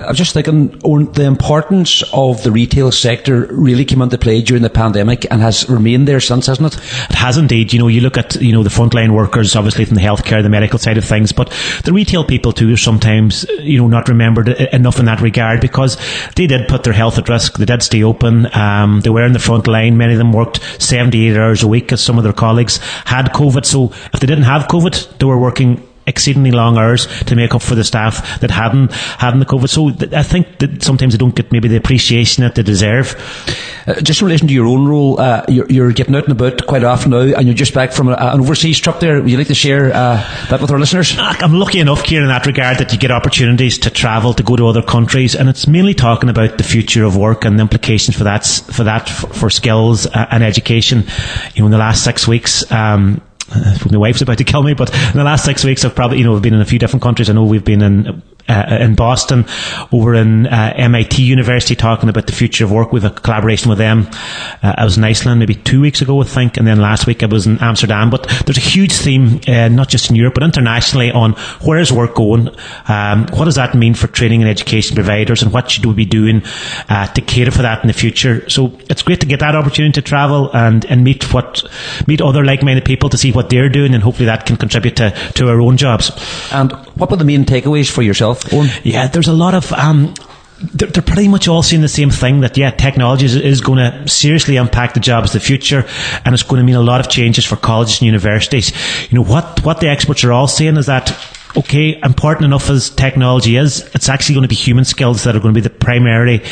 I'm 0.00 0.14
just 0.16 0.34
thinking 0.34 0.70
the 1.12 1.24
importance 1.24 2.02
of 2.12 2.42
the 2.42 2.50
retail 2.50 2.90
sector 2.90 3.46
really 3.52 3.84
came 3.84 4.02
into 4.02 4.18
play 4.18 4.42
during 4.42 4.64
the 4.64 4.70
pandemic 4.70 5.24
and 5.30 5.40
has 5.40 5.68
remained 5.70 6.08
there 6.08 6.18
since, 6.18 6.48
hasn't 6.48 6.74
it? 6.74 6.80
It 7.10 7.14
has 7.14 7.38
indeed. 7.38 7.72
You 7.72 7.78
know, 7.78 7.86
you 7.86 8.00
look 8.00 8.18
at, 8.18 8.34
you 8.34 8.52
know, 8.52 8.64
the 8.64 8.70
frontline 8.70 9.14
workers, 9.14 9.54
obviously 9.54 9.84
from 9.84 9.94
the 9.94 10.00
healthcare, 10.00 10.42
the 10.42 10.48
medical 10.48 10.80
side 10.80 10.98
of 10.98 11.04
things, 11.04 11.30
but 11.30 11.50
the 11.84 11.92
retail 11.92 12.24
people 12.24 12.52
too 12.52 12.72
are 12.72 12.76
sometimes, 12.76 13.46
you 13.60 13.78
know, 13.78 13.86
not 13.86 14.08
remembered 14.08 14.48
enough 14.48 14.98
in 14.98 15.04
that 15.04 15.20
regard 15.20 15.60
because 15.60 15.96
they 16.34 16.48
did 16.48 16.66
put 16.66 16.82
their 16.82 16.92
health 16.92 17.16
at 17.16 17.28
risk. 17.28 17.58
They 17.58 17.64
did 17.64 17.84
stay 17.84 18.02
open. 18.02 18.52
Um, 18.56 19.00
they 19.02 19.10
were 19.10 19.24
in 19.24 19.32
the 19.32 19.38
front 19.38 19.68
line. 19.68 19.96
Many 19.96 20.14
of 20.14 20.18
them 20.18 20.32
worked 20.32 20.60
78 20.82 21.36
hours 21.36 21.62
a 21.62 21.68
week 21.68 21.92
as 21.92 22.02
some 22.02 22.18
of 22.18 22.24
their 22.24 22.32
colleagues 22.32 22.78
had 23.04 23.26
COVID. 23.26 23.64
So 23.64 23.92
if 24.12 24.18
they 24.18 24.26
didn't 24.26 24.44
have 24.44 24.66
COVID, 24.66 25.18
they 25.18 25.26
were 25.26 25.38
working 25.38 25.86
exceedingly 26.06 26.50
long 26.50 26.76
hours 26.76 27.06
to 27.24 27.36
make 27.36 27.54
up 27.54 27.62
for 27.62 27.74
the 27.74 27.84
staff 27.84 28.40
that 28.40 28.50
hadn't 28.50 28.92
hadn't 28.92 29.40
the 29.40 29.46
COVID. 29.46 29.68
So 29.68 29.90
th- 29.90 30.12
I 30.12 30.22
think 30.22 30.58
that 30.58 30.82
sometimes 30.82 31.14
they 31.14 31.18
don't 31.18 31.34
get 31.34 31.52
maybe 31.52 31.68
the 31.68 31.76
appreciation 31.76 32.42
that 32.42 32.54
they 32.54 32.62
deserve. 32.62 33.14
Uh, 33.86 34.00
just 34.00 34.20
in 34.20 34.26
relation 34.26 34.48
to 34.48 34.54
your 34.54 34.66
own 34.66 34.86
role, 34.86 35.20
uh, 35.20 35.44
you're, 35.48 35.70
you're, 35.70 35.92
getting 35.92 36.14
out 36.16 36.24
and 36.24 36.32
about 36.32 36.66
quite 36.66 36.82
often 36.82 37.10
now, 37.10 37.20
and 37.20 37.46
you're 37.46 37.54
just 37.54 37.74
back 37.74 37.92
from 37.92 38.08
a, 38.08 38.14
an 38.14 38.40
overseas 38.40 38.78
trip 38.80 38.98
there. 39.00 39.20
Would 39.20 39.30
you 39.30 39.36
like 39.36 39.48
to 39.48 39.54
share 39.54 39.92
uh, 39.94 40.16
that 40.48 40.60
with 40.60 40.70
our 40.70 40.78
listeners? 40.78 41.14
I'm 41.18 41.54
lucky 41.54 41.80
enough, 41.80 42.02
here 42.04 42.22
in 42.22 42.28
that 42.28 42.46
regard, 42.46 42.78
that 42.78 42.92
you 42.92 42.98
get 42.98 43.10
opportunities 43.10 43.78
to 43.78 43.90
travel, 43.90 44.32
to 44.34 44.42
go 44.42 44.56
to 44.56 44.66
other 44.66 44.82
countries, 44.82 45.34
and 45.34 45.48
it's 45.48 45.66
mainly 45.66 45.94
talking 45.94 46.30
about 46.30 46.58
the 46.58 46.64
future 46.64 47.04
of 47.04 47.16
work 47.16 47.44
and 47.44 47.58
the 47.58 47.62
implications 47.62 48.16
for 48.16 48.24
that, 48.24 48.46
for 48.46 48.84
that, 48.84 49.08
for, 49.08 49.28
for 49.28 49.50
skills 49.50 50.06
uh, 50.06 50.26
and 50.30 50.42
education. 50.42 51.04
You 51.54 51.62
know, 51.62 51.66
in 51.66 51.72
the 51.72 51.78
last 51.78 52.04
six 52.04 52.26
weeks. 52.26 52.70
Um, 52.72 53.20
Uh, 53.52 53.76
my 53.90 53.98
wife's 53.98 54.22
about 54.22 54.38
to 54.38 54.44
kill 54.44 54.62
me, 54.62 54.74
but 54.74 54.92
in 54.94 55.18
the 55.18 55.24
last 55.24 55.44
six 55.44 55.64
weeks, 55.64 55.84
I've 55.84 55.94
probably, 55.94 56.18
you 56.18 56.24
know, 56.24 56.32
we've 56.32 56.42
been 56.42 56.54
in 56.54 56.60
a 56.60 56.66
few 56.66 56.78
different 56.78 57.02
countries. 57.02 57.28
I 57.28 57.34
know 57.34 57.44
we've 57.44 57.64
been 57.64 57.82
in 57.82 58.22
uh, 58.48 58.78
in 58.80 58.94
Boston, 58.94 59.46
over 59.92 60.14
in 60.14 60.46
uh, 60.46 60.72
MIT 60.76 61.22
University, 61.22 61.74
talking 61.74 62.08
about 62.08 62.26
the 62.26 62.32
future 62.32 62.64
of 62.64 62.72
work. 62.72 62.92
We've 62.92 63.04
a 63.04 63.10
collaboration 63.10 63.68
with 63.68 63.78
them. 63.78 64.06
Uh, 64.62 64.74
I 64.76 64.84
was 64.84 64.96
in 64.96 65.04
Iceland 65.04 65.40
maybe 65.40 65.54
two 65.54 65.80
weeks 65.80 66.00
ago, 66.02 66.20
I 66.20 66.24
think, 66.24 66.56
and 66.56 66.66
then 66.66 66.80
last 66.80 67.06
week 67.06 67.22
I 67.22 67.26
was 67.26 67.46
in 67.46 67.58
Amsterdam. 67.58 68.10
But 68.10 68.28
there's 68.44 68.58
a 68.58 68.60
huge 68.60 68.92
theme, 68.92 69.40
uh, 69.48 69.68
not 69.68 69.88
just 69.88 70.10
in 70.10 70.16
Europe, 70.16 70.34
but 70.34 70.42
internationally, 70.42 71.10
on 71.10 71.32
where 71.62 71.78
is 71.78 71.92
work 71.92 72.14
going? 72.14 72.48
Um, 72.88 73.26
what 73.32 73.46
does 73.46 73.54
that 73.56 73.74
mean 73.74 73.94
for 73.94 74.08
training 74.08 74.42
and 74.42 74.50
education 74.50 74.94
providers, 74.94 75.42
and 75.42 75.52
what 75.52 75.70
should 75.70 75.86
we 75.86 75.94
be 75.94 76.04
doing 76.06 76.42
uh, 76.88 77.06
to 77.06 77.20
cater 77.20 77.50
for 77.50 77.62
that 77.62 77.82
in 77.82 77.88
the 77.88 77.94
future? 77.94 78.48
So 78.50 78.78
it's 78.90 79.02
great 79.02 79.20
to 79.20 79.26
get 79.26 79.40
that 79.40 79.56
opportunity 79.56 79.92
to 79.92 80.02
travel 80.02 80.50
and, 80.54 80.84
and 80.86 81.04
meet 81.04 81.32
what 81.32 81.62
meet 82.06 82.20
other 82.20 82.44
like-minded 82.44 82.84
people 82.84 83.08
to 83.10 83.18
see 83.18 83.32
what 83.32 83.48
they're 83.50 83.68
doing, 83.68 83.94
and 83.94 84.02
hopefully 84.02 84.26
that 84.26 84.46
can 84.46 84.56
contribute 84.56 84.96
to, 84.96 85.10
to 85.34 85.48
our 85.48 85.60
own 85.60 85.76
jobs. 85.76 86.10
And 86.52 86.72
what 86.96 87.10
were 87.10 87.16
the 87.16 87.24
main 87.24 87.44
takeaways 87.44 87.90
for 87.90 88.02
yourself? 88.02 88.33
Yeah, 88.84 89.06
there's 89.08 89.28
a 89.28 89.32
lot 89.32 89.54
of. 89.54 89.72
Um, 89.72 90.14
they're, 90.72 90.88
they're, 90.88 91.02
pretty 91.02 91.28
much 91.28 91.48
all 91.48 91.62
saying 91.62 91.82
the 91.82 91.88
same 91.88 92.10
thing 92.10 92.40
that 92.40 92.56
yeah, 92.56 92.70
technology 92.70 93.26
is, 93.26 93.36
is, 93.36 93.60
going 93.60 93.78
to 93.78 94.08
seriously 94.08 94.56
impact 94.56 94.94
the 94.94 95.00
jobs 95.00 95.34
of 95.34 95.40
the 95.40 95.46
future, 95.46 95.84
and 96.24 96.32
it's 96.32 96.44
going 96.44 96.60
to 96.60 96.64
mean 96.64 96.76
a 96.76 96.80
lot 96.80 97.00
of 97.00 97.08
changes 97.08 97.44
for 97.44 97.56
colleges 97.56 98.00
and 98.00 98.06
universities. 98.06 98.72
You 99.10 99.16
know 99.16 99.24
what 99.24 99.64
what 99.64 99.80
the 99.80 99.88
experts 99.88 100.24
are 100.24 100.32
all 100.32 100.46
saying 100.46 100.76
is 100.76 100.86
that 100.86 101.10
okay, 101.56 101.98
important 102.02 102.44
enough 102.44 102.68
as 102.68 102.90
technology 102.90 103.56
is, 103.56 103.88
it's 103.94 104.08
actually 104.08 104.34
going 104.34 104.42
to 104.42 104.48
be 104.48 104.54
human 104.54 104.84
skills 104.84 105.24
that 105.24 105.36
are 105.36 105.40
going 105.40 105.54
to 105.54 105.60
be 105.60 105.66
the 105.66 105.70
primary 105.70 106.42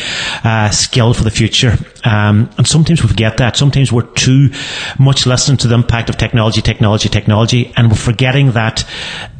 uh, 0.44 0.70
skill 0.70 1.12
for 1.12 1.24
the 1.24 1.30
future. 1.30 1.76
Um, 2.04 2.50
and 2.56 2.66
sometimes 2.66 3.02
we 3.02 3.08
forget 3.08 3.38
that. 3.38 3.56
Sometimes 3.56 3.92
we're 3.92 4.02
too 4.02 4.50
much 4.98 5.26
listening 5.26 5.56
to 5.58 5.68
the 5.68 5.74
impact 5.74 6.08
of 6.08 6.16
technology, 6.16 6.62
technology, 6.62 7.08
technology, 7.08 7.72
and 7.76 7.88
we're 7.88 7.96
forgetting 7.96 8.52
that 8.52 8.88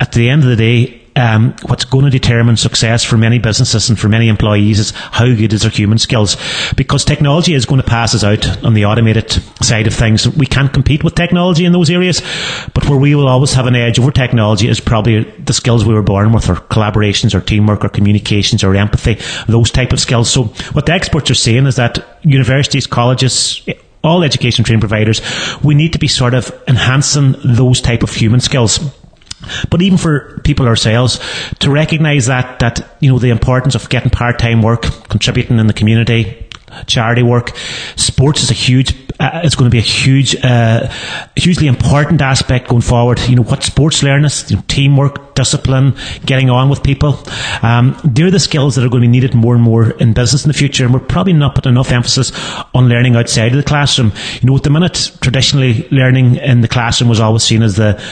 at 0.01 0.13
the 0.13 0.29
end 0.29 0.43
of 0.43 0.49
the 0.49 0.57
day, 0.57 1.02
um, 1.17 1.55
what's 1.67 1.85
going 1.85 2.05
to 2.05 2.11
determine 2.11 2.57
success 2.57 3.05
for 3.05 3.17
many 3.17 3.39
businesses 3.39 3.89
and 3.89 3.99
for 3.99 4.09
many 4.09 4.29
employees 4.29 4.79
is 4.79 4.91
how 4.91 5.27
good 5.27 5.53
is 5.53 5.63
their 5.63 5.71
human 5.71 5.99
skills. 5.99 6.37
Because 6.75 7.05
technology 7.05 7.55
is 7.55 7.67
going 7.67 7.81
to 7.81 7.87
pass 7.87 8.15
us 8.15 8.25
out 8.25 8.65
on 8.65 8.75
the 8.75 8.87
automated 8.87 9.31
side 9.63 9.87
of 9.87 9.95
things. 9.95 10.29
We 10.29 10.47
can't 10.47 10.73
compete 10.73 11.05
with 11.05 11.15
technology 11.15 11.65
in 11.65 11.73
those 11.73 11.91
areas, 11.91 12.21
but 12.75 12.89
where 12.89 12.99
we 12.99 13.15
will 13.15 13.29
always 13.29 13.53
have 13.53 13.67
an 13.67 13.77
edge 13.77 13.99
over 13.99 14.11
technology 14.11 14.69
is 14.69 14.81
probably 14.81 15.25
the 15.25 15.53
skills 15.53 15.85
we 15.85 15.95
were 15.95 16.03
born 16.03 16.33
with, 16.33 16.49
or 16.49 16.57
collaborations, 16.57 17.35
or 17.35 17.41
teamwork, 17.41 17.85
or 17.85 17.89
communications, 17.89 18.65
or 18.65 18.75
empathy, 18.75 19.19
those 19.47 19.71
type 19.71 19.93
of 19.93 20.01
skills. 20.01 20.31
So 20.31 20.45
what 20.73 20.87
the 20.87 20.93
experts 20.93 21.31
are 21.31 21.35
saying 21.35 21.67
is 21.67 21.77
that 21.77 22.19
universities, 22.23 22.87
colleges, 22.87 23.67
all 24.03 24.25
education 24.25 24.65
training 24.65 24.81
providers, 24.81 25.21
we 25.63 25.75
need 25.75 25.93
to 25.93 25.99
be 25.99 26.09
sort 26.09 26.35
of 26.35 26.51
enhancing 26.67 27.35
those 27.45 27.81
type 27.81 28.03
of 28.03 28.13
human 28.13 28.41
skills 28.41 28.81
but 29.71 29.83
even 29.83 29.99
for 29.99 30.41
people 30.45 30.67
ourselves 30.67 31.21
to 31.59 31.71
recognise 31.71 32.27
that 32.27 32.59
that 32.61 32.97
you 33.01 33.11
know 33.11 33.19
the 33.19 33.31
importance 33.31 33.75
of 33.75 33.89
getting 33.89 34.11
part 34.11 34.39
time 34.39 34.63
work, 34.63 34.83
contributing 35.09 35.59
in 35.59 35.67
the 35.67 35.73
community, 35.73 36.49
charity 36.87 37.23
work, 37.23 37.57
sports 37.97 38.43
is 38.43 38.51
a 38.51 38.55
huge 38.55 38.95
uh, 39.21 39.41
it's 39.45 39.55
going 39.55 39.71
to 39.71 39.75
be 39.75 39.79
a 39.79 39.83
huge, 39.83 40.37
uh, 40.43 40.89
hugely 41.37 41.67
important 41.67 42.21
aspect 42.21 42.69
going 42.69 42.83
forward. 42.83 43.21
You 43.29 43.37
know, 43.37 43.43
what 43.43 43.63
sports 43.63 44.03
learn 44.03 44.25
us, 44.25 44.51
you 44.51 44.57
know, 44.57 44.65
teamwork, 44.69 45.35
discipline, 45.35 45.95
getting 46.25 46.51
on 46.51 46.69
with 46.69 46.83
people. 46.83 47.19
Um, 47.63 47.97
they're 48.05 48.31
the 48.31 48.41
skills 48.41 48.75
that 48.77 48.85
are 48.85 48.89
going 48.89 49.03
to 49.03 49.09
be 49.09 49.13
needed 49.13 49.35
more 49.35 49.55
and 49.55 49.63
more 49.63 49.91
in 49.93 50.13
business 50.13 50.45
in 50.45 50.49
the 50.49 50.55
future. 50.55 50.85
And 50.85 50.93
we're 50.93 51.01
probably 51.01 51.33
not 51.33 51.55
putting 51.55 51.73
enough 51.73 51.91
emphasis 51.91 52.33
on 52.75 52.89
learning 52.89 53.17
outside 53.17 53.53
of 53.53 53.57
the 53.57 53.63
classroom. 53.63 54.13
You 54.41 54.49
know, 54.49 54.57
at 54.57 54.63
the 54.63 54.71
minute, 54.71 55.13
traditionally, 55.21 55.89
learning 55.91 56.37
in 56.37 56.61
the 56.61 56.69
classroom 56.69 57.09
was 57.09 57.21
always 57.21 57.43
seen 57.43 57.63
as 57.63 57.77
the, 57.77 58.03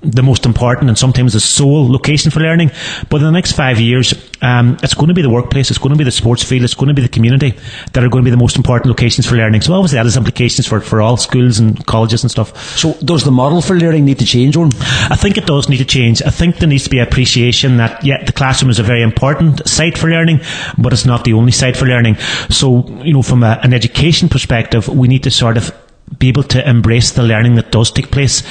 the 0.00 0.22
most 0.22 0.46
important 0.46 0.88
and 0.88 0.98
sometimes 0.98 1.32
the 1.32 1.40
sole 1.40 1.90
location 1.90 2.30
for 2.30 2.40
learning. 2.40 2.70
But 3.10 3.18
in 3.18 3.24
the 3.24 3.32
next 3.32 3.52
five 3.52 3.80
years, 3.80 4.14
um, 4.42 4.76
it's 4.82 4.94
going 4.94 5.08
to 5.08 5.14
be 5.14 5.22
the 5.22 5.30
workplace, 5.30 5.70
it's 5.70 5.78
going 5.78 5.92
to 5.92 5.98
be 5.98 6.04
the 6.04 6.10
sports 6.10 6.42
field, 6.42 6.62
it's 6.62 6.74
going 6.74 6.88
to 6.88 6.94
be 6.94 7.02
the 7.02 7.08
community 7.08 7.54
that 7.92 8.04
are 8.04 8.08
going 8.08 8.22
to 8.22 8.26
be 8.26 8.30
the 8.30 8.36
most 8.36 8.56
important 8.56 8.86
locations 8.86 9.26
for 9.26 9.36
learning. 9.36 9.62
So 9.62 9.72
obviously 9.72 9.96
that 9.96 10.04
has 10.04 10.16
implications 10.16 10.45
for, 10.66 10.80
for 10.80 11.00
all 11.00 11.16
schools 11.16 11.58
and 11.58 11.84
colleges 11.86 12.22
and 12.22 12.30
stuff. 12.30 12.56
So 12.78 12.94
does 13.04 13.24
the 13.24 13.30
model 13.30 13.60
for 13.60 13.76
learning 13.76 14.04
need 14.04 14.18
to 14.20 14.24
change, 14.24 14.56
Owen? 14.56 14.70
I 15.10 15.16
think 15.16 15.36
it 15.36 15.46
does 15.46 15.68
need 15.68 15.78
to 15.78 15.84
change. 15.84 16.22
I 16.22 16.30
think 16.30 16.58
there 16.58 16.68
needs 16.68 16.84
to 16.84 16.90
be 16.90 16.98
appreciation 16.98 17.76
that, 17.78 18.04
yeah, 18.04 18.22
the 18.24 18.32
classroom 18.32 18.70
is 18.70 18.78
a 18.78 18.82
very 18.82 19.02
important 19.02 19.66
site 19.68 19.98
for 19.98 20.08
learning, 20.08 20.40
but 20.78 20.92
it's 20.92 21.06
not 21.06 21.24
the 21.24 21.32
only 21.32 21.52
site 21.52 21.76
for 21.76 21.86
learning. 21.86 22.16
So, 22.50 22.86
you 23.02 23.12
know, 23.12 23.22
from 23.22 23.42
a, 23.42 23.60
an 23.62 23.74
education 23.74 24.28
perspective, 24.28 24.88
we 24.88 25.08
need 25.08 25.24
to 25.24 25.30
sort 25.30 25.56
of 25.56 25.74
be 26.18 26.28
able 26.28 26.44
to 26.44 26.68
embrace 26.68 27.12
the 27.12 27.22
learning 27.22 27.56
that 27.56 27.72
does 27.72 27.90
take 27.90 28.10
place, 28.10 28.42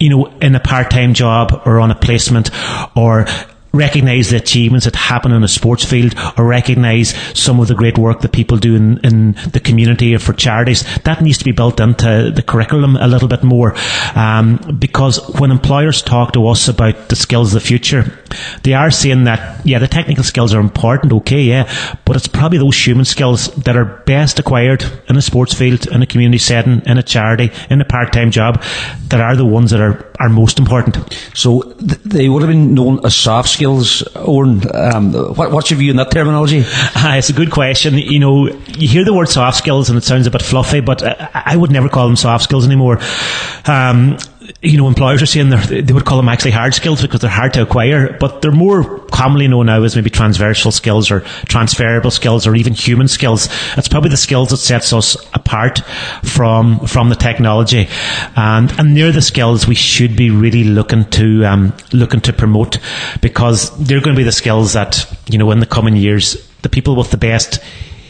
you 0.00 0.08
know, 0.08 0.26
in 0.38 0.54
a 0.54 0.60
part-time 0.60 1.14
job 1.14 1.62
or 1.66 1.78
on 1.78 1.90
a 1.90 1.94
placement 1.94 2.50
or 2.96 3.26
recognise 3.74 4.30
the 4.30 4.36
achievements 4.36 4.84
that 4.84 4.96
happen 4.96 5.32
in 5.32 5.42
a 5.42 5.48
sports 5.48 5.84
field 5.84 6.14
or 6.38 6.46
recognise 6.46 7.14
some 7.38 7.60
of 7.60 7.68
the 7.68 7.74
great 7.74 7.98
work 7.98 8.20
that 8.20 8.32
people 8.32 8.56
do 8.56 8.76
in, 8.76 8.98
in 9.04 9.32
the 9.52 9.60
community 9.60 10.14
or 10.14 10.18
for 10.18 10.32
charities. 10.32 10.84
That 11.02 11.20
needs 11.20 11.38
to 11.38 11.44
be 11.44 11.52
built 11.52 11.80
into 11.80 12.32
the 12.34 12.42
curriculum 12.42 12.96
a 12.96 13.08
little 13.08 13.28
bit 13.28 13.42
more. 13.42 13.74
Um, 14.14 14.76
because 14.78 15.18
when 15.40 15.50
employers 15.50 16.02
talk 16.02 16.32
to 16.32 16.46
us 16.48 16.68
about 16.68 17.08
the 17.08 17.16
skills 17.16 17.54
of 17.54 17.60
the 17.60 17.66
future, 17.66 18.18
they 18.62 18.74
are 18.74 18.90
saying 18.90 19.24
that, 19.24 19.64
yeah, 19.66 19.78
the 19.78 19.88
technical 19.88 20.24
skills 20.24 20.54
are 20.54 20.60
important, 20.60 21.12
okay, 21.12 21.42
yeah, 21.42 21.96
but 22.04 22.16
it's 22.16 22.28
probably 22.28 22.58
those 22.58 22.86
human 22.86 23.04
skills 23.04 23.48
that 23.56 23.76
are 23.76 23.84
best 24.06 24.38
acquired 24.38 24.84
in 25.08 25.16
a 25.16 25.22
sports 25.22 25.54
field, 25.54 25.86
in 25.88 26.02
a 26.02 26.06
community 26.06 26.38
setting, 26.38 26.82
in 26.86 26.98
a 26.98 27.02
charity, 27.02 27.50
in 27.70 27.80
a 27.80 27.84
part-time 27.84 28.30
job, 28.30 28.62
that 29.08 29.20
are 29.20 29.36
the 29.36 29.44
ones 29.44 29.70
that 29.70 29.80
are, 29.80 30.10
are 30.20 30.28
most 30.28 30.58
important. 30.58 30.96
So 31.34 31.62
th- 31.62 32.00
they 32.02 32.28
would 32.28 32.42
have 32.42 32.50
been 32.50 32.74
known 32.74 33.04
as 33.04 33.14
soft 33.16 33.48
skills 33.48 34.06
Owen? 34.14 34.62
Um, 34.74 35.12
what, 35.12 35.50
what's 35.50 35.70
your 35.70 35.78
view 35.78 35.90
on 35.90 35.96
that 35.96 36.10
terminology? 36.10 36.60
Uh, 36.60 36.64
it's 37.16 37.30
a 37.30 37.32
good 37.32 37.50
question. 37.50 37.98
You 37.98 38.18
know, 38.18 38.46
you 38.46 38.88
hear 38.88 39.04
the 39.04 39.12
word 39.12 39.28
soft 39.28 39.58
skills 39.58 39.88
and 39.88 39.98
it 39.98 40.04
sounds 40.04 40.26
a 40.26 40.30
bit 40.30 40.42
fluffy, 40.42 40.80
but 40.80 41.02
I, 41.02 41.42
I 41.46 41.56
would 41.56 41.70
never 41.70 41.88
call 41.88 42.06
them 42.06 42.16
soft 42.16 42.44
skills 42.44 42.64
anymore. 42.66 42.98
Um, 43.66 44.18
you 44.60 44.76
know, 44.76 44.88
employers 44.88 45.22
are 45.22 45.26
saying 45.26 45.50
they 45.50 45.92
would 45.92 46.04
call 46.04 46.18
them 46.18 46.28
actually 46.28 46.50
hard 46.50 46.74
skills 46.74 47.02
because 47.02 47.20
they're 47.20 47.30
hard 47.30 47.54
to 47.54 47.62
acquire, 47.62 48.16
but 48.18 48.42
they're 48.42 48.52
more 48.52 49.03
commonly 49.14 49.46
known 49.46 49.66
now 49.66 49.80
as 49.84 49.94
maybe 49.94 50.10
transversal 50.10 50.72
skills 50.72 51.08
or 51.08 51.20
transferable 51.46 52.10
skills 52.10 52.48
or 52.48 52.56
even 52.56 52.74
human 52.74 53.06
skills. 53.06 53.48
It's 53.76 53.86
probably 53.86 54.10
the 54.10 54.16
skills 54.16 54.50
that 54.50 54.56
sets 54.56 54.92
us 54.92 55.16
apart 55.32 55.78
from 56.24 56.80
from 56.80 57.10
the 57.10 57.14
technology, 57.14 57.88
and 58.36 58.72
and 58.78 58.96
they're 58.96 59.12
the 59.12 59.22
skills 59.22 59.68
we 59.68 59.76
should 59.76 60.16
be 60.16 60.30
really 60.30 60.64
looking 60.64 61.04
to 61.10 61.44
um, 61.44 61.72
looking 61.92 62.20
to 62.22 62.32
promote 62.32 62.78
because 63.20 63.70
they're 63.78 64.00
going 64.00 64.16
to 64.16 64.20
be 64.20 64.24
the 64.24 64.32
skills 64.32 64.72
that 64.72 65.06
you 65.30 65.38
know 65.38 65.50
in 65.52 65.60
the 65.60 65.66
coming 65.66 65.96
years 65.96 66.48
the 66.62 66.68
people 66.68 66.96
with 66.96 67.10
the 67.12 67.16
best 67.16 67.60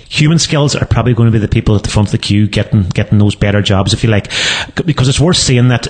human 0.09 0.39
skills 0.39 0.77
are 0.77 0.87
probably 0.87 1.13
going 1.13 1.27
to 1.27 1.33
be 1.33 1.39
the 1.39 1.49
people 1.49 1.75
at 1.75 1.83
the 1.83 1.91
front 1.91 2.09
of 2.09 2.13
the 2.13 2.19
queue 2.19 2.47
getting 2.47 2.89
getting 2.91 3.19
those 3.19 3.35
better 3.35 3.61
jobs, 3.61 3.93
if 3.93 4.03
you 4.05 4.11
like, 4.11 4.31
because 4.87 5.09
it's 5.09 5.21
worth 5.21 5.37
saying 5.37 5.69
that 5.69 5.89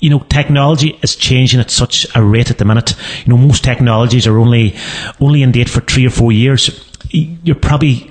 you 0.00 0.10
know, 0.10 0.20
technology 0.28 0.98
is 1.02 1.16
changing 1.16 1.60
at 1.60 1.70
such 1.70 2.06
a 2.14 2.22
rate 2.22 2.50
at 2.50 2.58
the 2.58 2.64
minute. 2.64 2.94
You 3.24 3.30
know, 3.32 3.38
most 3.38 3.64
technologies 3.64 4.26
are 4.26 4.38
only 4.38 4.74
only 5.20 5.42
in 5.42 5.52
date 5.52 5.68
for 5.68 5.80
three 5.80 6.06
or 6.06 6.10
four 6.10 6.32
years. 6.32 6.70
You're 7.10 7.56
probably 7.56 8.10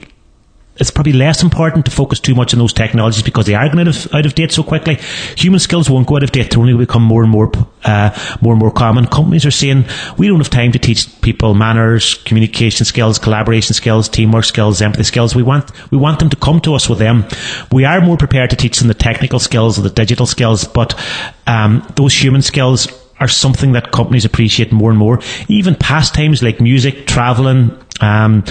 it's 0.78 0.92
probably 0.92 1.14
less 1.14 1.42
important 1.42 1.86
to 1.86 1.92
focus 1.92 2.20
too 2.20 2.36
much 2.36 2.54
on 2.54 2.60
those 2.60 2.74
technologies 2.74 3.24
because 3.24 3.46
they 3.46 3.54
are 3.54 3.68
going 3.68 3.88
out 3.88 3.88
of, 3.88 4.14
out 4.14 4.26
of 4.26 4.36
date 4.36 4.52
so 4.52 4.62
quickly. 4.62 4.96
Human 5.38 5.60
skills 5.60 5.90
won't 5.90 6.08
go 6.08 6.18
out 6.18 6.24
of 6.24 6.32
date; 6.32 6.52
they're 6.52 6.60
only 6.60 6.76
become 6.76 7.04
more 7.04 7.24
and 7.24 7.32
more, 7.32 7.52
uh, 7.84 8.18
more 8.42 8.54
and 8.54 8.60
more 8.60 8.72
common. 8.72 9.06
Companies 9.08 9.46
are 9.46 9.52
saying 9.52 9.86
we 10.18 10.28
don't 10.28 10.40
have 10.40 10.50
time 10.50 10.72
to 10.74 10.80
teach 10.80 11.22
people 11.22 11.54
manners, 11.54 12.16
communication 12.26 12.86
skills, 12.86 13.18
collaboration 13.18 13.74
skills, 13.74 14.10
teamwork 14.10 14.44
skills, 14.44 14.82
empathy 14.82 15.04
skills. 15.04 15.34
We 15.34 15.44
want 15.44 15.72
we 15.92 15.98
want 15.98 16.20
them 16.20 16.30
to 16.30 16.36
come 16.36 16.60
to 16.62 16.76
us 16.76 16.90
with 16.90 17.00
them. 17.00 17.26
We 17.72 17.86
are 17.86 18.02
more 18.02 18.18
prepared 18.18 18.50
to 18.50 18.56
teach 18.56 18.80
them 18.80 18.90
the 18.90 18.94
technical 18.94 19.40
skills 19.40 19.80
or 19.80 19.82
the 19.82 19.90
digital 19.90 20.26
skills, 20.26 20.66
but 20.66 20.94
um, 21.48 21.88
those 21.96 22.14
human 22.14 22.42
skills 22.42 22.88
are 23.20 23.30
something 23.30 23.72
that 23.72 23.92
companies 23.92 24.26
appreciate 24.26 24.74
more 24.74 24.90
and 24.90 25.00
more. 25.00 25.22
Even 25.48 25.74
pastimes 25.74 26.44
like 26.44 26.60
music, 26.60 27.08
traveling, 27.08 27.72
um, 28.02 28.44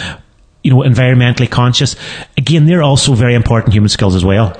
you 0.64 0.70
know, 0.70 0.78
environmentally 0.78 1.48
conscious. 1.48 1.94
Again, 2.36 2.66
they're 2.66 2.82
also 2.82 3.14
very 3.14 3.34
important 3.34 3.72
human 3.72 3.88
skills 3.88 4.16
as 4.16 4.24
well. 4.24 4.58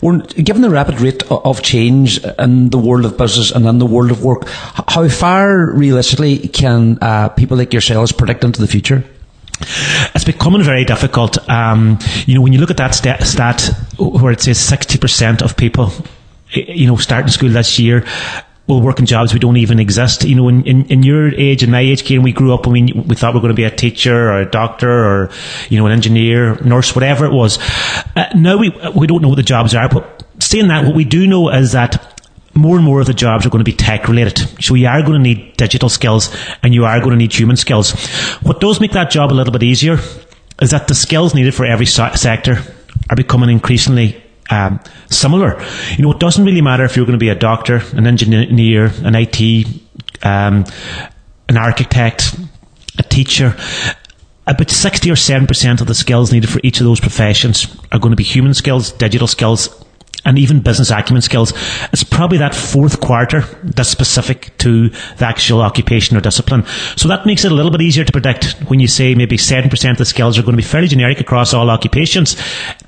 Well, 0.00 0.18
given 0.18 0.62
the 0.62 0.70
rapid 0.70 1.00
rate 1.00 1.22
of 1.30 1.62
change 1.62 2.22
in 2.38 2.70
the 2.70 2.78
world 2.78 3.04
of 3.04 3.18
business 3.18 3.50
and 3.50 3.66
in 3.66 3.78
the 3.78 3.86
world 3.86 4.10
of 4.10 4.22
work, 4.22 4.46
how 4.46 5.08
far 5.08 5.72
realistically 5.72 6.38
can 6.48 6.98
uh, 7.00 7.28
people 7.30 7.56
like 7.56 7.72
yourselves 7.72 8.12
predict 8.12 8.44
into 8.44 8.60
the 8.60 8.68
future? 8.68 9.04
It's 10.14 10.24
becoming 10.24 10.62
very 10.62 10.84
difficult. 10.84 11.48
Um, 11.48 11.98
you 12.26 12.34
know, 12.34 12.40
when 12.40 12.52
you 12.52 12.60
look 12.60 12.70
at 12.70 12.76
that 12.78 12.94
stat, 12.94 13.22
stat 13.24 13.70
where 13.98 14.32
it 14.32 14.40
says 14.40 14.58
60% 14.58 15.42
of 15.42 15.56
people, 15.56 15.90
you 16.50 16.86
know, 16.86 16.96
starting 16.96 17.30
school 17.30 17.50
this 17.50 17.78
year, 17.78 18.04
will 18.66 18.80
work 18.80 18.98
in 18.98 19.06
jobs 19.06 19.32
we 19.32 19.40
don't 19.40 19.56
even 19.56 19.78
exist. 19.80 20.24
You 20.24 20.36
know, 20.36 20.48
in, 20.48 20.64
in, 20.64 20.84
in 20.86 21.02
your 21.02 21.34
age 21.34 21.62
and 21.62 21.72
my 21.72 21.80
age, 21.80 22.04
Kieran, 22.04 22.22
we 22.22 22.32
grew 22.32 22.54
up 22.54 22.64
and 22.64 22.72
we, 22.72 22.92
we 22.92 23.14
thought 23.14 23.34
we 23.34 23.38
were 23.38 23.42
going 23.42 23.54
to 23.54 23.56
be 23.56 23.64
a 23.64 23.70
teacher 23.70 24.30
or 24.30 24.40
a 24.40 24.50
doctor 24.50 24.90
or, 24.90 25.30
you 25.68 25.78
know, 25.78 25.86
an 25.86 25.92
engineer, 25.92 26.56
nurse, 26.62 26.94
whatever 26.94 27.24
it 27.24 27.32
was. 27.32 27.58
Uh, 28.14 28.26
now 28.34 28.56
we, 28.56 28.70
we 28.94 29.06
don't 29.06 29.22
know 29.22 29.28
what 29.28 29.36
the 29.36 29.42
jobs 29.42 29.74
are, 29.74 29.88
but 29.88 30.24
saying 30.38 30.68
that, 30.68 30.84
what 30.86 30.94
we 30.94 31.04
do 31.04 31.26
know 31.26 31.48
is 31.48 31.72
that 31.72 32.08
more 32.54 32.76
and 32.76 32.84
more 32.84 33.00
of 33.00 33.06
the 33.06 33.14
jobs 33.14 33.46
are 33.46 33.50
going 33.50 33.64
to 33.64 33.70
be 33.70 33.76
tech 33.76 34.08
related. 34.08 34.38
So 34.62 34.74
you 34.74 34.86
are 34.86 35.00
going 35.00 35.14
to 35.14 35.18
need 35.18 35.56
digital 35.56 35.88
skills 35.88 36.34
and 36.62 36.74
you 36.74 36.84
are 36.84 36.98
going 36.98 37.12
to 37.12 37.16
need 37.16 37.32
human 37.32 37.56
skills. 37.56 37.92
What 38.42 38.60
does 38.60 38.80
make 38.80 38.92
that 38.92 39.10
job 39.10 39.32
a 39.32 39.34
little 39.34 39.52
bit 39.52 39.62
easier 39.62 39.98
is 40.60 40.70
that 40.70 40.86
the 40.86 40.94
skills 40.94 41.34
needed 41.34 41.54
for 41.54 41.64
every 41.64 41.86
so- 41.86 42.14
sector 42.14 42.58
are 43.10 43.16
becoming 43.16 43.50
increasingly 43.50 44.21
um, 44.52 44.80
similar. 45.08 45.60
You 45.96 46.02
know, 46.02 46.12
it 46.12 46.18
doesn't 46.18 46.44
really 46.44 46.60
matter 46.60 46.84
if 46.84 46.94
you're 46.96 47.06
going 47.06 47.18
to 47.18 47.24
be 47.24 47.30
a 47.30 47.34
doctor, 47.34 47.82
an 47.94 48.06
engineer, 48.06 48.92
an 49.02 49.14
IT, 49.14 49.66
um, 50.22 50.64
an 51.48 51.56
architect, 51.56 52.36
a 52.98 53.02
teacher. 53.02 53.56
About 54.46 54.70
60 54.70 55.10
or 55.10 55.14
7% 55.14 55.80
of 55.80 55.86
the 55.86 55.94
skills 55.94 56.32
needed 56.32 56.50
for 56.50 56.60
each 56.62 56.80
of 56.80 56.84
those 56.84 57.00
professions 57.00 57.66
are 57.92 57.98
going 57.98 58.10
to 58.12 58.16
be 58.16 58.24
human 58.24 58.52
skills, 58.52 58.92
digital 58.92 59.26
skills, 59.26 59.68
and 60.24 60.38
even 60.38 60.60
business 60.60 60.90
acumen 60.90 61.22
skills. 61.22 61.52
It's 61.92 62.04
probably 62.04 62.38
that 62.38 62.54
fourth 62.54 63.00
quarter 63.00 63.40
that's 63.62 63.88
specific 63.88 64.56
to 64.58 64.88
the 64.88 65.26
actual 65.26 65.60
occupation 65.60 66.16
or 66.16 66.20
discipline. 66.20 66.64
So 66.96 67.08
that 67.08 67.26
makes 67.26 67.44
it 67.44 67.52
a 67.52 67.54
little 67.54 67.70
bit 67.70 67.82
easier 67.82 68.04
to 68.04 68.12
predict 68.12 68.52
when 68.68 68.80
you 68.80 68.86
say 68.86 69.14
maybe 69.14 69.36
7% 69.36 69.90
of 69.90 69.98
the 69.98 70.04
skills 70.04 70.38
are 70.38 70.42
going 70.42 70.52
to 70.52 70.62
be 70.62 70.62
fairly 70.62 70.88
generic 70.88 71.20
across 71.20 71.54
all 71.54 71.70
occupations, 71.70 72.36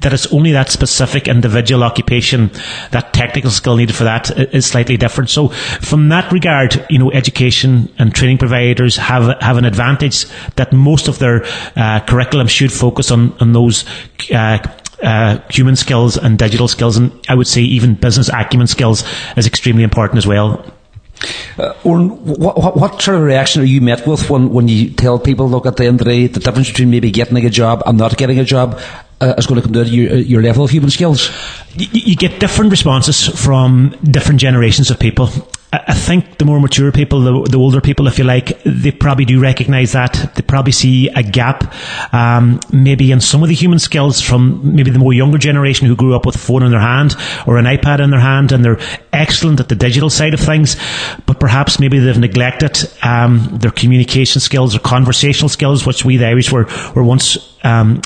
that 0.01 0.12
it's 0.12 0.32
only 0.32 0.53
that 0.53 0.70
specific 0.70 1.28
individual 1.28 1.82
occupation, 1.82 2.51
that 2.91 3.12
technical 3.12 3.51
skill 3.51 3.76
needed 3.76 3.97
for 3.97 4.05
that 4.05 4.30
is 4.55 4.66
slightly 4.66 4.97
different. 4.97 5.30
So 5.30 5.49
from 5.49 6.09
that 6.11 6.30
regard, 6.32 6.87
you 6.91 6.99
know, 6.99 7.11
education 7.12 7.93
and 7.99 8.14
training 8.14 8.39
providers 8.39 8.97
have, 8.97 9.41
have 9.41 9.57
an 9.57 9.64
advantage 9.64 10.26
that 10.57 10.72
most 10.72 11.09
of 11.09 11.18
their 11.18 11.45
uh, 11.76 12.01
curriculum 12.01 12.47
should 12.47 12.72
focus 12.72 13.11
on, 13.11 13.32
on 13.41 13.53
those 13.53 13.85
uh, 14.32 14.59
uh, 15.03 15.38
human 15.51 15.76
skills 15.76 16.16
and 16.16 16.38
digital 16.38 16.68
skills, 16.68 16.97
and 16.97 17.12
I 17.28 17.34
would 17.34 17.47
say 17.47 17.62
even 17.62 17.95
business 17.95 18.28
acumen 18.28 18.66
skills 18.66 19.05
is 19.36 19.47
extremely 19.47 19.82
important 19.82 20.18
as 20.18 20.26
well. 20.26 20.64
Uh, 21.57 21.72
what, 21.84 22.59
what, 22.59 22.76
what, 22.76 23.03
sort 23.03 23.16
of 23.16 23.22
reaction 23.22 23.62
are 23.62 23.66
you 23.66 23.80
met 23.80 24.07
with 24.07 24.28
when, 24.28 24.51
when 24.51 24.68
you 24.68 24.90
tell 24.90 25.18
people, 25.18 25.49
look, 25.49 25.66
at 25.66 25.76
the 25.76 25.84
end 25.84 26.01
of 26.01 26.07
the 26.07 26.11
day, 26.11 26.26
the 26.26 26.40
difference 26.40 26.68
between 26.68 26.90
maybe 26.90 27.11
getting 27.11 27.36
a 27.36 27.51
job 27.51 27.82
and 27.86 27.97
not 27.97 28.16
getting 28.16 28.38
a 28.38 28.45
job 28.45 28.80
uh, 29.20 29.34
is 29.38 29.47
going 29.47 29.61
to 29.61 29.62
come 29.62 29.72
down 29.72 29.84
to 29.84 29.90
your, 29.90 30.16
your 30.16 30.42
level 30.42 30.64
of 30.64 30.70
human 30.70 30.90
skills? 30.90 31.30
You, 31.74 31.86
you 31.92 32.16
get 32.16 32.40
different 32.40 32.70
responses 32.70 33.26
from 33.26 33.97
different 34.03 34.40
generations 34.40 34.90
of 34.90 34.99
people. 34.99 35.28
I 35.87 35.95
think 35.95 36.39
the 36.39 36.45
more 36.45 36.61
mature 36.61 36.93
people, 36.93 37.20
the, 37.20 37.51
the, 37.51 37.59
older 37.59 37.81
people, 37.81 38.07
if 38.07 38.18
you 38.18 38.25
like, 38.25 38.62
they 38.64 38.91
probably 38.91 39.25
do 39.25 39.41
recognise 39.41 39.93
that. 39.93 40.33
They 40.35 40.43
probably 40.43 40.72
see 40.72 41.09
a 41.09 41.22
gap, 41.22 41.75
um, 42.12 42.61
maybe 42.72 43.11
in 43.11 43.20
some 43.20 43.43
of 43.43 43.49
the 43.49 43.55
human 43.55 43.79
skills 43.79 44.20
from 44.20 44.75
maybe 44.77 44.91
the 44.91 44.99
more 44.99 45.12
younger 45.12 45.39
generation 45.39 45.87
who 45.87 45.97
grew 45.97 46.14
up 46.14 46.27
with 46.27 46.37
a 46.37 46.39
phone 46.39 46.62
in 46.62 46.70
their 46.70 46.81
hand 46.81 47.16
or 47.47 47.57
an 47.57 47.64
iPad 47.64 48.01
in 48.01 48.11
their 48.11 48.20
hand, 48.20 48.53
and 48.53 48.64
they're 48.64 48.81
excellent 49.12 49.59
at 49.59 49.68
the 49.68 49.75
digital 49.75 50.11
side 50.11 50.35
of 50.35 50.41
things, 50.41 50.77
but 51.27 51.41
perhaps 51.41 51.81
maybe 51.81 51.99
they've 51.99 52.18
neglected 52.18 52.79
um, 53.03 53.59
their 53.59 53.70
communication 53.70 54.41
skills 54.41 54.77
or 54.77 54.81
conversational 54.81 55.49
skills, 55.49 55.87
which 55.87 56.05
we 56.05 56.16
the 56.16 56.27
Irish 56.27 56.53
were 56.53 56.68
were 56.95 57.05
once 57.05 57.37
um, 57.64 58.01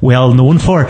well 0.00 0.32
known 0.32 0.58
for 0.58 0.88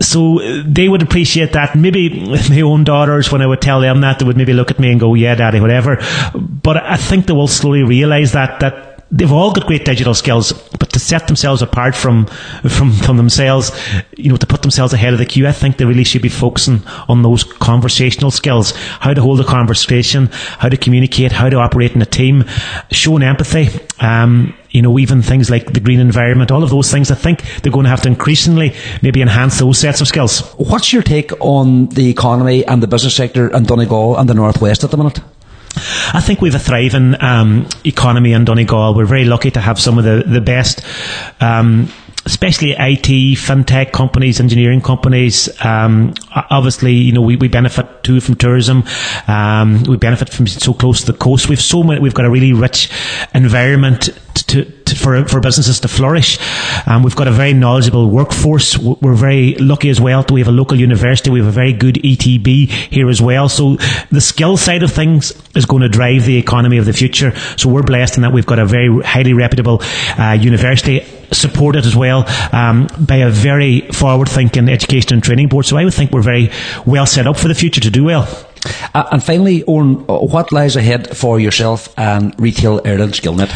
so 0.00 0.38
they 0.62 0.88
would 0.88 1.02
appreciate 1.02 1.52
that. 1.52 1.74
Maybe 1.74 2.08
my 2.50 2.60
own 2.60 2.84
daughters, 2.84 3.32
when 3.32 3.42
I 3.42 3.46
would 3.46 3.60
tell 3.60 3.80
them 3.80 4.00
that, 4.02 4.18
they 4.18 4.24
would 4.24 4.36
maybe 4.36 4.52
look 4.52 4.70
at 4.70 4.78
me 4.78 4.90
and 4.90 5.00
go, 5.00 5.14
"Yeah, 5.14 5.34
daddy, 5.34 5.60
whatever." 5.60 5.98
But 6.34 6.78
I 6.78 6.96
think 6.96 7.26
they 7.26 7.32
will 7.32 7.48
slowly 7.48 7.82
realise 7.82 8.32
that 8.32 8.60
that 8.60 8.96
they've 9.10 9.32
all 9.32 9.52
got 9.52 9.66
great 9.66 9.84
digital 9.84 10.14
skills, 10.14 10.52
but 10.78 10.90
to 10.92 10.98
set 10.98 11.26
themselves 11.26 11.62
apart 11.62 11.94
from, 11.94 12.26
from, 12.68 12.92
from 12.92 13.16
themselves, 13.16 13.70
you 14.16 14.30
know, 14.30 14.36
to 14.36 14.46
put 14.46 14.62
themselves 14.62 14.92
ahead 14.92 15.12
of 15.12 15.18
the 15.18 15.26
queue, 15.26 15.46
I 15.46 15.52
think 15.52 15.76
they 15.76 15.84
really 15.84 16.04
should 16.04 16.22
be 16.22 16.28
focusing 16.28 16.82
on 17.08 17.22
those 17.22 17.44
conversational 17.44 18.30
skills. 18.30 18.72
How 19.00 19.14
to 19.14 19.22
hold 19.22 19.40
a 19.40 19.44
conversation, 19.44 20.28
how 20.58 20.68
to 20.68 20.76
communicate, 20.76 21.32
how 21.32 21.48
to 21.48 21.56
operate 21.56 21.92
in 21.92 22.02
a 22.02 22.06
team, 22.06 22.44
showing 22.90 23.22
empathy, 23.22 23.68
um, 24.00 24.54
you 24.76 24.82
know, 24.82 24.98
even 24.98 25.22
things 25.22 25.48
like 25.48 25.72
the 25.72 25.80
green 25.80 26.00
environment, 26.00 26.50
all 26.50 26.62
of 26.62 26.68
those 26.68 26.90
things, 26.90 27.10
I 27.10 27.14
think 27.14 27.42
they're 27.62 27.72
going 27.72 27.84
to 27.84 27.90
have 27.90 28.02
to 28.02 28.08
increasingly 28.08 28.74
maybe 29.00 29.22
enhance 29.22 29.58
those 29.58 29.78
sets 29.78 30.02
of 30.02 30.06
skills. 30.06 30.40
What's 30.56 30.92
your 30.92 31.02
take 31.02 31.32
on 31.40 31.86
the 31.86 32.10
economy 32.10 32.62
and 32.66 32.82
the 32.82 32.86
business 32.86 33.16
sector 33.16 33.48
in 33.48 33.62
Donegal 33.62 34.18
and 34.18 34.28
the 34.28 34.34
Northwest 34.34 34.84
at 34.84 34.90
the 34.90 34.98
minute? 34.98 35.20
I 36.12 36.20
think 36.20 36.42
we've 36.42 36.54
a 36.54 36.58
thriving 36.58 37.14
um, 37.22 37.66
economy 37.86 38.34
in 38.34 38.44
Donegal. 38.44 38.94
We're 38.94 39.06
very 39.06 39.24
lucky 39.24 39.50
to 39.52 39.60
have 39.60 39.80
some 39.80 39.96
of 39.96 40.04
the 40.04 40.24
the 40.26 40.42
best. 40.42 40.82
Um, 41.40 41.90
especially 42.26 42.72
IT, 42.72 43.38
fintech 43.38 43.92
companies, 43.92 44.40
engineering 44.40 44.80
companies. 44.80 45.48
Um, 45.64 46.12
obviously, 46.50 46.92
you 46.92 47.12
know, 47.12 47.22
we, 47.22 47.36
we 47.36 47.48
benefit 47.48 48.02
too 48.02 48.20
from 48.20 48.34
tourism. 48.34 48.82
Um, 49.28 49.84
we 49.84 49.96
benefit 49.96 50.28
from 50.28 50.44
being 50.44 50.58
so 50.58 50.74
close 50.74 51.00
to 51.04 51.12
the 51.12 51.18
coast. 51.18 51.48
We've 51.48 51.60
so 51.60 51.84
many, 51.84 52.00
we've 52.00 52.14
got 52.14 52.24
a 52.24 52.30
really 52.30 52.52
rich 52.52 52.90
environment 53.32 54.10
to, 54.34 54.64
to, 54.64 54.96
for, 54.96 55.24
for 55.26 55.40
businesses 55.40 55.80
to 55.80 55.88
flourish. 55.88 56.38
Um, 56.86 57.04
we've 57.04 57.16
got 57.16 57.28
a 57.28 57.32
very 57.32 57.52
knowledgeable 57.52 58.10
workforce. 58.10 58.76
We're 58.76 59.14
very 59.14 59.54
lucky 59.54 59.88
as 59.88 60.00
well. 60.00 60.24
We 60.28 60.40
have 60.40 60.48
a 60.48 60.52
local 60.52 60.78
university. 60.78 61.30
We 61.30 61.38
have 61.38 61.48
a 61.48 61.52
very 61.52 61.72
good 61.72 61.94
ETB 61.94 62.68
here 62.68 63.08
as 63.08 63.22
well. 63.22 63.48
So 63.48 63.76
the 64.10 64.20
skill 64.20 64.56
side 64.56 64.82
of 64.82 64.90
things 64.92 65.32
is 65.54 65.64
going 65.64 65.82
to 65.82 65.88
drive 65.88 66.24
the 66.24 66.36
economy 66.36 66.78
of 66.78 66.86
the 66.86 66.92
future. 66.92 67.36
So 67.56 67.68
we're 67.68 67.82
blessed 67.82 68.16
in 68.16 68.22
that 68.22 68.32
we've 68.32 68.46
got 68.46 68.58
a 68.58 68.66
very 68.66 69.00
highly 69.02 69.32
reputable 69.32 69.80
uh, 70.18 70.36
university 70.40 71.04
supported 71.32 71.84
as 71.86 71.96
well 71.96 72.24
um, 72.52 72.88
by 72.98 73.16
a 73.16 73.30
very 73.30 73.80
forward-thinking 73.92 74.68
education 74.68 75.14
and 75.14 75.22
training 75.22 75.48
board. 75.48 75.66
So 75.66 75.76
I 75.76 75.84
would 75.84 75.94
think 75.94 76.12
we're 76.12 76.22
very 76.22 76.50
well 76.84 77.06
set 77.06 77.26
up 77.26 77.36
for 77.36 77.48
the 77.48 77.54
future 77.54 77.80
to 77.80 77.90
do 77.90 78.04
well. 78.04 78.28
Uh, 78.94 79.06
and 79.12 79.22
finally, 79.22 79.62
Owen, 79.66 80.06
what 80.06 80.52
lies 80.52 80.76
ahead 80.76 81.16
for 81.16 81.38
yourself 81.38 81.92
and 81.96 82.34
Retail 82.40 82.80
Ireland 82.84 83.12
Skillnet? 83.12 83.50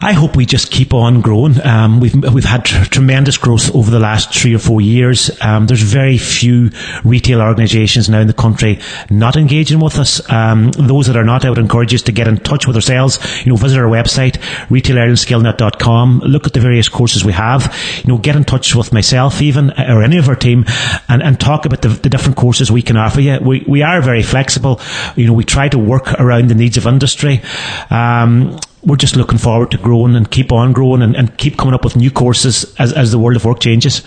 I 0.00 0.12
hope 0.12 0.36
we 0.36 0.44
just 0.44 0.70
keep 0.70 0.92
on 0.92 1.22
growing. 1.22 1.64
Um, 1.64 2.00
we've 2.00 2.14
we've 2.14 2.44
had 2.44 2.64
tr- 2.64 2.84
tremendous 2.84 3.38
growth 3.38 3.74
over 3.74 3.90
the 3.90 3.98
last 3.98 4.34
three 4.34 4.54
or 4.54 4.58
four 4.58 4.80
years. 4.80 5.30
Um, 5.40 5.66
there's 5.66 5.82
very 5.82 6.18
few 6.18 6.70
retail 7.02 7.40
organisations 7.40 8.08
now 8.08 8.20
in 8.20 8.26
the 8.26 8.34
country 8.34 8.78
not 9.10 9.36
engaging 9.36 9.80
with 9.80 9.98
us. 9.98 10.20
Um, 10.30 10.70
those 10.72 11.06
that 11.06 11.16
are 11.16 11.24
not, 11.24 11.44
I 11.44 11.50
would 11.50 11.58
encourage 11.58 11.92
you 11.92 11.98
to 11.98 12.12
get 12.12 12.28
in 12.28 12.36
touch 12.36 12.66
with 12.66 12.76
ourselves. 12.76 13.18
You 13.44 13.52
know, 13.52 13.56
visit 13.56 13.78
our 13.78 13.88
website 13.88 14.34
retailirelandskillnet.com. 14.68 16.20
Look 16.20 16.46
at 16.46 16.52
the 16.52 16.60
various 16.60 16.88
courses 16.88 17.24
we 17.24 17.32
have. 17.32 17.74
You 18.04 18.12
know, 18.12 18.18
get 18.18 18.36
in 18.36 18.44
touch 18.44 18.74
with 18.74 18.92
myself 18.92 19.40
even 19.40 19.70
or 19.70 20.02
any 20.02 20.18
of 20.18 20.28
our 20.28 20.36
team 20.36 20.66
and, 21.08 21.22
and 21.22 21.40
talk 21.40 21.64
about 21.64 21.82
the, 21.82 21.88
the 21.88 22.10
different 22.10 22.36
courses 22.36 22.70
we 22.70 22.82
can 22.82 22.96
offer 22.96 23.20
you. 23.20 23.38
We 23.40 23.64
we 23.66 23.82
are 23.82 24.02
very 24.02 24.22
flexible. 24.22 24.80
You 25.16 25.26
know, 25.26 25.32
we 25.32 25.44
try 25.44 25.68
to 25.68 25.78
work 25.78 26.12
around 26.20 26.48
the 26.48 26.54
needs 26.54 26.76
of 26.76 26.86
industry. 26.86 27.40
We're 28.86 28.94
just 28.94 29.16
looking 29.16 29.38
forward 29.38 29.72
to 29.72 29.78
growing 29.78 30.14
and 30.14 30.30
keep 30.30 30.52
on 30.52 30.72
growing 30.72 31.02
and, 31.02 31.16
and 31.16 31.36
keep 31.36 31.56
coming 31.56 31.74
up 31.74 31.82
with 31.82 31.96
new 31.96 32.12
courses 32.12 32.72
as, 32.78 32.92
as 32.92 33.10
the 33.10 33.18
world 33.18 33.34
of 33.34 33.44
work 33.44 33.58
changes. 33.58 34.02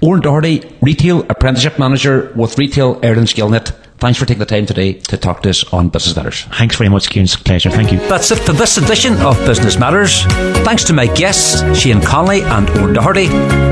Owen 0.00 0.20
Doherty, 0.20 0.62
Retail 0.80 1.26
Apprenticeship 1.28 1.76
Manager 1.76 2.32
with 2.36 2.56
Retail 2.56 3.00
Ireland 3.02 3.26
Skillnet. 3.26 3.74
Thanks 3.98 4.18
for 4.18 4.26
taking 4.26 4.40
the 4.40 4.46
time 4.46 4.66
today 4.66 4.92
to 4.92 5.16
talk 5.16 5.42
to 5.42 5.50
us 5.50 5.64
on 5.72 5.88
Business 5.88 6.14
Matters. 6.16 6.42
Thanks 6.44 6.76
very 6.76 6.90
much, 6.90 7.08
Kieran. 7.08 7.24
It's 7.24 7.34
a 7.34 7.38
pleasure. 7.38 7.70
Thank 7.70 7.92
you. 7.92 7.98
That's 8.00 8.30
it 8.30 8.40
for 8.40 8.52
this 8.52 8.76
edition 8.76 9.14
of 9.22 9.38
Business 9.46 9.78
Matters. 9.78 10.22
Thanks 10.64 10.84
to 10.84 10.92
my 10.92 11.06
guests, 11.06 11.62
Shane 11.78 12.02
Connolly 12.02 12.42
and 12.42 12.68
Owen 12.70 12.92
Doherty. 12.92 13.28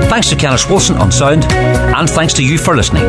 Thanks 0.08 0.30
to 0.30 0.36
Kenneth 0.36 0.68
Wilson 0.70 0.96
on 0.96 1.12
sound. 1.12 1.44
And 1.44 2.08
thanks 2.08 2.32
to 2.34 2.44
you 2.44 2.56
for 2.56 2.74
listening. 2.74 3.02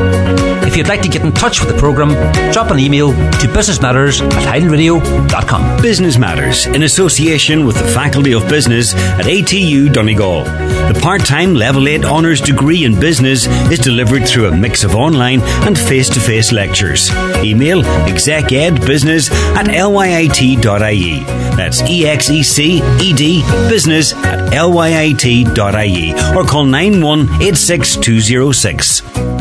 If 0.67 0.75
you'd 0.75 0.87
like 0.89 1.01
to 1.03 1.09
get 1.09 1.21
in 1.21 1.31
touch 1.31 1.61
with 1.61 1.73
the 1.73 1.79
programme, 1.79 2.11
drop 2.51 2.69
an 2.71 2.79
email 2.79 3.11
to 3.13 3.47
businessmatters 3.47 4.21
at 4.21 4.61
highlandradio.com. 4.61 5.81
Business 5.81 6.17
Matters 6.17 6.65
in 6.65 6.83
association 6.83 7.65
with 7.65 7.77
the 7.77 7.87
Faculty 7.87 8.33
of 8.33 8.47
Business 8.49 8.93
at 8.93 9.25
ATU 9.25 9.93
Donegal. 9.93 10.43
The 10.43 10.99
part-time 11.01 11.53
level 11.53 11.87
8 11.87 12.03
honours 12.03 12.41
degree 12.41 12.83
in 12.83 12.99
business 12.99 13.47
is 13.71 13.79
delivered 13.79 14.27
through 14.27 14.47
a 14.47 14.55
mix 14.55 14.83
of 14.83 14.95
online 14.95 15.39
and 15.41 15.77
face-to-face 15.77 16.51
lectures. 16.51 17.04
Email 17.43 17.83
execedbusiness 18.07 19.29
at 19.55 19.67
lyit.ie. 19.67 21.23
That's 21.55 21.81
E-X-E-C-E-D 21.81 23.43
business 23.69 24.13
at 24.13 24.51
lyit.ie 24.51 26.13
or 26.35 26.43
call 26.43 26.65
9186206. 26.65 29.34